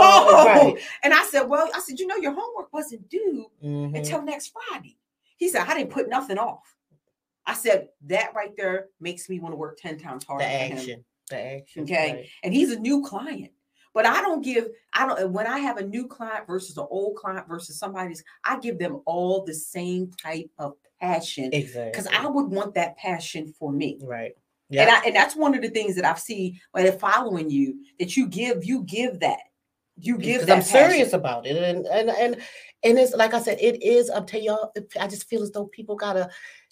right. 0.46 0.78
And 1.02 1.12
I 1.12 1.24
said, 1.24 1.42
Well, 1.42 1.68
I 1.74 1.80
said, 1.80 1.98
you 1.98 2.06
know, 2.06 2.16
your 2.16 2.32
homework 2.32 2.72
wasn't 2.72 3.08
due 3.08 3.46
Mhm. 3.62 3.96
until 3.96 4.22
next 4.22 4.52
Friday. 4.68 4.96
He 5.36 5.48
said, 5.48 5.66
I 5.68 5.74
didn't 5.74 5.90
put 5.90 6.08
nothing 6.08 6.38
off. 6.38 6.74
I 7.46 7.54
said, 7.54 7.88
that 8.06 8.32
right 8.34 8.54
there 8.56 8.86
makes 9.00 9.28
me 9.28 9.40
want 9.40 9.52
to 9.52 9.56
work 9.56 9.78
10 9.80 9.98
times 9.98 10.24
harder. 10.24 10.44
The 10.44 10.50
action. 10.50 11.04
The 11.30 11.36
action. 11.38 11.82
Okay. 11.84 12.12
right. 12.12 12.26
And 12.44 12.52
he's 12.54 12.70
a 12.70 12.78
new 12.78 13.02
client. 13.02 13.50
But 13.92 14.06
I 14.06 14.20
don't 14.20 14.42
give, 14.42 14.68
I 14.92 15.04
don't, 15.06 15.32
when 15.32 15.48
I 15.48 15.58
have 15.58 15.78
a 15.78 15.84
new 15.84 16.06
client 16.06 16.46
versus 16.46 16.76
an 16.76 16.86
old 16.90 17.16
client 17.16 17.48
versus 17.48 17.76
somebody's, 17.78 18.22
I 18.44 18.60
give 18.60 18.78
them 18.78 19.00
all 19.04 19.44
the 19.44 19.54
same 19.54 20.12
type 20.22 20.48
of 20.58 20.74
passion 21.00 21.50
Exactly. 21.52 21.90
because 21.90 22.06
I 22.08 22.26
would 22.26 22.46
want 22.50 22.74
that 22.74 22.96
passion 22.96 23.52
for 23.58 23.72
me. 23.72 23.98
right. 24.02 24.32
And, 24.70 24.76
Yeah. 24.78 25.00
I, 25.02 25.06
and 25.06 25.16
that's 25.16 25.34
one 25.34 25.54
of 25.56 25.62
the 25.62 25.70
things 25.70 25.96
that 25.96 26.04
I've 26.04 26.20
seen 26.20 26.58
when 26.70 26.84
they're 26.84 26.92
following 26.92 27.50
you 27.50 27.82
that 27.98 28.16
you 28.16 28.28
give, 28.28 28.64
you 28.64 28.84
give 28.84 29.18
that. 29.20 29.40
You 29.98 30.16
give 30.16 30.46
that. 30.46 30.56
I'm 30.58 30.62
serious 30.62 31.12
about 31.12 31.44
it, 31.46 31.56
and 31.56 31.84
and 31.86 32.08
and 32.08 32.36
and 32.84 32.98
it's 32.98 33.12
like 33.14 33.34
I 33.34 33.40
said, 33.42 33.58
it 33.60 33.82
is 33.82 34.08
up 34.08 34.26
to 34.28 34.40
y'all. 34.40 34.72
I 34.98 35.06
just 35.08 35.28
feel 35.28 35.42
as 35.42 35.50
though 35.50 35.66
people 35.66 35.94
gotta. 35.96 36.30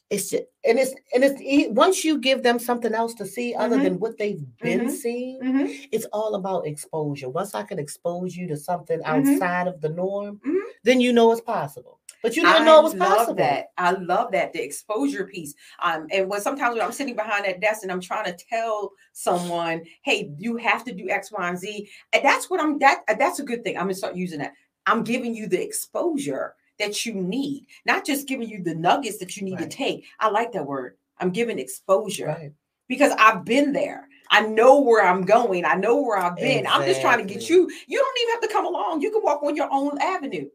It's 0.08 0.30
just 0.30 0.44
and 0.64 0.78
it's 0.78 0.94
and 1.12 1.22
it's 1.24 1.70
once 1.74 2.04
you 2.04 2.16
give 2.18 2.42
them 2.42 2.58
something 2.58 2.94
else 2.94 3.12
to 3.14 3.26
see 3.26 3.54
other 3.54 3.76
Mhm. 3.76 3.82
than 3.82 3.98
what 3.98 4.16
they've 4.16 4.40
been 4.62 4.86
Mhm. 4.86 4.90
seeing, 4.90 5.40
Mhm. 5.42 5.88
it's 5.92 6.06
all 6.06 6.36
about 6.36 6.66
exposure. 6.66 7.28
Once 7.28 7.54
I 7.54 7.64
can 7.64 7.78
expose 7.78 8.34
you 8.34 8.46
to 8.48 8.56
something 8.56 9.00
Mhm. 9.00 9.04
outside 9.04 9.66
of 9.68 9.82
the 9.82 9.90
norm, 9.90 10.40
Mhm. 10.46 10.60
then 10.84 10.98
you 11.00 11.12
know 11.12 11.30
it's 11.32 11.42
possible. 11.42 11.97
But 12.22 12.36
you 12.36 12.42
didn't 12.42 12.64
know 12.64 12.80
it 12.80 12.82
was 12.84 12.94
love 12.94 13.16
possible. 13.16 13.34
that. 13.36 13.66
I 13.78 13.92
love 13.92 14.32
that 14.32 14.52
the 14.52 14.62
exposure 14.62 15.24
piece. 15.26 15.54
Um, 15.82 16.06
and 16.10 16.28
when 16.28 16.40
sometimes 16.40 16.74
when 16.74 16.84
I'm 16.84 16.92
sitting 16.92 17.14
behind 17.14 17.44
that 17.44 17.60
desk 17.60 17.82
and 17.82 17.92
I'm 17.92 18.00
trying 18.00 18.24
to 18.24 18.36
tell 18.50 18.92
someone, 19.12 19.82
"Hey, 20.02 20.30
you 20.36 20.56
have 20.56 20.84
to 20.84 20.92
do 20.92 21.08
X, 21.08 21.30
Y, 21.30 21.48
and 21.48 21.58
Z," 21.58 21.88
and 22.12 22.24
that's 22.24 22.50
what 22.50 22.60
I'm. 22.60 22.78
That 22.78 23.02
that's 23.18 23.38
a 23.38 23.44
good 23.44 23.62
thing. 23.62 23.76
I'm 23.76 23.84
gonna 23.84 23.94
start 23.94 24.16
using 24.16 24.40
that. 24.40 24.52
I'm 24.86 25.04
giving 25.04 25.34
you 25.34 25.46
the 25.48 25.62
exposure 25.62 26.54
that 26.78 27.04
you 27.04 27.14
need, 27.14 27.66
not 27.86 28.04
just 28.06 28.26
giving 28.28 28.48
you 28.48 28.62
the 28.62 28.74
nuggets 28.74 29.18
that 29.18 29.36
you 29.36 29.42
need 29.44 29.54
Right. 29.60 29.70
to 29.70 29.76
take. 29.76 30.04
I 30.20 30.28
like 30.28 30.52
that 30.52 30.64
word. 30.66 30.96
I'm 31.18 31.30
giving 31.30 31.58
exposure 31.58 32.26
Right. 32.26 32.52
because 32.88 33.12
I've 33.18 33.44
been 33.44 33.72
there. 33.72 34.08
I 34.30 34.42
know 34.42 34.80
where 34.80 35.04
I'm 35.04 35.22
going. 35.22 35.64
I 35.64 35.74
know 35.74 36.00
where 36.02 36.18
I've 36.18 36.36
been. 36.36 36.66
I'm 36.66 36.84
just 36.84 37.00
trying 37.00 37.18
to 37.18 37.24
get 37.24 37.48
you. 37.48 37.68
You 37.86 37.98
don't 37.98 38.18
even 38.22 38.32
have 38.34 38.42
to 38.42 38.48
come 38.48 38.66
along. 38.66 39.00
You 39.02 39.10
can 39.10 39.22
walk 39.22 39.42
on 39.42 39.56
your 39.56 39.68
own 39.72 39.98
avenue. 40.00 40.48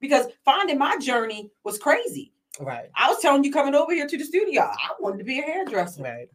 Because 0.00 0.26
finding 0.44 0.78
my 0.78 0.96
journey 0.98 1.50
was 1.64 1.78
crazy. 1.78 2.32
Right. 2.60 2.88
I 2.96 3.08
was 3.08 3.20
telling 3.20 3.42
you 3.44 3.52
coming 3.52 3.74
over 3.74 3.92
here 3.92 4.06
to 4.06 4.18
the 4.18 4.24
studio, 4.24 4.62
I 4.62 4.90
wanted 5.00 5.18
to 5.18 5.24
be 5.24 5.40
a 5.40 5.42
hairdresser. 5.42 6.02
Right. 6.02 6.28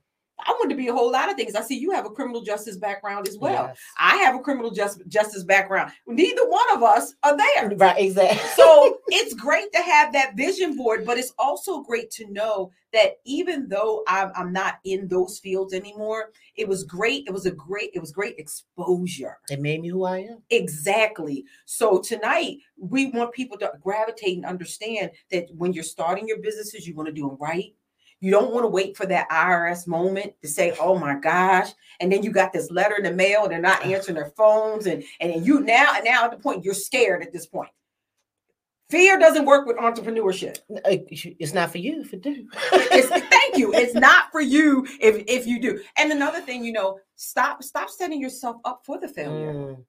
I 0.46 0.52
wanted 0.52 0.70
to 0.70 0.78
be 0.78 0.88
a 0.88 0.94
whole 0.94 1.12
lot 1.12 1.30
of 1.30 1.36
things. 1.36 1.56
I 1.56 1.62
see 1.62 1.78
you 1.78 1.92
have 1.92 2.06
a 2.06 2.10
criminal 2.10 2.42
justice 2.42 2.78
background 2.78 3.28
as 3.28 3.38
well. 3.38 3.68
Yes. 3.68 3.80
I 3.98 4.18
have 4.18 4.36
a 4.36 4.40
criminal 4.40 4.72
just, 4.72 5.02
justice 5.08 5.44
background. 5.44 5.92
Neither 6.08 6.48
one 6.48 6.66
of 6.74 6.84
us 6.84 7.14
are 7.24 7.36
there. 7.36 7.70
Right. 7.76 8.00
Exactly. 8.00 8.40
So 8.56 9.00
it's 9.08 9.34
great 9.34 9.72
to 9.74 9.82
have 9.82 10.14
that 10.14 10.36
vision 10.36 10.76
board, 10.76 11.06
but 11.06 11.18
it's 11.18 11.34
also 11.38 11.82
great 11.82 12.10
to 12.12 12.32
know 12.32 12.72
that 12.94 13.18
even 13.26 13.68
though 13.68 14.04
I'm, 14.08 14.32
I'm 14.36 14.52
not 14.52 14.76
in 14.84 15.08
those 15.08 15.40
fields 15.40 15.74
anymore, 15.74 16.32
it 16.56 16.68
was 16.68 16.84
great. 16.84 17.26
It 17.28 17.34
was 17.34 17.46
a 17.46 17.52
great, 17.52 17.92
it 17.94 18.00
was 18.00 18.12
great 18.12 18.36
exposure. 18.38 19.38
it 19.50 19.62
made 19.62 19.82
me 19.82 19.90
who 19.90 20.06
I 20.06 20.20
am. 20.20 20.42
Exactly. 20.50 21.46
So 21.66 22.00
tonight 22.00 22.58
we 22.78 23.08
want 23.08 23.34
people 23.34 23.58
to 23.60 23.72
gravitate 23.82 24.38
and 24.38 24.46
understand 24.46 25.12
that 25.32 25.48
when 25.56 25.74
you're 25.74 25.84
starting 25.84 26.28
your 26.28 26.40
businesses, 26.40 26.88
you 26.88 26.96
want 26.96 27.08
to 27.08 27.14
do 27.14 27.28
them 27.28 27.38
right. 27.40 27.74
You 28.22 28.32
don't 28.32 28.52
want 28.54 28.66
to 28.66 28.70
wait 28.70 28.98
for 28.98 29.06
that 29.06 29.30
IRS 29.30 29.88
moment 29.88 30.34
to 30.42 30.48
say, 30.48 30.76
"Oh 30.80 30.98
my 30.98 31.16
gosh!" 31.16 31.70
And 32.00 32.12
then 32.12 32.22
you 32.24 32.32
got 32.32 32.52
this 32.52 32.70
letter 32.70 32.96
in 32.98 33.04
the 33.04 33.14
mail, 33.14 33.44
and 33.44 33.52
they're 33.52 33.62
not 33.62 33.86
answering 33.86 34.16
their 34.16 34.32
phones, 34.32 34.88
and 34.88 35.04
and 35.22 35.46
you 35.46 35.62
now 35.62 35.94
and 35.96 36.04
now 36.04 36.26
at 36.26 36.32
the 36.32 36.38
point 36.38 36.66
you're 36.66 36.74
scared 36.74 37.24
at 37.24 37.32
this 37.32 37.46
point. 37.46 37.70
Fear 38.90 39.20
doesn't 39.20 39.46
work 39.46 39.68
with 39.68 39.78
entrepreneurship. 39.78 40.58
Uh, 40.72 40.98
It's 41.12 41.54
not 41.54 41.72
for 41.72 41.78
you 41.78 42.02
if 42.02 42.12
it 42.14 42.22
do. 42.22 42.48
It's, 42.74 43.08
thank 43.30 43.56
you. 43.58 43.72
It's 43.74 43.94
not 43.94 44.32
for 44.32 44.42
you 44.42 44.86
if 45.00 45.24
if 45.28 45.46
you 45.46 45.62
do. 45.62 45.82
And 45.98 46.12
another 46.12 46.42
thing, 46.42 46.64
you 46.66 46.72
know, 46.74 47.00
stop 47.16 47.64
stop 47.64 47.90
setting 47.90 48.20
yourself 48.20 48.58
up 48.66 48.82
for 48.86 49.00
the 49.00 49.08
failure. 49.08 49.54
Mm, 49.54 49.86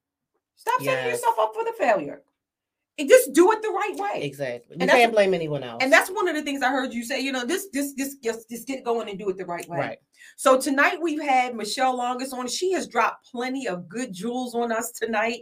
Stop 0.56 0.82
setting 0.82 1.10
yourself 1.10 1.36
up 1.40 1.54
for 1.54 1.64
the 1.64 1.72
failure. 1.78 2.22
And 2.98 3.08
just 3.08 3.32
do 3.32 3.50
it 3.52 3.62
the 3.62 3.68
right 3.68 3.94
way. 3.96 4.22
exactly. 4.22 4.76
You 4.76 4.82
And 4.82 4.90
can't 4.90 5.12
blame 5.12 5.32
anyone 5.32 5.62
else. 5.62 5.82
And 5.82 5.90
that's 5.92 6.10
one 6.10 6.28
of 6.28 6.34
the 6.34 6.42
things 6.42 6.62
I 6.62 6.70
heard 6.70 6.92
you 6.92 7.02
say, 7.02 7.20
you 7.20 7.32
know, 7.32 7.46
this, 7.46 7.68
this, 7.72 7.94
this, 7.96 8.16
just, 8.22 8.50
just 8.50 8.66
get 8.66 8.84
going 8.84 9.08
and 9.08 9.18
do 9.18 9.28
it 9.30 9.38
the 9.38 9.46
right 9.46 9.66
way. 9.68 9.78
right. 9.78 9.98
So 10.36 10.60
tonight 10.60 10.98
we've 11.00 11.22
had 11.22 11.54
Michelle 11.54 11.96
Longus 11.96 12.32
on. 12.32 12.46
She 12.46 12.72
has 12.72 12.86
dropped 12.86 13.30
plenty 13.30 13.66
of 13.66 13.88
good 13.88 14.12
jewels 14.12 14.54
on 14.54 14.70
us 14.70 14.92
tonight. 14.92 15.40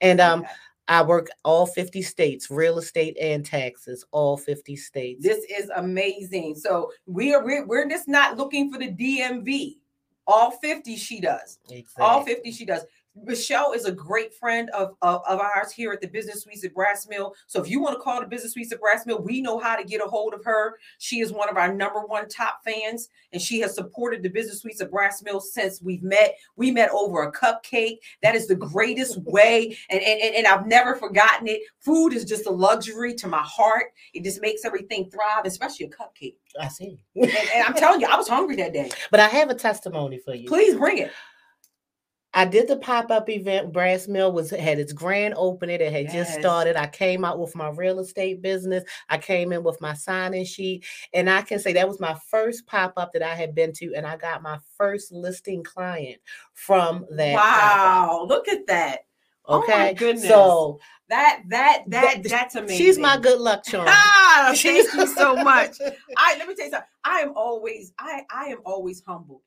And 0.00 0.20
um 0.20 0.44
I 0.90 1.02
work 1.02 1.28
all 1.44 1.66
50 1.66 2.02
states, 2.02 2.50
real 2.50 2.78
estate 2.78 3.16
and 3.20 3.46
taxes, 3.46 4.04
all 4.10 4.36
50 4.36 4.74
states. 4.74 5.22
This 5.22 5.44
is 5.48 5.70
amazing. 5.76 6.56
So 6.56 6.90
we 7.06 7.32
are 7.32 7.44
we're, 7.44 7.64
we're 7.64 7.88
just 7.88 8.08
not 8.08 8.36
looking 8.36 8.72
for 8.72 8.78
the 8.78 8.88
DMV. 8.88 9.76
All 10.26 10.50
50 10.50 10.96
she 10.96 11.20
does. 11.20 11.60
All 11.96 12.24
50 12.24 12.50
she 12.50 12.64
does. 12.64 12.84
Michelle 13.24 13.72
is 13.72 13.84
a 13.84 13.92
great 13.92 14.34
friend 14.34 14.70
of, 14.70 14.94
of, 15.02 15.22
of 15.26 15.40
ours 15.40 15.72
here 15.72 15.92
at 15.92 16.00
the 16.00 16.08
Business 16.08 16.42
Suites 16.42 16.64
at 16.64 16.74
Brass 16.74 17.06
Mill. 17.08 17.34
So 17.46 17.62
if 17.62 17.68
you 17.68 17.80
want 17.80 17.96
to 17.96 18.00
call 18.00 18.20
the 18.20 18.26
Business 18.26 18.52
Suites 18.52 18.72
at 18.72 18.80
Brass 18.80 19.06
Mill, 19.06 19.20
we 19.22 19.40
know 19.40 19.58
how 19.58 19.76
to 19.76 19.84
get 19.84 20.00
a 20.04 20.08
hold 20.08 20.34
of 20.34 20.44
her. 20.44 20.78
She 20.98 21.20
is 21.20 21.32
one 21.32 21.48
of 21.48 21.56
our 21.56 21.72
number 21.72 22.00
one 22.00 22.28
top 22.28 22.60
fans, 22.64 23.08
and 23.32 23.40
she 23.40 23.60
has 23.60 23.74
supported 23.74 24.22
the 24.22 24.28
Business 24.28 24.60
Suites 24.60 24.80
at 24.80 24.90
Brass 24.90 25.22
Mill 25.22 25.40
since 25.40 25.82
we've 25.82 26.02
met. 26.02 26.36
We 26.56 26.70
met 26.70 26.90
over 26.90 27.22
a 27.22 27.32
cupcake. 27.32 27.98
That 28.22 28.34
is 28.34 28.46
the 28.46 28.56
greatest 28.56 29.18
way, 29.24 29.76
and, 29.90 30.00
and, 30.00 30.20
and, 30.20 30.34
and 30.34 30.46
I've 30.46 30.66
never 30.66 30.94
forgotten 30.94 31.48
it. 31.48 31.62
Food 31.80 32.12
is 32.12 32.24
just 32.24 32.46
a 32.46 32.50
luxury 32.50 33.14
to 33.14 33.28
my 33.28 33.42
heart. 33.42 33.86
It 34.14 34.24
just 34.24 34.40
makes 34.40 34.64
everything 34.64 35.10
thrive, 35.10 35.44
especially 35.44 35.86
a 35.86 35.90
cupcake. 35.90 36.36
I 36.60 36.68
see. 36.68 36.98
And, 37.14 37.30
and 37.30 37.64
I'm 37.66 37.74
telling 37.74 38.00
you, 38.00 38.08
I 38.08 38.16
was 38.16 38.28
hungry 38.28 38.56
that 38.56 38.72
day. 38.72 38.90
But 39.10 39.20
I 39.20 39.28
have 39.28 39.50
a 39.50 39.54
testimony 39.54 40.18
for 40.18 40.34
you. 40.34 40.48
Please 40.48 40.76
bring 40.76 40.98
it. 40.98 41.12
I 42.32 42.44
did 42.44 42.68
the 42.68 42.76
pop-up 42.76 43.28
event. 43.28 43.72
Brass 43.72 44.06
Mill 44.06 44.32
was 44.32 44.50
had 44.50 44.78
its 44.78 44.92
grand 44.92 45.34
opening. 45.36 45.80
It 45.80 45.92
had 45.92 46.08
just 46.08 46.34
started. 46.34 46.76
I 46.76 46.86
came 46.86 47.24
out 47.24 47.38
with 47.40 47.56
my 47.56 47.70
real 47.70 47.98
estate 47.98 48.40
business. 48.40 48.84
I 49.08 49.18
came 49.18 49.52
in 49.52 49.64
with 49.64 49.80
my 49.80 49.94
sign-in 49.94 50.44
sheet, 50.44 50.84
and 51.12 51.28
I 51.28 51.42
can 51.42 51.58
say 51.58 51.72
that 51.72 51.88
was 51.88 51.98
my 51.98 52.16
first 52.30 52.66
pop-up 52.66 53.12
that 53.12 53.22
I 53.22 53.34
had 53.34 53.54
been 53.54 53.72
to, 53.74 53.94
and 53.94 54.06
I 54.06 54.16
got 54.16 54.42
my 54.42 54.58
first 54.76 55.10
listing 55.10 55.64
client 55.64 56.20
from 56.54 57.04
that. 57.10 57.34
pop-up, 57.36 57.80
Wow, 57.82 58.26
look 58.28 58.46
at 58.48 58.66
that. 58.68 59.00
Oh 59.46 59.62
Okay. 59.62 59.72
my 59.78 59.92
goodness. 59.94 60.28
So 60.28 60.78
That 61.08 61.42
that 61.48 61.82
that 61.88 62.12
Th- 62.12 62.26
that's 62.28 62.54
amazing. 62.54 62.76
she's 62.76 62.98
my 62.98 63.16
good 63.18 63.40
luck 63.40 63.64
charm. 63.66 63.88
Ah, 63.88 64.52
thank 64.54 64.92
you 64.94 65.06
so 65.08 65.34
much. 65.36 65.76
I 66.16 66.36
let 66.38 66.46
me 66.46 66.54
tell 66.54 66.66
you 66.66 66.70
something. 66.70 66.86
I 67.04 67.20
am 67.20 67.32
always 67.34 67.92
I 67.98 68.22
I 68.32 68.44
am 68.46 68.58
always 68.64 69.02
humbled. 69.04 69.40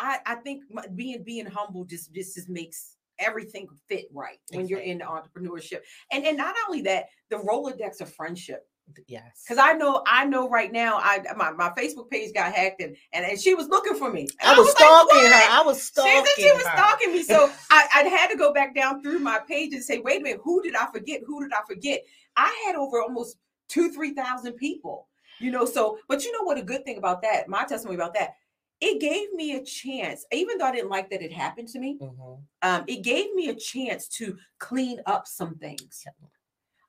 I 0.00 0.18
I 0.26 0.34
think 0.36 0.64
my, 0.70 0.84
being 0.94 1.22
being 1.22 1.46
humble 1.46 1.84
just 1.84 2.12
just 2.12 2.34
just 2.34 2.48
makes 2.48 2.96
everything 3.18 3.68
fit 3.88 4.06
right 4.12 4.38
when 4.52 4.66
you're 4.66 4.80
in 4.80 4.98
the 4.98 5.04
entrepreneurship. 5.04 5.80
And 6.10 6.24
and 6.24 6.36
not 6.36 6.54
only 6.66 6.82
that, 6.82 7.06
the 7.28 7.36
Rolodex 7.36 8.00
of 8.00 8.12
friendship. 8.12 8.66
yes. 9.06 9.44
Because 9.44 9.58
I 9.58 9.74
know 9.74 10.02
I 10.06 10.24
know 10.24 10.48
right 10.48 10.72
now 10.72 10.96
I 10.98 11.22
my, 11.36 11.50
my 11.52 11.70
Facebook 11.78 12.10
page 12.10 12.32
got 12.34 12.52
hacked 12.52 12.80
and, 12.82 12.96
and 13.12 13.24
and 13.24 13.40
she 13.40 13.54
was 13.54 13.68
looking 13.68 13.94
for 13.94 14.10
me. 14.10 14.22
And 14.40 14.50
I 14.50 14.58
was 14.58 14.70
stalking 14.70 15.16
"What?" 15.16 15.32
her. 15.32 15.50
I 15.50 15.62
was 15.64 15.82
stalking 15.82 16.24
said 16.24 16.42
she 16.42 16.52
was 16.52 16.66
her. 16.66 16.76
stalking 16.76 17.12
me. 17.12 17.22
So 17.22 17.50
I, 17.70 17.86
I 17.94 18.02
had 18.04 18.28
to 18.28 18.36
go 18.36 18.52
back 18.52 18.74
down 18.74 19.02
through 19.02 19.18
my 19.20 19.40
page 19.46 19.74
and 19.74 19.84
say, 19.84 19.98
wait 19.98 20.20
a 20.20 20.22
minute, 20.24 20.40
who 20.42 20.62
did 20.62 20.74
I 20.74 20.86
forget? 20.90 21.20
Who 21.26 21.42
did 21.42 21.52
I 21.52 21.60
forget? 21.68 22.02
I 22.36 22.64
had 22.66 22.74
over 22.74 23.00
almost 23.02 23.36
two, 23.68 23.92
three 23.92 24.14
thousand 24.14 24.54
people. 24.54 25.08
You 25.38 25.50
know, 25.50 25.64
so 25.64 25.98
but 26.08 26.24
you 26.24 26.32
know 26.32 26.42
what 26.42 26.58
a 26.58 26.62
good 26.62 26.84
thing 26.84 26.98
about 26.98 27.22
that, 27.22 27.48
my 27.48 27.64
testimony 27.64 27.96
about 27.96 28.12
that, 28.14 28.34
it 28.80 29.00
gave 29.00 29.32
me 29.34 29.56
a 29.56 29.62
chance, 29.62 30.24
even 30.32 30.58
though 30.58 30.66
I 30.66 30.72
didn't 30.72 30.90
like 30.90 31.10
that 31.10 31.22
it 31.22 31.32
happened 31.32 31.68
to 31.68 31.78
me, 31.78 31.98
Mhm. 32.00 32.42
um, 32.62 32.84
it 32.86 33.02
gave 33.02 33.34
me 33.34 33.48
a 33.48 33.54
chance 33.54 34.08
to 34.18 34.36
clean 34.58 35.00
up 35.06 35.26
some 35.26 35.56
things. 35.58 36.04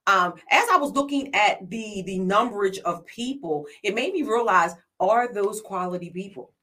Um, 0.07 0.33
as 0.49 0.67
I 0.69 0.77
was 0.77 0.91
looking 0.91 1.33
at 1.35 1.69
the 1.69 2.01
the 2.05 2.19
numberage 2.19 2.79
of 2.79 3.05
people, 3.05 3.67
it 3.83 3.93
made 3.93 4.13
me 4.13 4.23
realize: 4.23 4.73
Are 4.99 5.31
those 5.31 5.61
quality 5.61 6.09
people? 6.09 6.53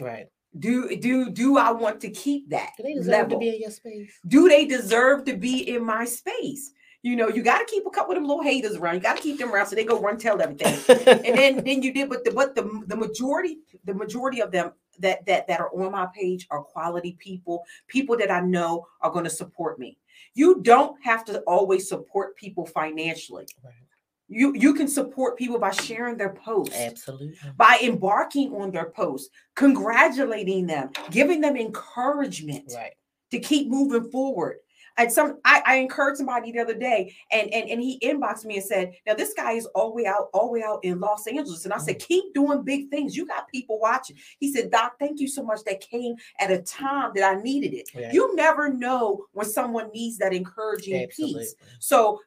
Right. 0.00 0.28
Do 0.58 0.96
do 0.96 1.30
do 1.30 1.58
I 1.58 1.70
want 1.72 2.00
to 2.00 2.10
keep 2.10 2.48
that 2.50 2.72
Do 2.78 2.82
they 2.84 2.94
deserve 2.94 3.12
level? 3.12 3.30
to 3.36 3.38
be 3.38 3.48
in 3.56 3.60
your 3.60 3.70
space? 3.70 4.18
do 4.26 4.48
they 4.48 4.64
deserve 4.64 5.24
to 5.24 5.36
be 5.36 5.68
in 5.74 5.84
my 5.84 6.04
space? 6.06 6.72
You 7.02 7.14
know, 7.16 7.28
you 7.28 7.42
got 7.42 7.58
to 7.58 7.64
keep 7.66 7.86
a 7.86 7.90
couple 7.90 8.12
of 8.12 8.16
them 8.16 8.26
little 8.26 8.42
haters 8.42 8.76
around. 8.76 8.94
You 8.96 9.00
got 9.00 9.16
to 9.16 9.22
keep 9.22 9.38
them 9.38 9.52
around 9.52 9.66
so 9.66 9.76
they 9.76 9.84
go 9.84 10.00
run 10.00 10.18
tell 10.18 10.40
everything. 10.40 10.74
and 11.06 11.38
then 11.38 11.56
then 11.64 11.82
you 11.82 11.92
did, 11.92 12.08
but 12.08 12.24
the 12.24 12.30
but 12.32 12.54
the 12.54 12.82
the 12.86 12.96
majority 12.96 13.58
the 13.84 13.94
majority 13.94 14.40
of 14.40 14.50
them 14.50 14.72
that 14.98 15.24
that 15.26 15.46
that 15.46 15.60
are 15.60 15.70
on 15.70 15.92
my 15.92 16.06
page 16.14 16.46
are 16.50 16.62
quality 16.62 17.16
people, 17.20 17.64
people 17.86 18.16
that 18.16 18.30
I 18.30 18.40
know 18.40 18.86
are 19.02 19.10
going 19.10 19.24
to 19.24 19.30
support 19.30 19.78
me. 19.78 19.98
You 20.34 20.60
don't 20.62 20.96
have 21.04 21.24
to 21.26 21.40
always 21.40 21.88
support 21.88 22.36
people 22.36 22.66
financially. 22.66 23.46
Right. 23.62 23.74
You 24.28 24.52
you 24.56 24.74
can 24.74 24.88
support 24.88 25.38
people 25.38 25.58
by 25.60 25.70
sharing 25.70 26.16
their 26.16 26.32
posts 26.34 26.74
Absolutely. 26.76 27.36
by 27.56 27.78
embarking 27.84 28.52
on 28.54 28.72
their 28.72 28.90
posts, 28.90 29.28
congratulating 29.54 30.66
them, 30.66 30.90
giving 31.10 31.40
them 31.40 31.56
encouragement 31.56 32.72
Right. 32.74 32.94
to 33.30 33.38
keep 33.38 33.68
moving 33.68 34.10
forward. 34.10 34.56
And 34.98 35.12
some 35.12 35.38
I, 35.44 35.62
I 35.66 35.76
encouraged 35.76 36.18
somebody 36.18 36.52
the 36.52 36.60
other 36.60 36.74
day 36.74 37.14
and, 37.30 37.52
and 37.52 37.68
and 37.68 37.80
he 37.80 37.98
inboxed 38.00 38.44
me 38.44 38.56
and 38.56 38.64
said, 38.64 38.92
Now 39.06 39.14
this 39.14 39.34
guy 39.34 39.52
is 39.52 39.66
all 39.66 39.88
the 39.88 39.94
way 39.94 40.06
out, 40.06 40.28
all 40.32 40.46
the 40.46 40.52
way 40.52 40.62
out 40.62 40.80
in 40.82 41.00
Los 41.00 41.26
Angeles. 41.26 41.64
And 41.64 41.72
I 41.74 41.78
said, 41.78 41.96
mm. 41.96 42.06
keep 42.06 42.34
doing 42.34 42.62
big 42.62 42.90
things. 42.90 43.16
You 43.16 43.26
got 43.26 43.48
people 43.48 43.78
watching. 43.78 44.16
He 44.38 44.52
said, 44.52 44.70
Doc, 44.70 44.94
thank 44.98 45.20
you 45.20 45.28
so 45.28 45.42
much. 45.42 45.64
That 45.64 45.80
came 45.80 46.16
at 46.40 46.50
a 46.50 46.62
time 46.62 47.12
that 47.14 47.24
I 47.24 47.40
needed 47.40 47.74
it. 47.74 47.90
Right. 47.94 48.12
You 48.12 48.34
never 48.34 48.72
know 48.72 49.26
when 49.32 49.46
someone 49.46 49.90
needs 49.92 50.18
that 50.18 50.32
encouraging 50.32 51.02
Absolutely. 51.02 51.42
piece. 51.42 51.54
So 51.78 52.20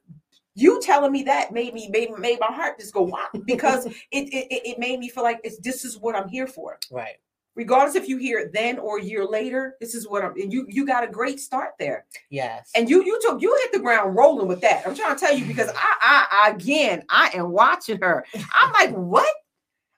you 0.56 0.82
telling 0.82 1.12
me 1.12 1.24
that 1.24 1.54
made 1.54 1.74
me 1.74 1.90
made, 1.90 2.12
made 2.18 2.40
my 2.40 2.48
heart 2.52 2.80
just 2.80 2.94
go 2.94 3.04
wow 3.04 3.28
because 3.46 3.86
it, 3.86 3.96
it 4.12 4.48
it- 4.52 4.68
it 4.70 4.80
made 4.80 5.00
me 5.00 5.10
feel 5.10 5.24
like 5.24 5.40
it's 5.44 5.58
this 5.60 5.86
is 5.86 5.98
what 5.98 6.16
I'm 6.16 6.28
here 6.28 6.48
for 6.48 6.78
Right. 6.92 7.16
Regardless 7.60 7.94
if 7.98 8.08
you 8.08 8.16
hear 8.18 8.40
it 8.40 8.54
then 8.54 8.80
or 8.80 9.00
a 9.00 9.04
year 9.04 9.26
later 9.26 9.76
this 9.82 9.94
is 9.94 10.08
what 10.08 10.24
i'm 10.24 10.32
and 10.40 10.54
you 10.54 10.66
you 10.70 10.86
got 10.86 11.04
a 11.04 11.08
great 11.08 11.42
start 11.42 11.72
there. 11.78 12.06
Yes. 12.30 12.72
and 12.74 12.90
you 12.90 13.04
you 13.04 13.20
took 13.22 13.42
you 13.42 13.54
hit 13.64 13.74
the 13.74 13.80
ground 13.80 14.16
rolling 14.16 14.48
with 14.48 14.62
that. 14.62 14.88
I'm 14.88 14.96
trying 14.96 15.14
to 15.14 15.20
tell 15.20 15.36
you 15.38 15.44
because 15.46 15.70
i 15.76 16.26
i 16.32 16.52
again 16.52 17.04
i 17.10 17.30
am 17.34 17.52
watching 17.52 18.00
her. 18.02 18.26
I'm 18.54 18.72
like 18.72 18.92
what? 18.92 19.36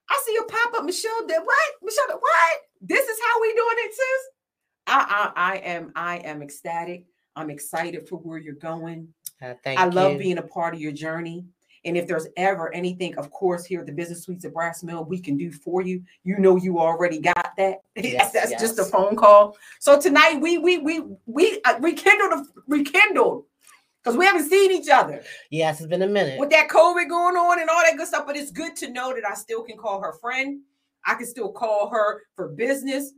I 0.09 0.21
see 0.25 0.37
a 0.41 0.43
pop-up 0.51 0.85
michelle 0.85 1.27
did 1.27 1.39
what? 1.43 1.69
Michelle 1.83 2.07
what? 2.19 2.57
This 2.81 3.07
is 3.07 3.19
how 3.23 3.41
we 3.41 3.53
doing 3.53 3.77
it 3.77 3.93
sis? 3.93 4.21
I 4.87 5.31
i, 5.35 5.53
I 5.53 5.57
am 5.57 5.91
i 5.95 6.17
am 6.17 6.41
ecstatic. 6.41 7.05
I'm 7.35 7.51
excited 7.51 8.09
for 8.09 8.15
where 8.17 8.39
you're 8.39 8.55
going. 8.55 9.07
Uh, 9.39 9.53
i 9.65 9.85
love 9.85 10.13
you. 10.13 10.17
being 10.19 10.37
a 10.39 10.43
part 10.43 10.73
of 10.73 10.81
your 10.81 10.91
journey 10.91 11.45
And 11.83 11.97
if 11.97 12.07
there's 12.07 12.27
ever 12.37 12.73
anything, 12.73 13.17
of 13.17 13.31
course, 13.31 13.65
here 13.65 13.79
at 13.79 13.87
the 13.87 13.91
Business 13.91 14.23
Suites 14.23 14.45
at 14.45 14.53
Brass 14.53 14.83
Mill, 14.83 15.03
we 15.03 15.19
can 15.19 15.35
do 15.35 15.51
for 15.51 15.81
you. 15.81 16.03
You 16.23 16.37
know, 16.37 16.55
you 16.55 16.79
already 16.79 17.19
got 17.19 17.53
that. 17.57 17.79
Yes, 17.95 18.31
That's 18.31 18.51
just 18.51 18.79
a 18.79 18.83
phone 18.85 19.15
call. 19.15 19.57
So 19.79 19.99
tonight 19.99 20.39
we 20.39 20.57
we 20.57 20.77
we 20.77 21.01
we 21.25 21.59
uh, 21.65 21.79
rekindled 21.79 22.47
rekindled 22.67 23.45
because 24.03 24.17
we 24.17 24.25
haven't 24.25 24.49
seen 24.49 24.71
each 24.71 24.89
other 24.89 25.23
Yes, 25.51 25.79
it's 25.79 25.87
been 25.89 26.01
a 26.01 26.07
minute. 26.07 26.39
with 26.39 26.49
that 26.51 26.67
COVID 26.69 27.07
going 27.09 27.35
on 27.35 27.59
and 27.59 27.69
all 27.69 27.81
that 27.83 27.97
good 27.97 28.07
stuff. 28.07 28.25
But 28.25 28.37
it's 28.37 28.51
good 28.51 28.75
to 28.77 28.89
know 28.91 29.13
that 29.13 29.27
I 29.27 29.33
still 29.33 29.63
can 29.63 29.77
call 29.77 30.01
her 30.01 30.13
friend. 30.13 30.61
I 31.05 31.15
can 31.15 31.25
still 31.25 31.51
call 31.51 31.89
her 31.89 32.21
for 32.35 32.49
business. 32.49 33.13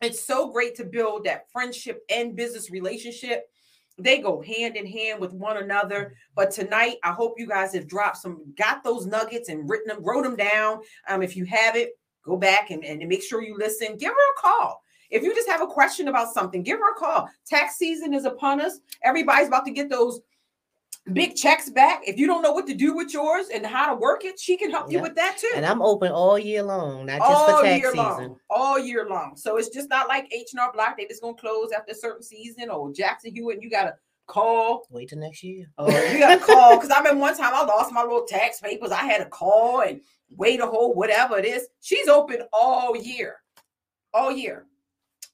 It's 0.00 0.24
so 0.24 0.50
great 0.50 0.74
to 0.76 0.84
build 0.84 1.24
that 1.24 1.50
friendship 1.50 2.02
and 2.10 2.34
business 2.36 2.70
relationship. 2.70 3.50
They 3.98 4.18
go 4.18 4.40
hand 4.40 4.76
in 4.76 4.86
hand 4.86 5.20
with 5.20 5.32
one 5.32 5.56
another. 5.56 6.14
But 6.34 6.50
tonight, 6.50 6.96
I 7.02 7.12
hope 7.12 7.34
you 7.38 7.46
guys 7.46 7.74
have 7.74 7.88
dropped 7.88 8.18
some, 8.18 8.42
got 8.56 8.84
those 8.84 9.06
nuggets 9.06 9.48
and 9.48 9.68
written 9.68 9.88
them, 9.88 10.04
wrote 10.04 10.24
them 10.24 10.36
down. 10.36 10.80
Um, 11.08 11.22
if 11.22 11.36
you 11.36 11.44
have 11.46 11.76
it, 11.76 11.98
go 12.24 12.36
back 12.36 12.70
and, 12.70 12.84
and 12.84 13.06
make 13.08 13.22
sure 13.22 13.42
you 13.42 13.56
listen. 13.58 13.96
Give 13.96 14.10
her 14.10 14.14
a 14.14 14.40
call. 14.40 14.82
If 15.10 15.22
you 15.22 15.34
just 15.34 15.48
have 15.48 15.62
a 15.62 15.66
question 15.66 16.08
about 16.08 16.34
something, 16.34 16.62
give 16.62 16.78
her 16.78 16.92
a 16.92 16.94
call. 16.94 17.28
Tax 17.46 17.76
season 17.76 18.12
is 18.12 18.24
upon 18.24 18.60
us. 18.60 18.78
Everybody's 19.02 19.48
about 19.48 19.64
to 19.64 19.70
get 19.72 19.88
those 19.88 20.20
big 21.12 21.34
checks 21.34 21.70
back. 21.70 22.02
If 22.06 22.18
you 22.18 22.26
don't 22.26 22.42
know 22.42 22.52
what 22.52 22.66
to 22.66 22.74
do 22.74 22.94
with 22.94 23.12
yours 23.12 23.46
and 23.52 23.64
how 23.64 23.90
to 23.90 23.96
work 23.96 24.24
it, 24.24 24.38
she 24.38 24.56
can 24.56 24.70
help 24.70 24.90
you 24.90 25.00
with 25.00 25.14
that 25.16 25.38
too. 25.38 25.50
And 25.54 25.64
I'm 25.64 25.82
open 25.82 26.12
all 26.12 26.38
year 26.38 26.62
long, 26.62 27.06
not 27.06 27.18
just 27.18 27.30
all 27.30 27.58
for 27.58 27.64
tax 27.64 27.80
year 27.80 27.90
season. 27.90 28.04
long, 28.04 28.36
all 28.50 28.78
year 28.78 29.08
long. 29.08 29.36
So 29.36 29.56
it's 29.56 29.68
just 29.68 29.88
not 29.88 30.08
like 30.08 30.32
H 30.32 30.48
and 30.52 30.60
R 30.60 30.72
Block. 30.72 30.96
They 30.96 31.06
just 31.06 31.22
gonna 31.22 31.34
close 31.34 31.70
after 31.72 31.92
a 31.92 31.94
certain 31.94 32.22
season 32.22 32.70
or 32.70 32.92
Jackson 32.92 33.34
Hewitt. 33.34 33.62
You 33.62 33.70
gotta 33.70 33.94
call. 34.26 34.86
Wait 34.90 35.08
till 35.08 35.18
next 35.18 35.42
year. 35.42 35.70
Oh, 35.78 35.88
you 35.88 36.18
gotta 36.18 36.40
call 36.44 36.76
because 36.76 36.90
I 36.90 36.98
remember 36.98 37.20
one 37.20 37.36
time 37.36 37.54
I 37.54 37.64
lost 37.64 37.92
my 37.92 38.02
little 38.02 38.26
tax 38.26 38.60
papers. 38.60 38.90
I 38.90 39.04
had 39.04 39.18
to 39.18 39.26
call 39.26 39.82
and 39.82 40.00
wait 40.30 40.60
a 40.60 40.66
whole 40.66 40.94
whatever 40.94 41.38
it 41.38 41.44
is. 41.44 41.66
She's 41.80 42.08
open 42.08 42.42
all 42.52 42.96
year, 42.96 43.36
all 44.14 44.30
year. 44.30 44.66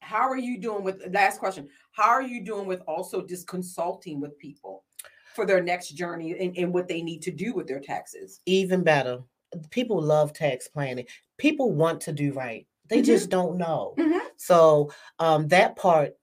How 0.01 0.29
are 0.29 0.39
you 0.39 0.59
doing 0.59 0.85
with 0.85 1.03
last 1.13 1.39
question? 1.39 1.69
How 1.93 2.11
are 2.11 2.23
you 2.23 2.45
doing 2.45 2.67
with 2.67 2.83
also 2.87 3.27
just 3.27 3.49
consulting 3.49 4.21
with 4.21 4.39
people 4.39 4.85
for 5.35 5.45
their 5.47 5.63
next 5.63 5.91
journey 5.91 6.33
and, 6.39 6.57
and 6.57 6.73
what 6.73 6.89
they 6.89 7.03
need 7.03 7.23
to 7.23 7.31
do 7.31 7.53
with 7.55 7.67
their 7.67 7.81
taxes? 7.81 8.41
Even 8.47 8.83
better. 8.83 9.19
People 9.71 10.01
love 10.01 10.33
tax 10.33 10.69
planning. 10.69 11.07
People 11.39 11.73
want 11.73 12.01
to 12.03 12.13
do 12.13 12.33
right. 12.33 12.67
They 12.89 13.01
Mhm. 13.01 13.05
just 13.05 13.31
don't 13.31 13.57
know. 13.57 13.95
Mhm. 13.99 14.21
So 14.37 14.91
um 15.19 15.49
that 15.49 15.77
part 15.77 16.17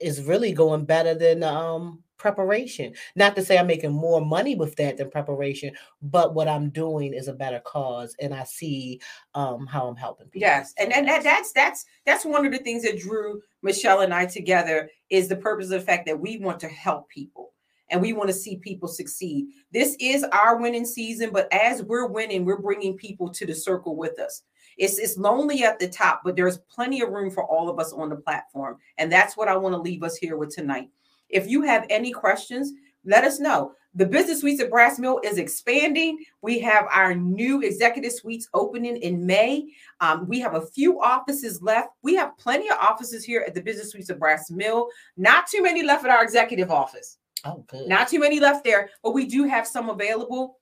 is 0.00 0.22
really 0.22 0.52
going 0.52 0.84
better 0.84 1.14
than 1.14 1.42
um 1.42 2.02
preparation. 2.18 2.94
Not 3.14 3.36
to 3.36 3.44
say 3.44 3.58
I'm 3.58 3.66
making 3.66 3.92
more 3.92 4.20
money 4.24 4.54
with 4.54 4.74
that 4.76 4.96
than 4.96 5.10
preparation, 5.10 5.74
but 6.00 6.34
what 6.34 6.48
I'm 6.48 6.70
doing 6.70 7.12
is 7.12 7.28
a 7.28 7.32
better 7.34 7.60
cause 7.60 8.14
and 8.20 8.34
I 8.34 8.44
see 8.44 9.00
um 9.34 9.66
how 9.66 9.86
I'm 9.86 9.96
helping 9.96 10.26
people. 10.28 10.46
Yes, 10.46 10.72
and 10.78 10.92
and 10.92 11.06
that, 11.08 11.22
that's 11.22 11.52
that's 11.52 11.84
that's 12.04 12.24
one 12.24 12.44
of 12.46 12.52
the 12.52 12.58
things 12.58 12.82
that 12.84 12.98
drew 12.98 13.40
Michelle 13.62 14.00
and 14.00 14.14
I 14.14 14.26
together 14.26 14.90
is 15.10 15.28
the 15.28 15.36
purpose 15.36 15.66
of 15.66 15.80
the 15.80 15.80
fact 15.80 16.06
that 16.06 16.20
we 16.20 16.38
want 16.38 16.60
to 16.60 16.68
help 16.68 17.08
people 17.08 17.52
and 17.90 18.00
we 18.00 18.12
want 18.12 18.28
to 18.28 18.34
see 18.34 18.56
people 18.56 18.88
succeed. 18.88 19.46
This 19.72 19.96
is 20.00 20.24
our 20.32 20.60
winning 20.60 20.86
season, 20.86 21.30
but 21.32 21.52
as 21.52 21.82
we're 21.82 22.06
winning, 22.06 22.44
we're 22.44 22.60
bringing 22.60 22.96
people 22.96 23.30
to 23.30 23.46
the 23.46 23.54
circle 23.54 23.96
with 23.96 24.18
us. 24.18 24.42
It's 24.78 24.98
it's 24.98 25.16
lonely 25.16 25.64
at 25.64 25.78
the 25.78 25.88
top, 25.88 26.20
but 26.24 26.36
there's 26.36 26.58
plenty 26.70 27.00
of 27.00 27.10
room 27.10 27.30
for 27.30 27.44
all 27.44 27.68
of 27.68 27.78
us 27.78 27.92
on 27.92 28.10
the 28.10 28.16
platform, 28.16 28.76
and 28.98 29.10
that's 29.10 29.36
what 29.36 29.48
I 29.48 29.56
want 29.56 29.74
to 29.74 29.80
leave 29.80 30.02
us 30.02 30.16
here 30.16 30.36
with 30.36 30.54
tonight. 30.54 30.90
If 31.28 31.48
you 31.48 31.62
have 31.62 31.86
any 31.88 32.12
questions, 32.12 32.72
let 33.04 33.24
us 33.24 33.40
know. 33.40 33.72
The 33.94 34.04
business 34.04 34.40
suites 34.40 34.60
at 34.60 34.68
Brass 34.68 34.98
Mill 34.98 35.20
is 35.24 35.38
expanding. 35.38 36.22
We 36.42 36.58
have 36.58 36.86
our 36.92 37.14
new 37.14 37.62
executive 37.62 38.12
suites 38.12 38.46
opening 38.52 38.98
in 38.98 39.24
May. 39.24 39.68
Um, 40.00 40.28
we 40.28 40.38
have 40.40 40.54
a 40.54 40.66
few 40.66 41.00
offices 41.00 41.62
left. 41.62 41.88
We 42.02 42.14
have 42.16 42.36
plenty 42.36 42.68
of 42.68 42.76
offices 42.76 43.24
here 43.24 43.42
at 43.46 43.54
the 43.54 43.62
business 43.62 43.92
suites 43.92 44.10
of 44.10 44.18
Brass 44.18 44.50
Mill. 44.50 44.88
Not 45.16 45.46
too 45.46 45.62
many 45.62 45.82
left 45.82 46.04
at 46.04 46.10
our 46.10 46.22
executive 46.22 46.70
office. 46.70 47.16
Oh 47.44 47.64
good. 47.68 47.88
Not 47.88 48.08
too 48.08 48.20
many 48.20 48.40
left 48.40 48.64
there, 48.64 48.90
but 49.02 49.12
we 49.14 49.26
do 49.26 49.44
have 49.44 49.66
some 49.66 49.88
available. 49.88 50.58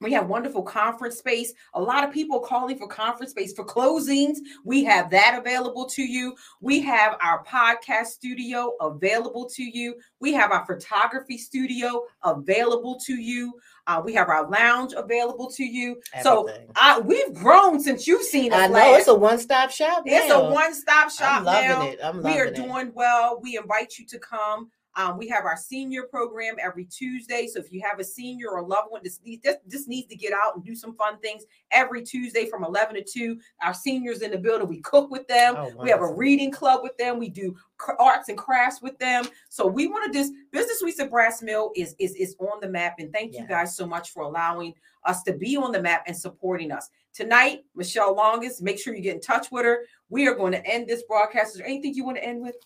We 0.00 0.12
have 0.12 0.28
wonderful 0.28 0.62
conference 0.62 1.18
space. 1.18 1.52
A 1.74 1.80
lot 1.80 2.04
of 2.04 2.12
people 2.12 2.38
calling 2.38 2.78
for 2.78 2.86
conference 2.86 3.32
space 3.32 3.52
for 3.52 3.64
closings. 3.64 4.36
We 4.64 4.84
have 4.84 5.10
that 5.10 5.36
available 5.36 5.86
to 5.86 6.02
you. 6.02 6.36
We 6.60 6.80
have 6.82 7.16
our 7.20 7.42
podcast 7.44 8.06
studio 8.06 8.74
available 8.80 9.48
to 9.56 9.62
you. 9.64 9.96
We 10.20 10.32
have 10.34 10.52
our 10.52 10.64
photography 10.66 11.36
studio 11.36 12.04
available 12.22 13.00
to 13.06 13.14
you. 13.14 13.54
Uh, 13.88 14.00
we 14.04 14.14
have 14.14 14.28
our 14.28 14.48
lounge 14.48 14.92
available 14.96 15.50
to 15.50 15.64
you. 15.64 16.00
So 16.22 16.48
I, 16.76 17.00
we've 17.00 17.34
grown 17.34 17.80
since 17.80 18.06
you've 18.06 18.22
seen 18.22 18.52
us. 18.52 18.58
I 18.60 18.66
know 18.68 18.74
last. 18.74 18.98
it's 19.00 19.08
a 19.08 19.14
one-stop 19.14 19.70
shop. 19.72 20.04
It's 20.06 20.28
now. 20.28 20.42
a 20.42 20.52
one-stop 20.52 21.10
shop 21.10 21.38
I'm 21.38 21.44
loving 21.44 21.68
now 21.68 21.82
it. 21.86 21.98
I'm 22.04 22.22
we 22.22 22.38
are 22.38 22.46
it. 22.46 22.54
doing 22.54 22.92
well. 22.94 23.40
We 23.42 23.56
invite 23.56 23.98
you 23.98 24.06
to 24.06 24.18
come. 24.20 24.70
Um, 24.98 25.16
we 25.16 25.28
have 25.28 25.44
our 25.44 25.56
senior 25.56 26.02
program 26.02 26.56
every 26.60 26.84
Tuesday. 26.84 27.46
So 27.46 27.60
if 27.60 27.72
you 27.72 27.80
have 27.88 28.00
a 28.00 28.04
senior 28.04 28.48
or 28.50 28.58
a 28.58 28.66
loved 28.66 28.90
one, 28.90 29.00
this, 29.04 29.20
this, 29.44 29.56
this 29.64 29.86
needs 29.86 30.08
to 30.08 30.16
get 30.16 30.32
out 30.32 30.56
and 30.56 30.64
do 30.64 30.74
some 30.74 30.96
fun 30.96 31.20
things 31.20 31.44
every 31.70 32.02
Tuesday 32.02 32.46
from 32.46 32.64
11 32.64 32.96
to 32.96 33.04
2. 33.04 33.38
Our 33.62 33.72
seniors 33.72 34.22
in 34.22 34.32
the 34.32 34.38
building, 34.38 34.66
we 34.66 34.80
cook 34.80 35.08
with 35.08 35.28
them. 35.28 35.54
Oh, 35.56 35.72
we 35.80 35.88
have 35.90 36.00
a 36.00 36.12
reading 36.12 36.50
club 36.50 36.80
with 36.82 36.98
them. 36.98 37.20
We 37.20 37.28
do 37.28 37.56
arts 38.00 38.28
and 38.28 38.36
crafts 38.36 38.82
with 38.82 38.98
them. 38.98 39.24
So 39.48 39.68
we 39.68 39.86
want 39.86 40.12
to 40.12 40.18
just 40.18 40.32
Business 40.50 40.80
Suites 40.80 40.98
at 40.98 41.12
Brass 41.12 41.42
Mill 41.42 41.70
is, 41.76 41.94
is, 42.00 42.16
is 42.16 42.34
on 42.40 42.58
the 42.60 42.68
map. 42.68 42.96
And 42.98 43.12
thank 43.12 43.34
you 43.34 43.46
guys 43.46 43.76
so 43.76 43.86
much 43.86 44.10
for 44.10 44.24
allowing 44.24 44.74
us 45.04 45.22
to 45.22 45.32
be 45.32 45.56
on 45.56 45.70
the 45.70 45.80
map 45.80 46.02
and 46.08 46.16
supporting 46.16 46.72
us. 46.72 46.90
Tonight, 47.14 47.64
Michelle 47.76 48.16
Longus, 48.16 48.60
make 48.60 48.80
sure 48.80 48.96
you 48.96 49.02
get 49.02 49.14
in 49.14 49.20
touch 49.20 49.52
with 49.52 49.64
her. 49.64 49.84
We 50.08 50.26
are 50.26 50.34
going 50.34 50.52
to 50.52 50.66
end 50.66 50.88
this 50.88 51.04
broadcast. 51.04 51.52
Is 51.52 51.58
there 51.58 51.68
anything 51.68 51.94
you 51.94 52.04
want 52.04 52.16
to 52.16 52.24
end 52.24 52.42
with? 52.42 52.56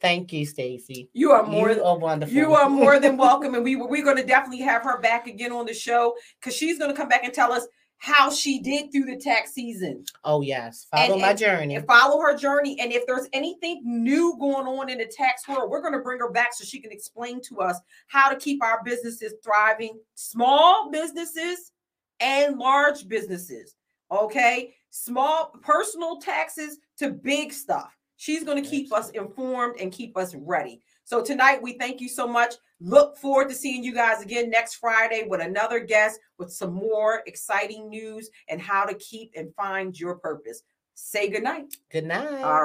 Thank 0.00 0.32
you, 0.32 0.46
Stacy. 0.46 1.08
You 1.12 1.32
are 1.32 1.44
more 1.44 1.70
You 1.72 1.82
are 1.84 1.98
wonderful. 1.98 2.34
you 2.34 2.54
are 2.54 2.68
more 2.70 3.00
than 3.00 3.16
welcome, 3.26 3.54
and 3.54 3.64
we 3.64 3.74
we're 3.76 4.04
going 4.04 4.16
to 4.16 4.24
definitely 4.24 4.64
have 4.64 4.82
her 4.84 5.00
back 5.00 5.26
again 5.26 5.52
on 5.52 5.66
the 5.66 5.74
show 5.74 6.14
because 6.40 6.54
she's 6.54 6.78
going 6.78 6.90
to 6.90 6.96
come 6.96 7.08
back 7.08 7.24
and 7.24 7.34
tell 7.34 7.52
us 7.52 7.66
how 8.00 8.30
she 8.30 8.60
did 8.60 8.92
through 8.92 9.06
the 9.06 9.16
tax 9.16 9.52
season 9.54 10.04
Oh 10.22 10.40
yes, 10.40 10.86
follow 10.88 11.14
And- 11.14 11.20
my 11.22 11.30
and- 11.30 11.38
journey. 11.38 11.74
and 11.74 11.84
follow 11.84 12.20
her 12.20 12.36
journey. 12.36 12.78
And 12.78 12.92
if 12.92 13.04
there's 13.08 13.26
anything 13.32 13.82
new 13.84 14.36
going 14.38 14.68
on 14.68 14.88
in 14.88 14.98
the 14.98 15.06
tax 15.06 15.48
world, 15.48 15.68
we're 15.68 15.80
going 15.80 15.94
to 15.94 15.98
bring 15.98 16.20
her 16.20 16.30
back 16.30 16.54
so 16.54 16.64
she 16.64 16.80
can 16.80 16.92
explain 16.92 17.40
to 17.48 17.58
us 17.58 17.76
how 18.06 18.28
to 18.30 18.36
keep 18.36 18.62
our 18.62 18.82
businesses 18.84 19.34
thriving, 19.42 19.98
small 20.14 20.90
businesses 20.92 21.72
and 22.20 22.56
large 22.56 23.08
businesses. 23.08 23.74
Okay, 24.12 24.74
small 24.90 25.50
personal 25.62 26.20
taxes 26.20 26.78
to 26.98 27.10
big 27.10 27.52
stuff. 27.52 27.92
She's 28.18 28.44
going 28.44 28.62
to 28.62 28.68
keep 28.68 28.92
us 28.92 29.10
informed 29.10 29.80
and 29.80 29.92
keep 29.92 30.16
us 30.16 30.34
ready. 30.34 30.82
So 31.04 31.22
tonight 31.22 31.62
we 31.62 31.78
thank 31.78 32.00
you 32.00 32.08
so 32.08 32.26
much. 32.26 32.54
Look 32.80 33.16
forward 33.16 33.48
to 33.48 33.54
seeing 33.54 33.82
you 33.82 33.94
guys 33.94 34.22
again 34.22 34.50
next 34.50 34.74
Friday 34.74 35.24
with 35.28 35.40
another 35.40 35.78
guest 35.78 36.18
with 36.36 36.52
some 36.52 36.74
more 36.74 37.22
exciting 37.26 37.88
news 37.88 38.28
and 38.48 38.60
how 38.60 38.84
to 38.84 38.94
keep 38.94 39.32
and 39.36 39.54
find 39.54 39.98
your 39.98 40.16
purpose. 40.16 40.62
Say 40.94 41.28
goodnight. 41.28 41.76
Good 41.92 42.06
night. 42.06 42.42
All 42.42 42.64